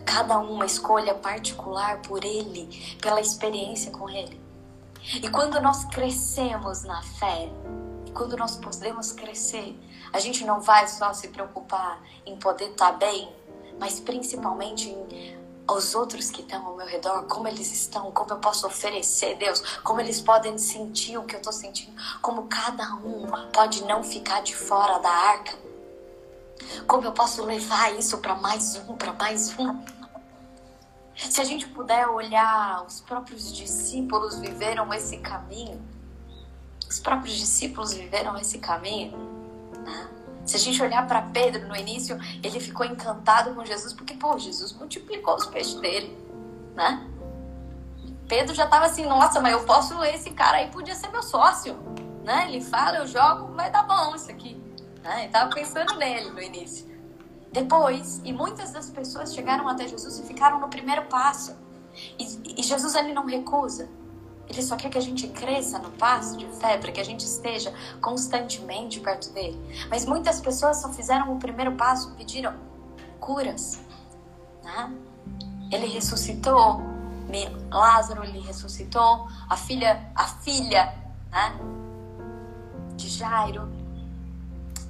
[0.04, 4.40] cada uma escolha particular por Ele, pela experiência com Ele.
[5.14, 7.48] E quando nós crescemos na fé,
[8.12, 9.78] quando nós podemos crescer,
[10.12, 13.32] a gente não vai só se preocupar em poder estar bem,
[13.78, 15.36] mas principalmente em
[15.68, 19.60] os outros que estão ao meu redor, como eles estão, como eu posso oferecer, Deus,
[19.82, 21.92] como eles podem sentir o que eu estou sentindo,
[22.22, 25.65] como cada um pode não ficar de fora da arca
[26.86, 29.82] como eu posso levar isso para mais um, para mais um?
[31.16, 35.80] Se a gente puder olhar, os próprios discípulos viveram esse caminho.
[36.88, 39.16] Os próprios discípulos viveram esse caminho.
[39.84, 40.08] Né?
[40.44, 44.38] Se a gente olhar para Pedro no início, ele ficou encantado com Jesus porque, pô,
[44.38, 46.16] Jesus multiplicou os peixes dele,
[46.74, 47.04] né?
[48.28, 51.76] Pedro já estava assim, nossa, mas eu posso, esse cara aí podia ser meu sócio,
[52.24, 52.46] né?
[52.48, 54.65] Ele fala, eu jogo, vai dar bom isso aqui.
[55.06, 55.26] Né?
[55.26, 56.84] Estava pensando nele no início.
[57.52, 61.56] Depois, e muitas das pessoas chegaram até Jesus e ficaram no primeiro passo.
[62.18, 63.88] E, e Jesus ele não recusa.
[64.48, 67.24] Ele só quer que a gente cresça no passo de fé, para que a gente
[67.24, 69.58] esteja constantemente perto dele.
[69.88, 72.54] Mas muitas pessoas só fizeram o primeiro passo, pediram
[73.20, 73.80] curas.
[74.62, 74.92] Né?
[75.72, 76.82] Ele ressuscitou
[77.70, 80.94] Lázaro, ele ressuscitou a filha, a filha
[81.30, 81.58] né?
[82.94, 83.68] de Jairo,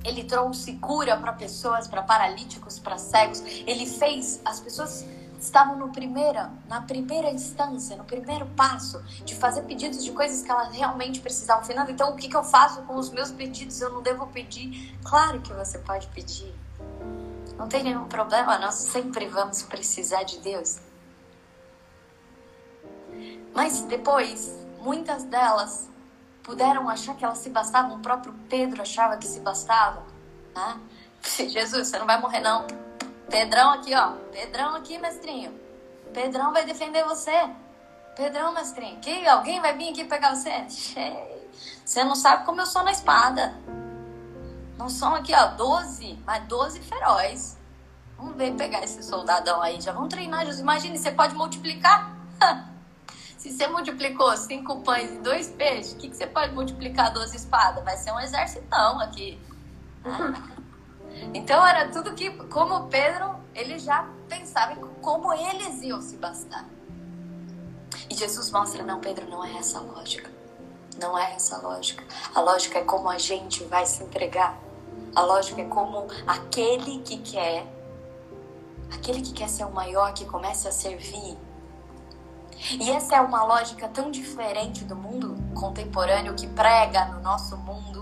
[0.07, 3.43] ele trouxe cura para pessoas, para paralíticos, para cegos.
[3.67, 5.05] Ele fez as pessoas
[5.39, 10.51] estavam no primeira, na primeira instância, no primeiro passo de fazer pedidos de coisas que
[10.51, 11.65] elas realmente precisavam.
[11.65, 13.81] Fernanda, então o que, que eu faço com os meus pedidos?
[13.81, 14.97] Eu não devo pedir?
[15.05, 16.55] Claro que você pode pedir.
[17.59, 20.79] Não tem nenhum problema, nós sempre vamos precisar de Deus.
[23.55, 25.89] Mas depois, muitas delas
[26.47, 27.97] puderam achar que elas se bastavam.
[27.97, 30.05] O próprio Pedro achava que se bastava.
[30.55, 30.81] Né?
[31.49, 32.65] Jesus, você não vai morrer não.
[33.29, 34.13] Pedrão aqui, ó.
[34.31, 35.53] Pedrão aqui, mestrinho.
[36.15, 37.51] Pedrão vai defender você.
[38.15, 39.01] Pedrão, mestrinho.
[39.01, 40.65] Que, alguém vai vir aqui pegar você?
[41.85, 43.55] Você não sabe como eu sou na espada.
[44.79, 47.59] Não são aqui, ó, 12, mas 12 feroz.
[48.17, 49.81] Vamos ver pegar esse soldadão aí.
[49.81, 50.61] Já vamos treinar, Jesus.
[50.61, 52.17] Imagine, você pode multiplicar?
[53.37, 57.37] Se você multiplicou cinco pães e dois peixes, o que, que você pode multiplicar 12
[57.37, 57.85] espadas?
[57.85, 59.39] Vai ser um exercitão aqui.
[61.33, 66.67] Então era tudo que, como Pedro, ele já pensava em como eles iam se bastar.
[68.11, 70.31] E Jesus mostra, não, Pedro, não é essa a lógica.
[71.01, 72.05] Não é essa a lógica.
[72.35, 74.59] A lógica é como a gente vai se entregar.
[75.15, 77.67] A lógica é como aquele que quer,
[78.93, 81.39] aquele que quer ser o maior, que começa a servir.
[82.71, 87.97] E essa é uma lógica tão diferente do mundo contemporâneo que prega no nosso mundo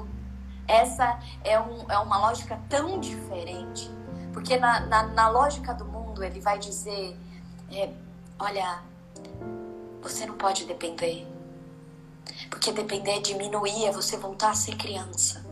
[0.67, 3.91] essa é, um, é uma lógica tão diferente.
[4.33, 7.17] Porque na, na, na lógica do mundo ele vai dizer:
[7.71, 7.91] é,
[8.39, 8.83] olha,
[10.03, 11.27] você não pode depender.
[12.49, 15.45] Porque depender é diminuir, é você voltar a ser criança.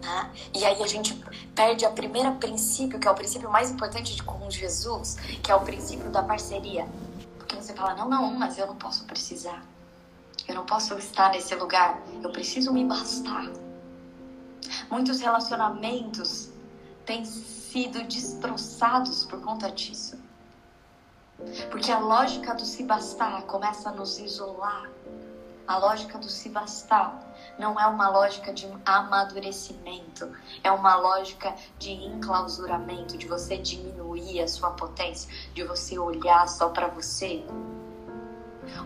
[0.00, 0.30] Tá?
[0.54, 1.14] E aí a gente
[1.54, 5.54] perde o primeiro princípio, que é o princípio mais importante de com Jesus, que é
[5.54, 6.86] o princípio da parceria.
[7.70, 9.62] Você fala, não, não, mas eu não posso precisar.
[10.48, 12.02] Eu não posso estar nesse lugar.
[12.20, 13.48] Eu preciso me bastar.
[14.90, 16.50] Muitos relacionamentos
[17.06, 20.18] têm sido destroçados por conta disso.
[21.70, 24.90] Porque a lógica do se bastar começa a nos isolar.
[25.68, 27.22] A lógica do se bastar
[27.60, 30.28] não é uma lógica de amadurecimento,
[30.64, 36.70] é uma lógica de enclausuramento, de você diminuir a sua potência, de você olhar só
[36.70, 37.44] para você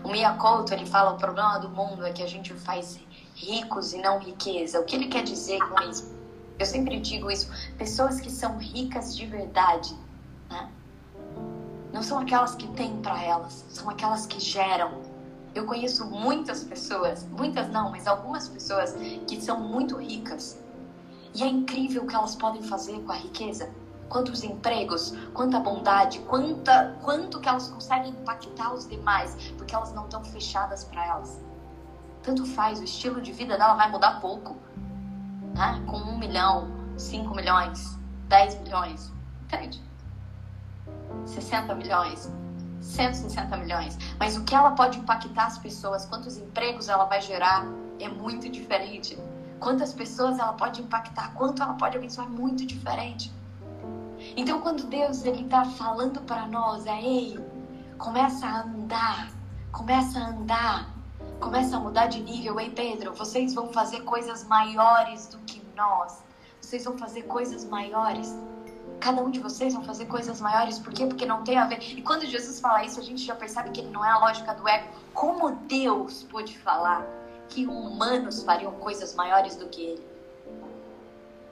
[0.03, 2.99] o Miyakoto, ele fala o problema do mundo é que a gente faz
[3.35, 4.79] ricos e não riqueza.
[4.79, 6.13] O que ele quer dizer com isso?
[6.57, 9.95] Eu sempre digo isso, pessoas que são ricas de verdade,
[10.49, 10.69] né?
[11.91, 15.01] Não são aquelas que têm para elas, são aquelas que geram.
[15.55, 18.93] Eu conheço muitas pessoas, muitas não, mas algumas pessoas
[19.25, 20.61] que são muito ricas.
[21.33, 23.73] E é incrível o que elas podem fazer com a riqueza
[24.09, 30.05] quantos empregos, quanta bondade, quanta, quanto que elas conseguem impactar os demais, porque elas não
[30.05, 31.41] estão fechadas para elas.
[32.21, 34.55] Tanto faz, o estilo de vida dela vai mudar pouco.
[35.53, 35.83] Né?
[35.87, 36.67] Com um milhão,
[36.97, 39.11] cinco milhões, dez milhões,
[39.43, 39.81] entende?
[41.25, 42.31] 60 milhões,
[42.81, 43.97] 160 milhões.
[44.19, 47.65] Mas o que ela pode impactar as pessoas, quantos empregos ela vai gerar,
[47.99, 49.17] é muito diferente.
[49.59, 53.31] Quantas pessoas ela pode impactar, quanto ela pode abençoar, é muito diferente.
[54.35, 57.39] Então, quando Deus ele está falando para nós, é ei,
[57.97, 59.29] começa a andar,
[59.71, 60.89] começa a andar,
[61.39, 62.59] começa a mudar de nível.
[62.59, 66.23] Ei, Pedro, vocês vão fazer coisas maiores do que nós.
[66.61, 68.35] Vocês vão fazer coisas maiores.
[68.99, 70.79] Cada um de vocês vão fazer coisas maiores.
[70.79, 71.05] Por quê?
[71.05, 71.79] Porque não tem a ver.
[71.97, 74.53] E quando Jesus fala isso, a gente já percebe que ele não é a lógica
[74.53, 74.89] do ego.
[75.13, 77.05] Como Deus pôde falar
[77.49, 80.07] que humanos fariam coisas maiores do que ele?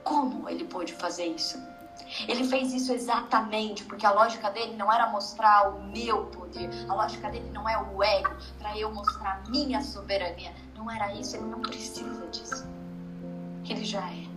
[0.04, 1.58] Como ele pôde fazer isso?
[2.28, 6.94] Ele fez isso exatamente porque a lógica dele não era mostrar o meu poder, a
[6.94, 10.54] lógica dele não é o ego para eu mostrar a minha soberania.
[10.76, 12.68] Não era isso, ele não precisa disso.
[13.68, 14.33] Ele já é.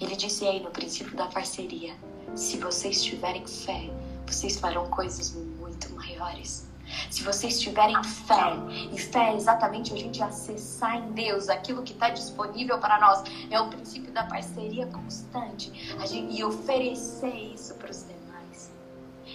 [0.00, 1.94] Ele disse aí no princípio da parceria:
[2.34, 3.90] se vocês tiverem fé,
[4.26, 6.66] vocês farão coisas muito maiores.
[7.10, 8.52] Se vocês tiverem fé,
[8.92, 13.24] e fé é exatamente a gente acessar em Deus aquilo que está disponível para nós,
[13.50, 15.72] é o princípio da parceria constante
[16.06, 18.72] gente, e oferecer isso para os demais.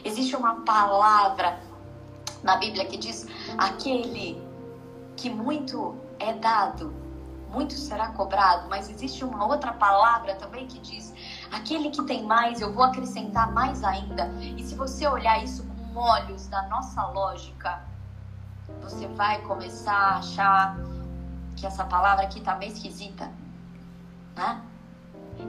[0.03, 1.59] Existe uma palavra
[2.43, 3.27] na Bíblia que diz:
[3.57, 4.41] aquele
[5.17, 6.93] que muito é dado,
[7.51, 11.13] muito será cobrado, mas existe uma outra palavra também que diz:
[11.51, 14.27] aquele que tem mais, eu vou acrescentar mais ainda.
[14.57, 15.63] E se você olhar isso
[15.93, 17.81] molhos da nossa lógica,
[18.81, 20.77] você vai começar a achar
[21.55, 23.29] que essa palavra aqui tá meio esquisita,
[24.35, 24.61] né?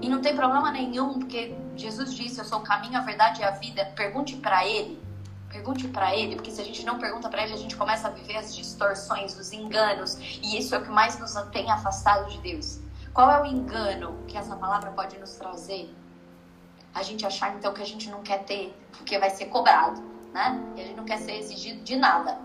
[0.00, 3.44] E não tem problema nenhum, porque Jesus disse: Eu sou o caminho, a verdade e
[3.44, 3.84] a vida.
[3.96, 5.01] Pergunte para Ele.
[5.52, 8.10] Pergunte para Ele, porque se a gente não pergunta para Ele, a gente começa a
[8.10, 12.38] viver as distorções, os enganos, e isso é o que mais nos tem afastado de
[12.38, 12.80] Deus.
[13.12, 15.94] Qual é o engano que essa palavra pode nos trazer?
[16.94, 20.02] a gente achar então que a gente não quer ter porque vai ser cobrado,
[20.32, 20.60] né?
[20.76, 22.38] E a gente não quer ser exigido de nada,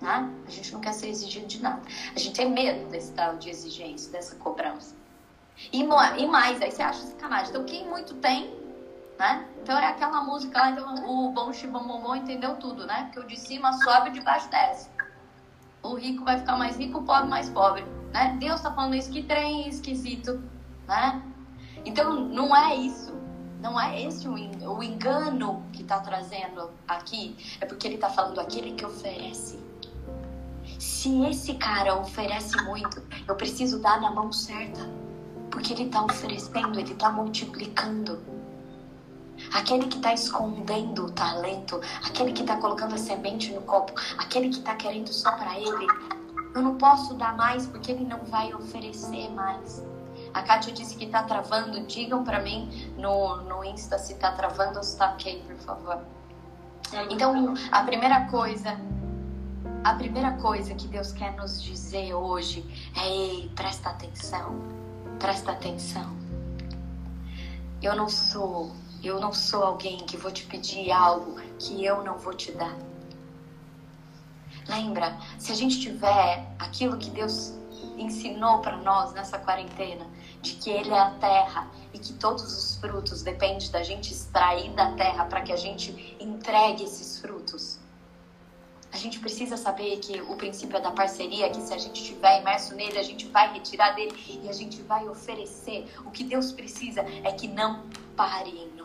[0.00, 0.28] né?
[0.46, 1.82] A gente não quer ser exigido de nada.
[2.14, 4.94] A gente tem medo desse tal de exigência, dessa cobrança.
[5.72, 7.50] E, e mais, aí você acha sacanagem.
[7.50, 8.54] Então, quem muito tem,
[9.20, 9.46] né?
[9.62, 13.04] Então, é aquela música lá, então, o bom chibom entendeu tudo, né?
[13.04, 14.88] Porque o de cima sobe e de baixo desce.
[15.82, 17.84] O rico vai ficar mais rico, o pobre mais pobre,
[18.14, 18.34] né?
[18.40, 20.42] Deus tá falando isso, que trem esquisito,
[20.88, 21.22] né?
[21.84, 23.14] Então, não é isso.
[23.60, 27.36] Não é esse o engano que está trazendo aqui.
[27.60, 29.62] É porque ele está falando aquele que oferece.
[30.78, 34.80] Se esse cara oferece muito, eu preciso dar na mão certa.
[35.50, 38.39] Porque ele está oferecendo, ele está multiplicando.
[39.52, 44.48] Aquele que está escondendo o talento, aquele que está colocando a semente no copo, aquele
[44.48, 45.86] que está querendo só para ele,
[46.54, 49.82] eu não posso dar mais porque ele não vai oferecer mais.
[50.32, 51.80] A Kátia disse que está travando.
[51.86, 55.98] Digam para mim no, no Insta se está travando ou se está ok, por favor.
[57.08, 58.80] Então, a primeira coisa,
[59.84, 62.64] a primeira coisa que Deus quer nos dizer hoje
[62.96, 64.56] é: ei, presta atenção,
[65.18, 66.18] presta atenção.
[67.82, 68.72] Eu não sou,
[69.02, 72.76] eu não sou alguém que vou te pedir algo que eu não vou te dar.
[74.68, 77.54] Lembra, se a gente tiver aquilo que Deus
[77.96, 80.06] ensinou para nós nessa quarentena,
[80.40, 84.70] de que Ele é a terra e que todos os frutos dependem da gente extrair
[84.72, 87.78] da terra para que a gente entregue esses frutos.
[88.92, 92.40] A gente precisa saber que o princípio é da parceria, que se a gente estiver
[92.40, 94.12] imerso nele, a gente vai retirar dele
[94.42, 95.86] e a gente vai oferecer.
[96.04, 97.84] O que Deus precisa é que não
[98.16, 98.79] pare em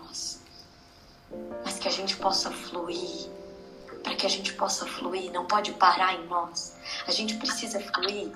[1.63, 3.29] mas que a gente possa fluir.
[4.03, 6.77] Para que a gente possa fluir, não pode parar em nós.
[7.07, 8.31] A gente precisa fluir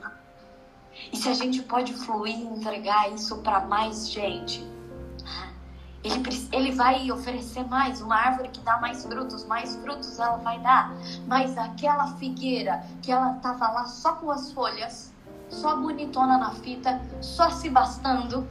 [1.12, 4.66] e se a gente pode fluir e entregar isso para mais gente,
[6.04, 10.60] ele, ele vai oferecer mais, uma árvore que dá mais frutos, mais frutos ela vai
[10.60, 10.94] dar.
[11.28, 15.14] Mas aquela figueira que ela estava lá só com as folhas,
[15.50, 18.48] só bonitona na fita, só se bastando,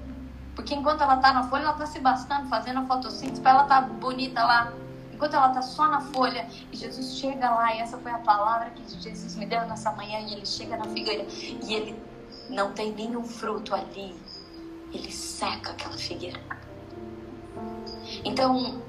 [0.58, 3.62] porque enquanto ela está na folha, ela está se bastando, fazendo a fotossíntese para ela
[3.62, 4.72] estar tá bonita lá.
[5.12, 8.70] Enquanto ela está só na folha, e Jesus chega lá, e essa foi a palavra
[8.70, 11.24] que Jesus me deu nessa manhã, e ele chega na figueira,
[11.64, 12.02] e ele
[12.50, 14.20] não tem nenhum fruto ali,
[14.92, 16.40] ele seca aquela figueira.
[18.24, 18.82] Então,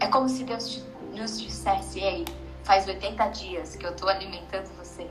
[0.00, 0.84] é como se Deus
[1.16, 2.26] nos dissesse: Ei,
[2.64, 5.10] faz 80 dias que eu estou alimentando vocês.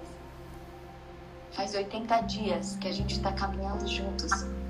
[1.53, 4.62] Faz 80 dias que a gente está caminhando juntos.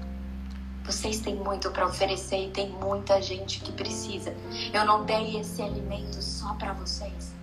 [0.85, 4.35] Vocês têm muito para oferecer e tem muita gente que precisa.
[4.73, 7.33] Eu não dei esse alimento só para vocês.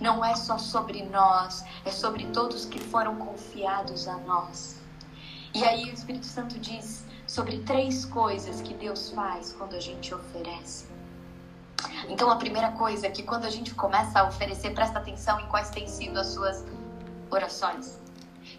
[0.00, 4.80] Não é só sobre nós, é sobre todos que foram confiados a nós.
[5.54, 10.12] E aí o Espírito Santo diz sobre três coisas que Deus faz quando a gente
[10.12, 10.86] oferece.
[12.08, 15.46] Então a primeira coisa é que quando a gente começa a oferecer, presta atenção em
[15.46, 16.64] quais têm sido as suas
[17.30, 18.00] orações.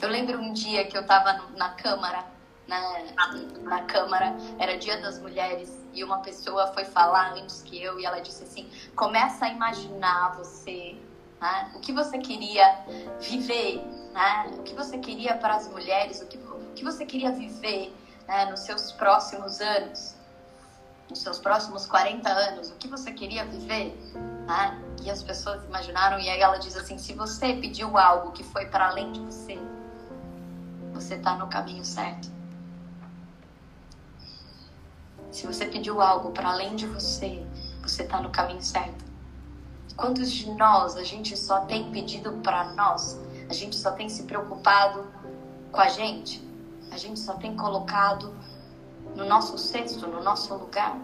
[0.02, 2.26] Eu lembro um dia que eu estava na Câmara,
[2.68, 3.04] na,
[3.62, 8.06] na Câmara, era Dia das Mulheres, e uma pessoa foi falar antes que eu, e
[8.06, 10.96] ela disse assim: começa a imaginar você,
[11.40, 12.86] né, o que você queria
[13.20, 13.84] viver,
[14.14, 16.38] né, o que você queria para as mulheres, o que
[16.76, 17.96] que você queria viver
[18.28, 20.16] né, nos seus próximos anos,
[21.10, 23.98] nos seus próximos 40 anos, o que você queria viver,
[24.46, 24.82] né?
[25.04, 28.66] E as pessoas imaginaram, e aí ela diz assim: se você pediu algo que foi
[28.66, 29.58] para além de você,
[30.94, 32.35] você está no caminho certo.
[35.32, 37.46] Se você pediu algo para além de você,
[37.82, 39.04] você está no caminho certo.
[39.96, 43.20] Quantos de nós a gente só tem pedido para nós?
[43.50, 45.06] A gente só tem se preocupado
[45.72, 46.46] com a gente?
[46.96, 48.34] a gente só tem colocado
[49.16, 50.98] no nosso cesto, no nosso lugar?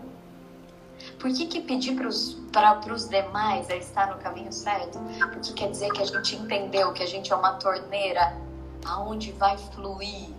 [1.19, 4.99] Por que, que pedir para os demais a estar no caminho certo?
[5.34, 8.38] Porque quer dizer que a gente entendeu que a gente é uma torneira
[8.85, 10.30] aonde vai fluir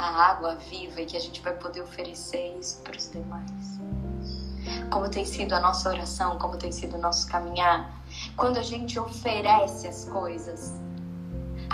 [0.00, 3.78] a água viva e que a gente vai poder oferecer isso para os demais.
[4.90, 8.02] Como tem sido a nossa oração, como tem sido o nosso caminhar.
[8.34, 10.72] Quando a gente oferece as coisas,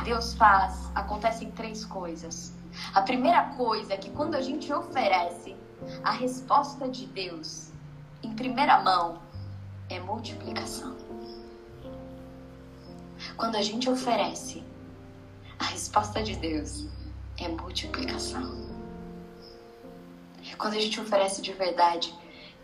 [0.03, 2.53] Deus faz, acontecem três coisas.
[2.93, 5.55] A primeira coisa é que quando a gente oferece
[6.03, 7.71] a resposta de Deus
[8.25, 9.21] em primeira mão
[9.89, 10.97] é multiplicação.
[13.37, 14.65] Quando a gente oferece
[15.61, 16.87] a resposta de Deus
[17.45, 18.67] é multiplicação.
[20.59, 22.15] Quando a gente oferece de verdade,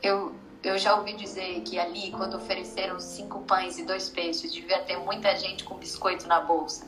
[0.03, 4.81] eu, eu já ouvi dizer que ali, quando ofereceram cinco pães e dois peixes, devia
[4.81, 6.87] ter muita gente com biscoito na bolsa.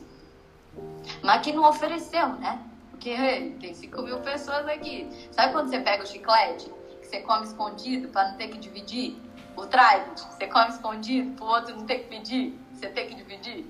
[1.21, 2.61] Mas que não ofereceu, né?
[2.91, 5.07] Porque tem 5 mil pessoas aqui.
[5.31, 6.71] Sabe quando você pega o chiclete?
[7.01, 9.17] Que você come escondido para não ter que dividir?
[9.55, 12.59] O Trident, você come escondido para o outro não ter que pedir?
[12.73, 13.65] Você tem que dividir?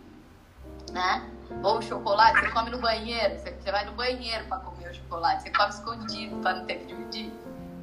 [0.91, 1.30] Né?
[1.64, 5.49] Ou chocolate, você come no banheiro, você vai no banheiro para comer o chocolate, você
[5.52, 7.34] come escondido para não ter que dividir?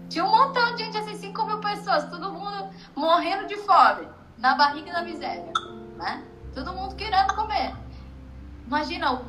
[0.08, 4.08] Tinha um montão de gente, assim, 5 mil pessoas, todo mundo morrendo de fome,
[4.38, 5.52] na barriga da miséria,
[5.96, 6.24] né?
[6.54, 7.74] Todo mundo querendo comer.
[8.66, 9.22] Imagina,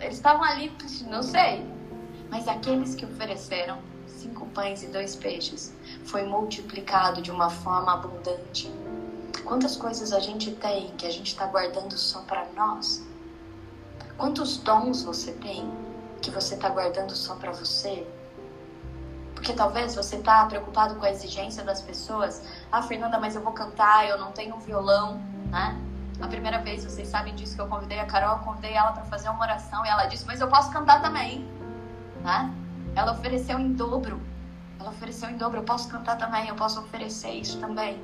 [0.00, 0.72] eles estavam ali,
[1.08, 1.64] não sei,
[2.30, 5.74] mas aqueles que ofereceram cinco pães e dois peixes
[6.04, 8.70] foi multiplicado de uma forma abundante.
[9.44, 13.02] Quantas coisas a gente tem que a gente está guardando só para nós?
[14.16, 15.70] Quantos dons você tem
[16.20, 18.06] que você está guardando só para você?
[19.34, 22.42] Porque talvez você está preocupado com a exigência das pessoas.
[22.72, 25.80] Ah, Fernanda, mas eu vou cantar, eu não tenho violão, né?
[26.20, 29.28] A primeira vez, vocês sabem disso, que eu convidei a Carol, convidei ela para fazer
[29.28, 31.48] uma oração e ela disse, mas eu posso cantar também,
[32.24, 32.52] né?
[32.96, 34.20] Ela ofereceu em dobro.
[34.80, 38.02] Ela ofereceu em dobro, eu posso cantar também, eu posso oferecer isso também.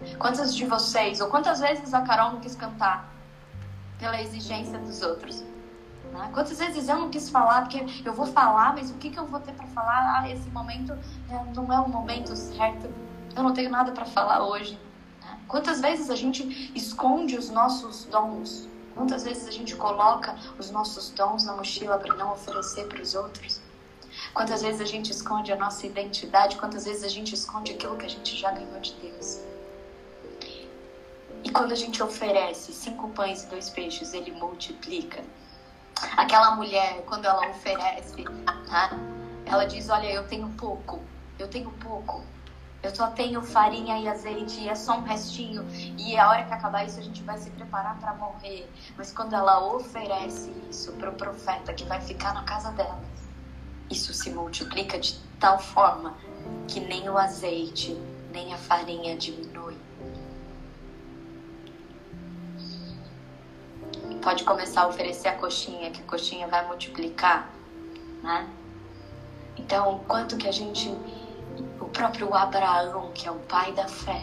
[0.00, 0.16] Né?
[0.18, 3.12] Quantas de vocês, ou quantas vezes a Carol não quis cantar
[3.98, 5.42] pela exigência dos outros?
[6.12, 6.30] Né?
[6.32, 9.26] Quantas vezes eu não quis falar, porque eu vou falar, mas o que, que eu
[9.26, 10.20] vou ter para falar?
[10.20, 10.92] Ah, esse momento
[11.28, 12.92] é, não é o momento certo.
[13.36, 14.78] Eu não tenho nada para falar hoje.
[15.22, 15.38] Né?
[15.46, 18.68] Quantas vezes a gente esconde os nossos dons?
[18.94, 23.14] Quantas vezes a gente coloca os nossos dons na mochila para não oferecer para os
[23.14, 23.60] outros?
[24.34, 26.56] Quantas vezes a gente esconde a nossa identidade?
[26.56, 29.40] Quantas vezes a gente esconde aquilo que a gente já ganhou de Deus?
[31.42, 35.22] E quando a gente oferece cinco pães e dois peixes, ele multiplica.
[36.16, 38.24] Aquela mulher, quando ela oferece,
[38.68, 38.90] tá?
[39.46, 41.00] ela diz: Olha, eu tenho pouco,
[41.38, 42.22] eu tenho pouco.
[42.82, 45.66] Eu só tenho farinha e azeite, e é só um restinho.
[45.98, 48.70] E a hora que acabar isso, a gente vai se preparar para morrer.
[48.96, 53.02] Mas quando ela oferece isso para o profeta que vai ficar na casa dela,
[53.90, 56.16] isso se multiplica de tal forma
[56.66, 57.92] que nem o azeite,
[58.32, 59.76] nem a farinha diminui.
[64.20, 67.50] Pode começar a oferecer a coxinha, que a coxinha vai multiplicar,
[68.22, 68.48] né?
[69.56, 70.88] Então, quanto que a gente,
[71.80, 74.22] o próprio Abraão, que é o pai da fé,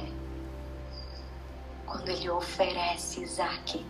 [1.86, 3.86] quando ele oferece Isaac,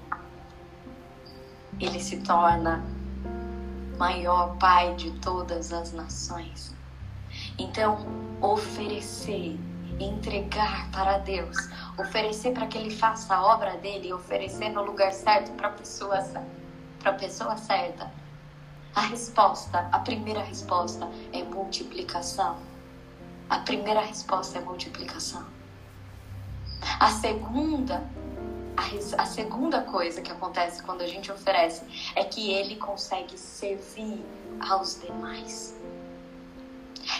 [1.79, 2.83] ele se torna
[3.97, 6.75] maior pai de todas as nações.
[7.57, 8.05] Então,
[8.41, 9.59] oferecer,
[9.99, 11.57] entregar para Deus
[11.97, 16.17] oferecer para que ele faça a obra dele, oferecer no lugar certo para a pessoa,
[16.99, 18.11] para a pessoa certa.
[18.95, 22.57] A resposta, a primeira resposta é multiplicação.
[23.49, 25.45] A primeira resposta é multiplicação.
[26.99, 28.03] A segunda,
[28.75, 31.83] a, a segunda coisa que acontece quando a gente oferece
[32.15, 34.23] é que ele consegue servir
[34.69, 35.75] aos demais.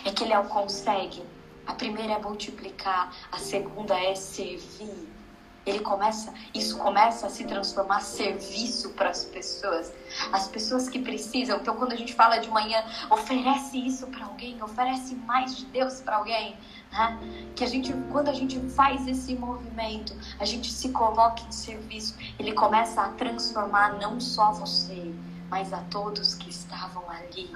[0.05, 1.23] É que ele consegue
[1.67, 5.17] a primeira é multiplicar, a segunda é servir.
[5.65, 9.91] Ele começa, isso começa a se transformar serviço para as pessoas,
[10.31, 11.57] as pessoas que precisam.
[11.57, 15.99] Então, quando a gente fala de manhã, oferece isso para alguém, oferece mais de Deus
[15.99, 16.55] para alguém,
[16.89, 17.19] né?
[17.53, 22.15] Que a gente, quando a gente faz esse movimento, a gente se coloca em serviço.
[22.39, 25.13] Ele começa a transformar não só você,
[25.49, 27.53] mas a todos que estavam ali.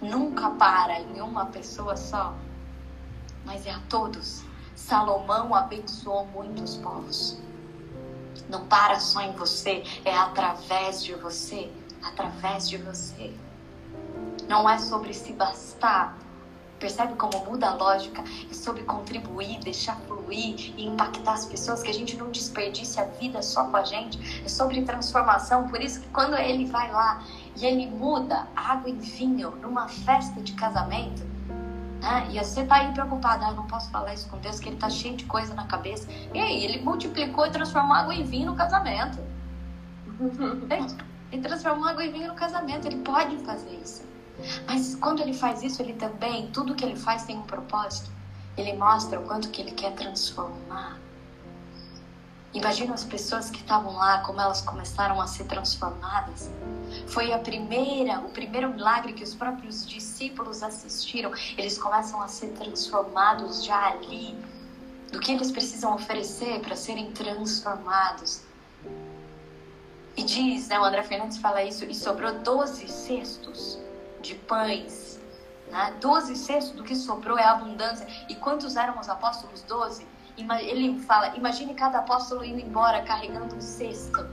[0.00, 2.32] Nunca para em uma pessoa só
[3.46, 4.42] mas é a todos.
[4.74, 7.38] Salomão abençoou muitos povos.
[8.50, 11.70] Não para só em você, é através de você,
[12.02, 13.32] através de você.
[14.46, 16.18] Não é sobre se bastar.
[16.78, 18.22] Percebe como muda a lógica?
[18.50, 23.04] É sobre contribuir, deixar fluir e impactar as pessoas, que a gente não desperdice a
[23.04, 24.42] vida só com a gente.
[24.44, 25.68] É sobre transformação.
[25.68, 27.24] Por isso que quando ele vai lá
[27.56, 31.35] e ele muda água em vinho numa festa de casamento,
[32.00, 32.28] né?
[32.30, 34.90] E você tá aí preocupada, ah, não posso falar isso com Deus, que ele tá
[34.90, 36.08] cheio de coisa na cabeça.
[36.34, 39.18] E aí, ele multiplicou e transformou água em vinho no casamento.
[41.32, 44.04] ele transformou água em vinho no casamento, ele pode fazer isso.
[44.66, 48.10] Mas quando ele faz isso, ele também, tudo que ele faz tem um propósito.
[48.56, 50.98] Ele mostra o quanto que ele quer transformar.
[52.56, 56.50] Imagina as pessoas que estavam lá, como elas começaram a ser transformadas.
[57.06, 61.32] Foi a primeira, o primeiro milagre que os próprios discípulos assistiram.
[61.58, 64.34] Eles começam a ser transformados já ali,
[65.12, 68.40] do que eles precisam oferecer para serem transformados.
[70.16, 73.78] E diz, né, o André Fernandes fala isso, e sobrou 12 cestos
[74.22, 75.20] de pães.
[75.70, 75.94] Né?
[76.00, 78.06] 12 cestos do que sobrou é abundância.
[78.30, 79.60] E quantos eram os apóstolos?
[79.60, 80.15] 12.
[80.36, 84.26] Ele fala, imagine cada apóstolo indo embora carregando um cesto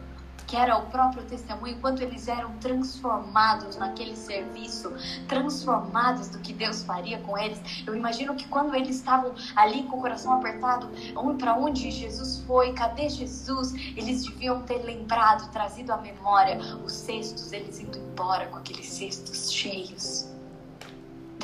[0.53, 4.93] que era o próprio testemunho, quanto eles eram transformados naquele serviço,
[5.27, 7.59] transformados do que Deus faria com eles.
[7.87, 10.91] Eu imagino que quando eles estavam ali com o coração apertado,
[11.39, 13.73] para onde Jesus foi, cadê Jesus?
[13.97, 19.51] Eles deviam ter lembrado, trazido à memória os cestos, eles indo embora com aqueles cestos
[19.51, 20.32] cheios.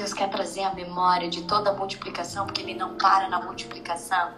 [0.09, 4.31] Deus quer trazer a memória de toda a multiplicação, porque Ele não para na multiplicação.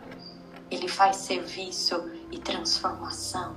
[0.70, 3.56] Ele faz serviço e transformação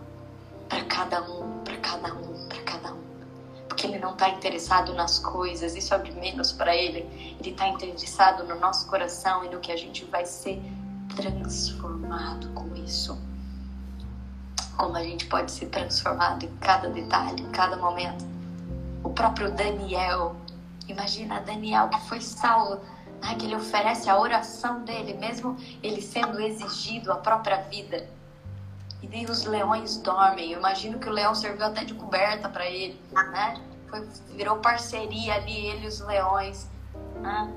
[0.69, 3.03] para cada um, para cada um, para cada um.
[3.69, 7.01] Porque Ele não está interessado nas coisas, isso é de menos para Ele.
[7.41, 10.63] Ele está interessado no nosso coração e no que a gente vai ser
[11.17, 13.19] transformado com isso.
[14.77, 18.25] Como a gente pode ser transformado em cada detalhe, em cada momento.
[19.03, 20.37] O próprio Daniel
[20.89, 22.81] Imagina Daniel, que foi salvo,
[23.23, 28.07] né, que ele oferece a oração dele, mesmo ele sendo exigido a própria vida.
[29.03, 30.53] E daí os leões dormem.
[30.53, 33.61] Eu imagino que o leão serviu até de coberta para ele, né?
[33.89, 34.01] Foi,
[34.31, 36.69] virou parceria ali, ele e os leões.
[37.21, 37.53] Né?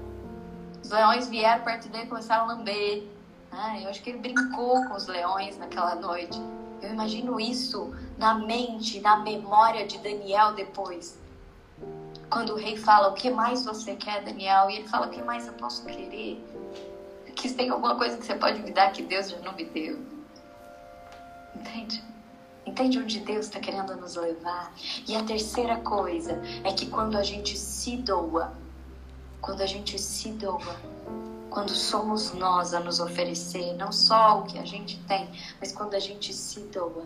[0.84, 3.04] Os leões vieram perto dele e começaram a lamber.
[3.52, 3.82] Né?
[3.84, 6.38] Eu acho que ele brincou com os leões naquela noite.
[6.82, 11.18] Eu imagino isso na mente, na memória de Daniel depois
[12.30, 14.70] quando o rei fala: O que mais você quer, Daniel?
[14.70, 16.44] E ele fala: O que mais eu posso querer?
[17.36, 19.99] Que tem alguma coisa que você pode me dar que Deus já não me deu.
[21.56, 22.04] Entende?
[22.66, 24.74] Entende onde Deus está querendo nos levar?
[25.08, 28.54] E a terceira coisa é que quando a gente se doa,
[29.40, 30.76] quando a gente se doa,
[31.49, 35.30] quando somos nós a nos oferecer não só o que a gente tem,
[35.60, 37.06] mas quando a gente se doa,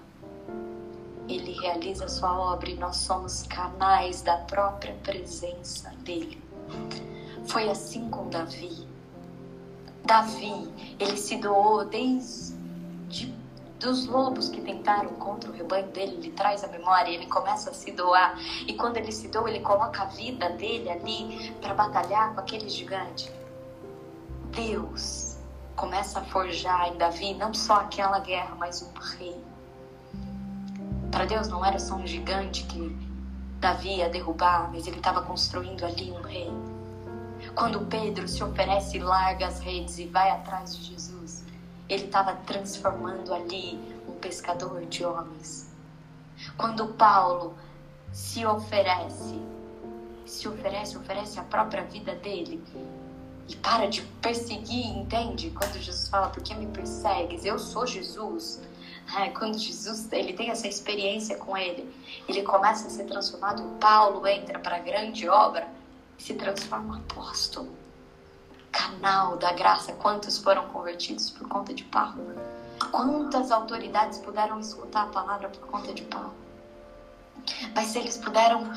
[1.27, 6.41] ele realiza sua obra e nós somos canais da própria presença dele.
[7.47, 8.87] Foi assim com Davi.
[10.05, 10.69] Davi,
[10.99, 12.59] ele se doou desde
[13.81, 17.73] dos lobos que tentaram contra o rebanho dele, ele traz a memória, ele começa a
[17.73, 18.37] se doar.
[18.67, 22.69] E quando ele se doa, ele coloca a vida dele ali para batalhar com aquele
[22.69, 23.31] gigante.
[24.51, 25.37] Deus
[25.75, 29.35] começa a forjar em Davi não só aquela guerra, mas um rei
[31.11, 32.97] para Deus não era só um gigante que
[33.59, 36.51] Davi ia derrubar, mas ele estava construindo ali um rei.
[37.53, 41.43] Quando Pedro se oferece e larga as redes e vai atrás de Jesus,
[41.89, 45.69] ele estava transformando ali um pescador de homens.
[46.57, 47.53] Quando Paulo
[48.11, 49.39] se oferece,
[50.25, 52.63] se oferece, oferece a própria vida dele
[53.47, 55.51] e para de perseguir, entende?
[55.51, 57.43] Quando Jesus fala, por que me persegues?
[57.43, 58.61] Eu sou Jesus.
[59.37, 61.93] Quando Jesus ele tem essa experiência com ele,
[62.27, 63.63] ele começa a ser transformado.
[63.79, 65.67] Paulo entra para a grande obra
[66.17, 67.75] e se transforma apóstolo,
[68.71, 69.93] canal da graça.
[69.93, 72.35] Quantos foram convertidos por conta de Paulo?
[72.91, 76.33] Quantas autoridades puderam escutar a palavra por conta de Paulo?
[77.75, 78.71] Mas se eles puderam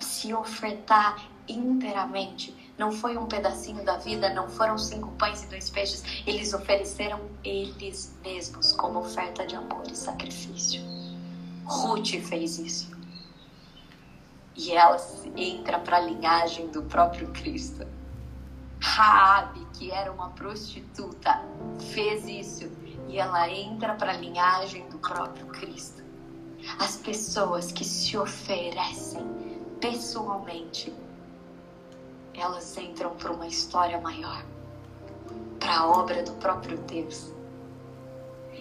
[0.00, 1.16] se ofertar
[1.48, 6.02] inteiramente não foi um pedacinho da vida, não foram cinco pães e dois peixes.
[6.26, 10.82] Eles ofereceram eles mesmos como oferta de amor e sacrifício.
[11.64, 12.90] Ruth fez isso.
[14.56, 14.96] E ela
[15.36, 17.86] entra para a linhagem do próprio Cristo.
[18.80, 21.42] Raabe, que era uma prostituta,
[21.92, 22.70] fez isso
[23.08, 26.02] e ela entra para a linhagem do próprio Cristo.
[26.78, 29.22] As pessoas que se oferecem
[29.80, 30.92] pessoalmente
[32.34, 34.44] elas entram para uma história maior,
[35.58, 37.32] para a obra do próprio Deus.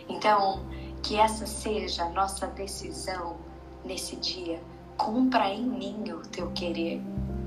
[0.07, 0.65] Então,
[1.01, 3.37] que essa seja a nossa decisão
[3.83, 4.61] nesse dia.
[4.97, 7.01] Cumpra em mim o teu querer.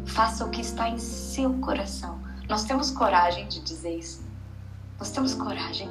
[0.06, 2.18] Faça o que está em seu coração.
[2.48, 4.24] Nós temos coragem de dizer isso.
[4.98, 5.88] Nós temos coragem.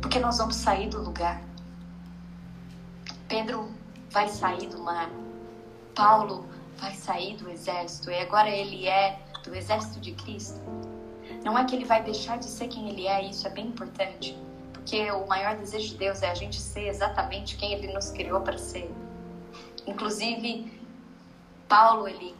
[0.00, 1.42] Porque nós vamos sair do lugar.
[3.28, 3.68] Pedro
[4.10, 5.10] vai sair do mar.
[5.94, 6.46] Paulo
[6.82, 10.60] vai sair do exército e agora ele é do exército de Cristo.
[11.44, 14.36] Não é que ele vai deixar de ser quem ele é, isso é bem importante,
[14.72, 18.40] porque o maior desejo de Deus é a gente ser exatamente quem ele nos criou
[18.40, 18.92] para ser.
[19.86, 20.72] Inclusive,
[21.68, 22.34] Paulo ele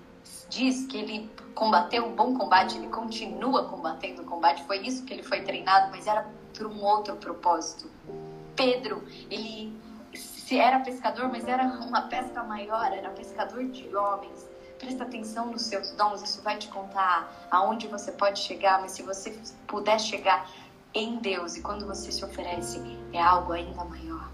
[0.51, 5.15] diz que ele combateu um bom combate, ele continua combatendo o combate, foi isso que
[5.15, 7.89] ele foi treinado, mas era por um outro propósito.
[8.57, 9.73] Pedro, ele
[10.53, 14.47] se era pescador, mas era uma pesca maior, era pescador de homens.
[14.79, 19.03] Presta atenção nos seus dons, isso vai te contar aonde você pode chegar, mas se
[19.03, 19.35] você
[19.67, 20.47] puder chegar
[20.93, 22.79] em Deus e quando você se oferece,
[23.15, 24.29] é algo ainda maior.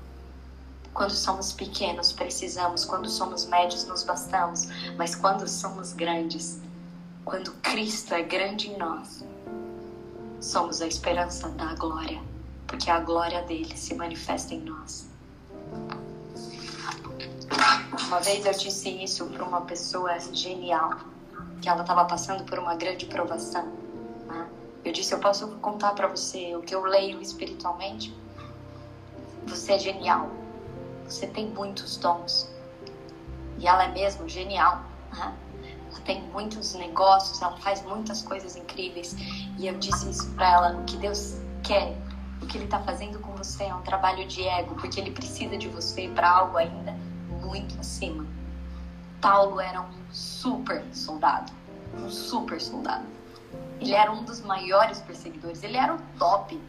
[0.92, 4.66] Quando somos pequenos, precisamos, quando somos médios, nos bastamos,
[4.96, 6.60] mas quando somos grandes,
[7.24, 9.24] quando Cristo é grande em nós,
[10.40, 12.20] somos a esperança da glória,
[12.66, 15.07] porque a glória dele se manifesta em nós.
[18.06, 20.98] Uma vez eu disse isso para uma pessoa genial,
[21.60, 23.66] que ela estava passando por uma grande provação.
[24.26, 24.48] Né?
[24.84, 28.14] Eu disse: Eu posso contar para você o que eu leio espiritualmente?
[29.46, 30.30] Você é genial.
[31.06, 32.50] Você tem muitos dons.
[33.58, 34.82] E ela é mesmo genial.
[35.12, 35.34] Né?
[35.90, 39.16] Ela tem muitos negócios, ela faz muitas coisas incríveis.
[39.58, 41.96] E eu disse isso para ela: o que Deus quer,
[42.42, 45.56] o que Ele está fazendo com você é um trabalho de ego, porque Ele precisa
[45.56, 47.07] de você para algo ainda
[47.48, 48.26] muito acima.
[49.20, 51.50] Paulo era um super soldado,
[51.96, 53.06] um super soldado.
[53.80, 56.60] Ele era um dos maiores perseguidores, ele era o top.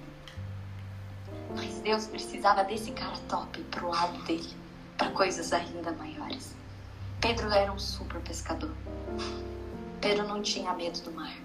[1.56, 4.50] Mas Deus precisava desse cara top pro lado dele,
[4.98, 6.56] para coisas ainda maiores.
[7.20, 8.72] Pedro era um super pescador.
[10.00, 11.36] Pedro não tinha medo do mar.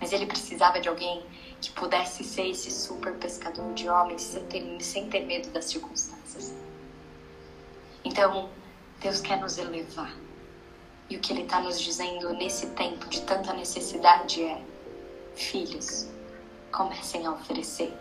[0.00, 1.24] Mas ele precisava de alguém
[1.60, 6.17] que pudesse ser esse super pescador de homens sem ter, sem ter medo das circunstâncias.
[8.04, 8.48] Então,
[9.00, 10.14] Deus quer nos elevar.
[11.10, 14.62] E o que Ele está nos dizendo nesse tempo de tanta necessidade é:
[15.34, 16.08] filhos,
[16.70, 17.92] comecem a oferecer.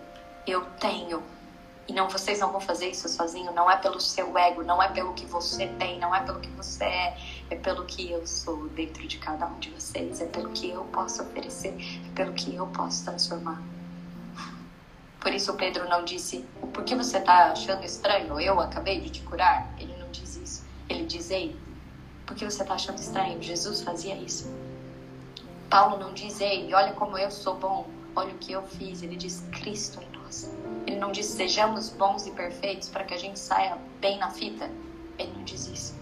[0.45, 1.23] Eu tenho.
[1.87, 3.53] E não, vocês não vão fazer isso sozinho.
[3.53, 6.49] Não é pelo seu ego, não é pelo que você tem, não é pelo que
[6.49, 7.17] você é,
[7.49, 10.83] é pelo que eu sou dentro de cada um de vocês, é pelo que eu
[10.85, 11.73] posso oferecer,
[12.05, 13.61] é pelo que eu posso transformar.
[15.27, 18.39] Por isso Pedro não disse: por que você está achando estranho?
[18.39, 19.69] Eu acabei de te curar.
[19.77, 20.65] Ele não diz isso.
[20.87, 21.53] Ele diz: ei,
[22.25, 23.43] por que você está achando estranho?
[23.43, 24.49] Jesus fazia isso.
[25.69, 29.03] Paulo não diz: ei, olha como eu sou bom, olha o que eu fiz.
[29.03, 30.49] Ele diz: Cristo em nós.
[30.85, 34.71] Ele não diz: sejamos bons e perfeitos para que a gente saia bem na fita.
[35.19, 35.93] Ele não diz isso.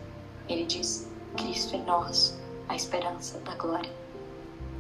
[0.48, 2.40] Ele diz: Cristo em nós,
[2.70, 3.92] a esperança da glória.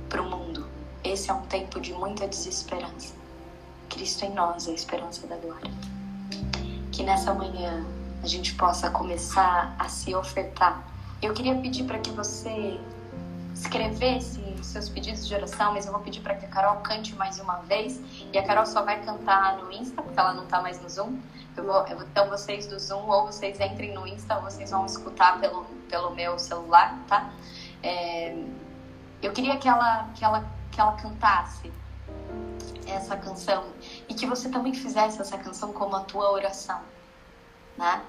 [0.07, 0.67] Para o mundo,
[1.03, 3.24] esse é um tempo de muita desesperança.
[3.85, 5.71] Cristo em nós, a esperança da glória.
[6.91, 7.85] Que nessa manhã
[8.23, 10.83] a gente possa começar a se ofertar.
[11.21, 12.79] Eu queria pedir para que você
[13.53, 17.15] escrevesse os seus pedidos de oração, mas eu vou pedir para que a Carol cante
[17.15, 18.01] mais uma vez.
[18.33, 21.17] E a Carol só vai cantar no Insta, porque ela não está mais no Zoom.
[21.55, 25.63] Vou, então vocês do Zoom, ou vocês entrem no Insta, ou vocês vão escutar pelo,
[25.89, 27.31] pelo meu celular, tá?
[27.81, 28.35] É,
[29.21, 31.71] eu queria que ela, que, ela, que ela cantasse
[32.87, 33.63] essa canção
[34.15, 36.81] e que você também fizesse essa canção como a tua oração,
[37.77, 38.01] né?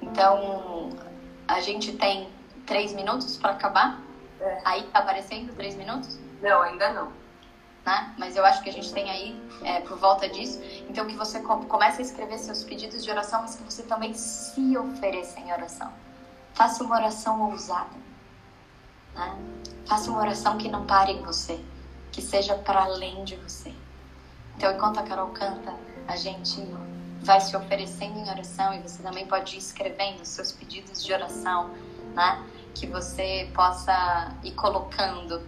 [0.00, 0.90] Então,
[1.46, 2.30] a gente tem
[2.66, 4.00] três minutos para acabar.
[4.40, 4.62] É.
[4.64, 6.18] Aí tá aparecendo três minutos?
[6.40, 7.12] Não, ainda não.
[7.84, 8.14] Né?
[8.18, 10.58] Mas eu acho que a gente tem aí é, por volta disso.
[10.88, 14.78] Então, que você comece a escrever seus pedidos de oração, mas que você também se
[14.78, 15.92] ofereça em oração.
[16.54, 17.96] Faça uma oração ousada.
[19.14, 19.38] Né?
[19.86, 21.62] Faça uma oração que não pare em você,
[22.10, 23.74] que seja para além de você.
[24.60, 25.74] Então, enquanto a Carol canta,
[26.06, 26.62] a gente
[27.22, 31.70] vai se oferecendo em oração e você também pode ir escrevendo seus pedidos de oração,
[32.14, 32.44] né?
[32.74, 35.40] Que você possa ir colocando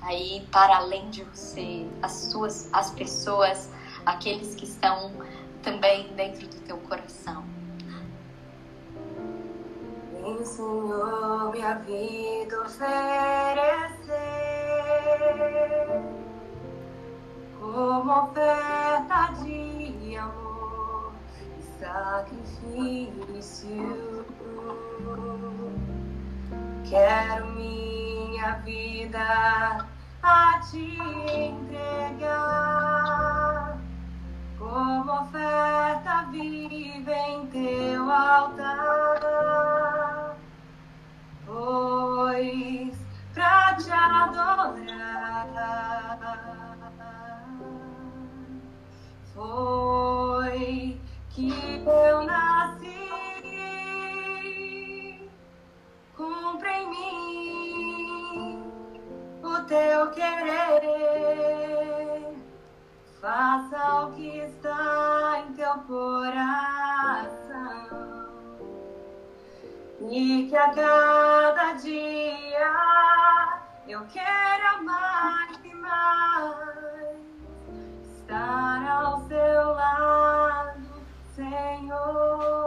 [0.00, 3.68] aí para além de você as suas as pessoas,
[4.06, 5.12] aqueles que estão
[5.62, 7.44] também dentro do teu coração.
[10.22, 14.14] Vem, Senhor, minha vida oferecer
[17.72, 21.12] como oferta de amor
[21.80, 23.14] sacrifício.
[26.88, 29.86] Quero minha vida
[30.22, 30.98] a te
[31.34, 32.58] entregar
[34.58, 39.16] como oferta viva em teu altar.
[41.46, 42.94] Pois
[43.32, 45.14] pra te adorar
[49.34, 50.98] foi
[51.30, 51.50] que
[51.86, 52.94] eu nasci.
[56.16, 58.62] Cumpre em mim
[59.42, 61.34] o teu querer.
[63.20, 67.34] Faça o que está em teu coração.
[70.10, 72.72] E que a cada dia
[73.88, 77.03] eu quero mais e mais
[78.24, 80.82] estar ao seu lado
[81.34, 82.64] Senhor.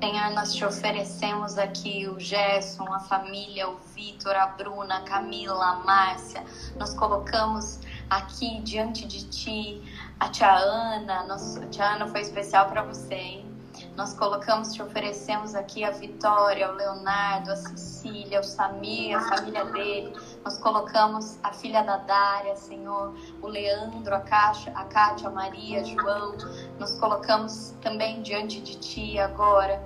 [0.00, 5.64] Senhor, nós te oferecemos aqui o Gerson, a família, o Vitor, a Bruna, a Camila,
[5.64, 6.44] a Márcia.
[6.76, 9.82] Nós colocamos aqui diante de ti
[10.18, 11.24] a tia Ana.
[11.24, 13.50] Nossa, a tia Ana foi especial para você, hein?
[13.96, 19.64] Nós colocamos, te oferecemos aqui a Vitória, o Leonardo, a Cecília, o Samir, a família
[19.66, 20.14] dele.
[20.44, 25.84] Nós colocamos a filha da Dária, Senhor, o Leandro, a, Caixa, a Cátia, a Maria,
[25.84, 26.34] João.
[26.78, 29.82] Nós colocamos também diante de Ti agora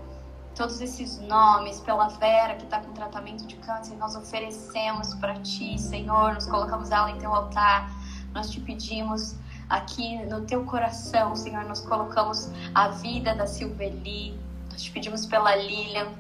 [0.54, 5.78] todos esses nomes, pela Vera que está com tratamento de câncer, nós oferecemos para Ti,
[5.78, 7.90] Senhor, nos colocamos ela em Teu altar,
[8.32, 9.34] nós te pedimos
[9.68, 14.38] aqui no Teu coração, Senhor, nós colocamos a vida da Silveli,
[14.70, 16.12] nós te pedimos pela Lilian,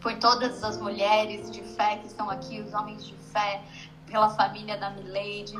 [0.00, 3.62] por todas as mulheres de fé que estão aqui, os homens de fé,
[4.06, 5.58] pela família da Milady.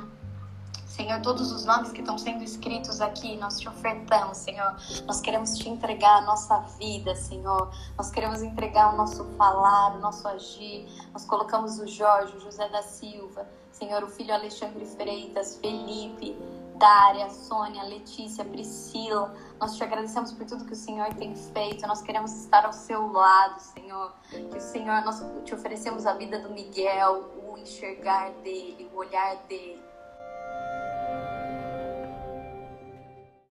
[0.87, 4.75] Senhor, todos os nomes que estão sendo escritos aqui, nós te ofertamos, Senhor.
[5.07, 7.71] Nós queremos te entregar a nossa vida, Senhor.
[7.97, 10.89] Nós queremos entregar o nosso falar, o nosso agir.
[11.13, 16.37] Nós colocamos o Jorge, o José da Silva, Senhor, o filho Alexandre Freitas, Felipe,
[16.77, 19.33] Dária, Sônia, Letícia, Priscila.
[19.61, 21.87] Nós te agradecemos por tudo que o Senhor tem feito.
[21.87, 24.13] Nós queremos estar ao seu lado, Senhor.
[24.31, 29.37] Que o Senhor, nós te oferecemos a vida do Miguel, o enxergar dele, o olhar
[29.49, 29.88] dele.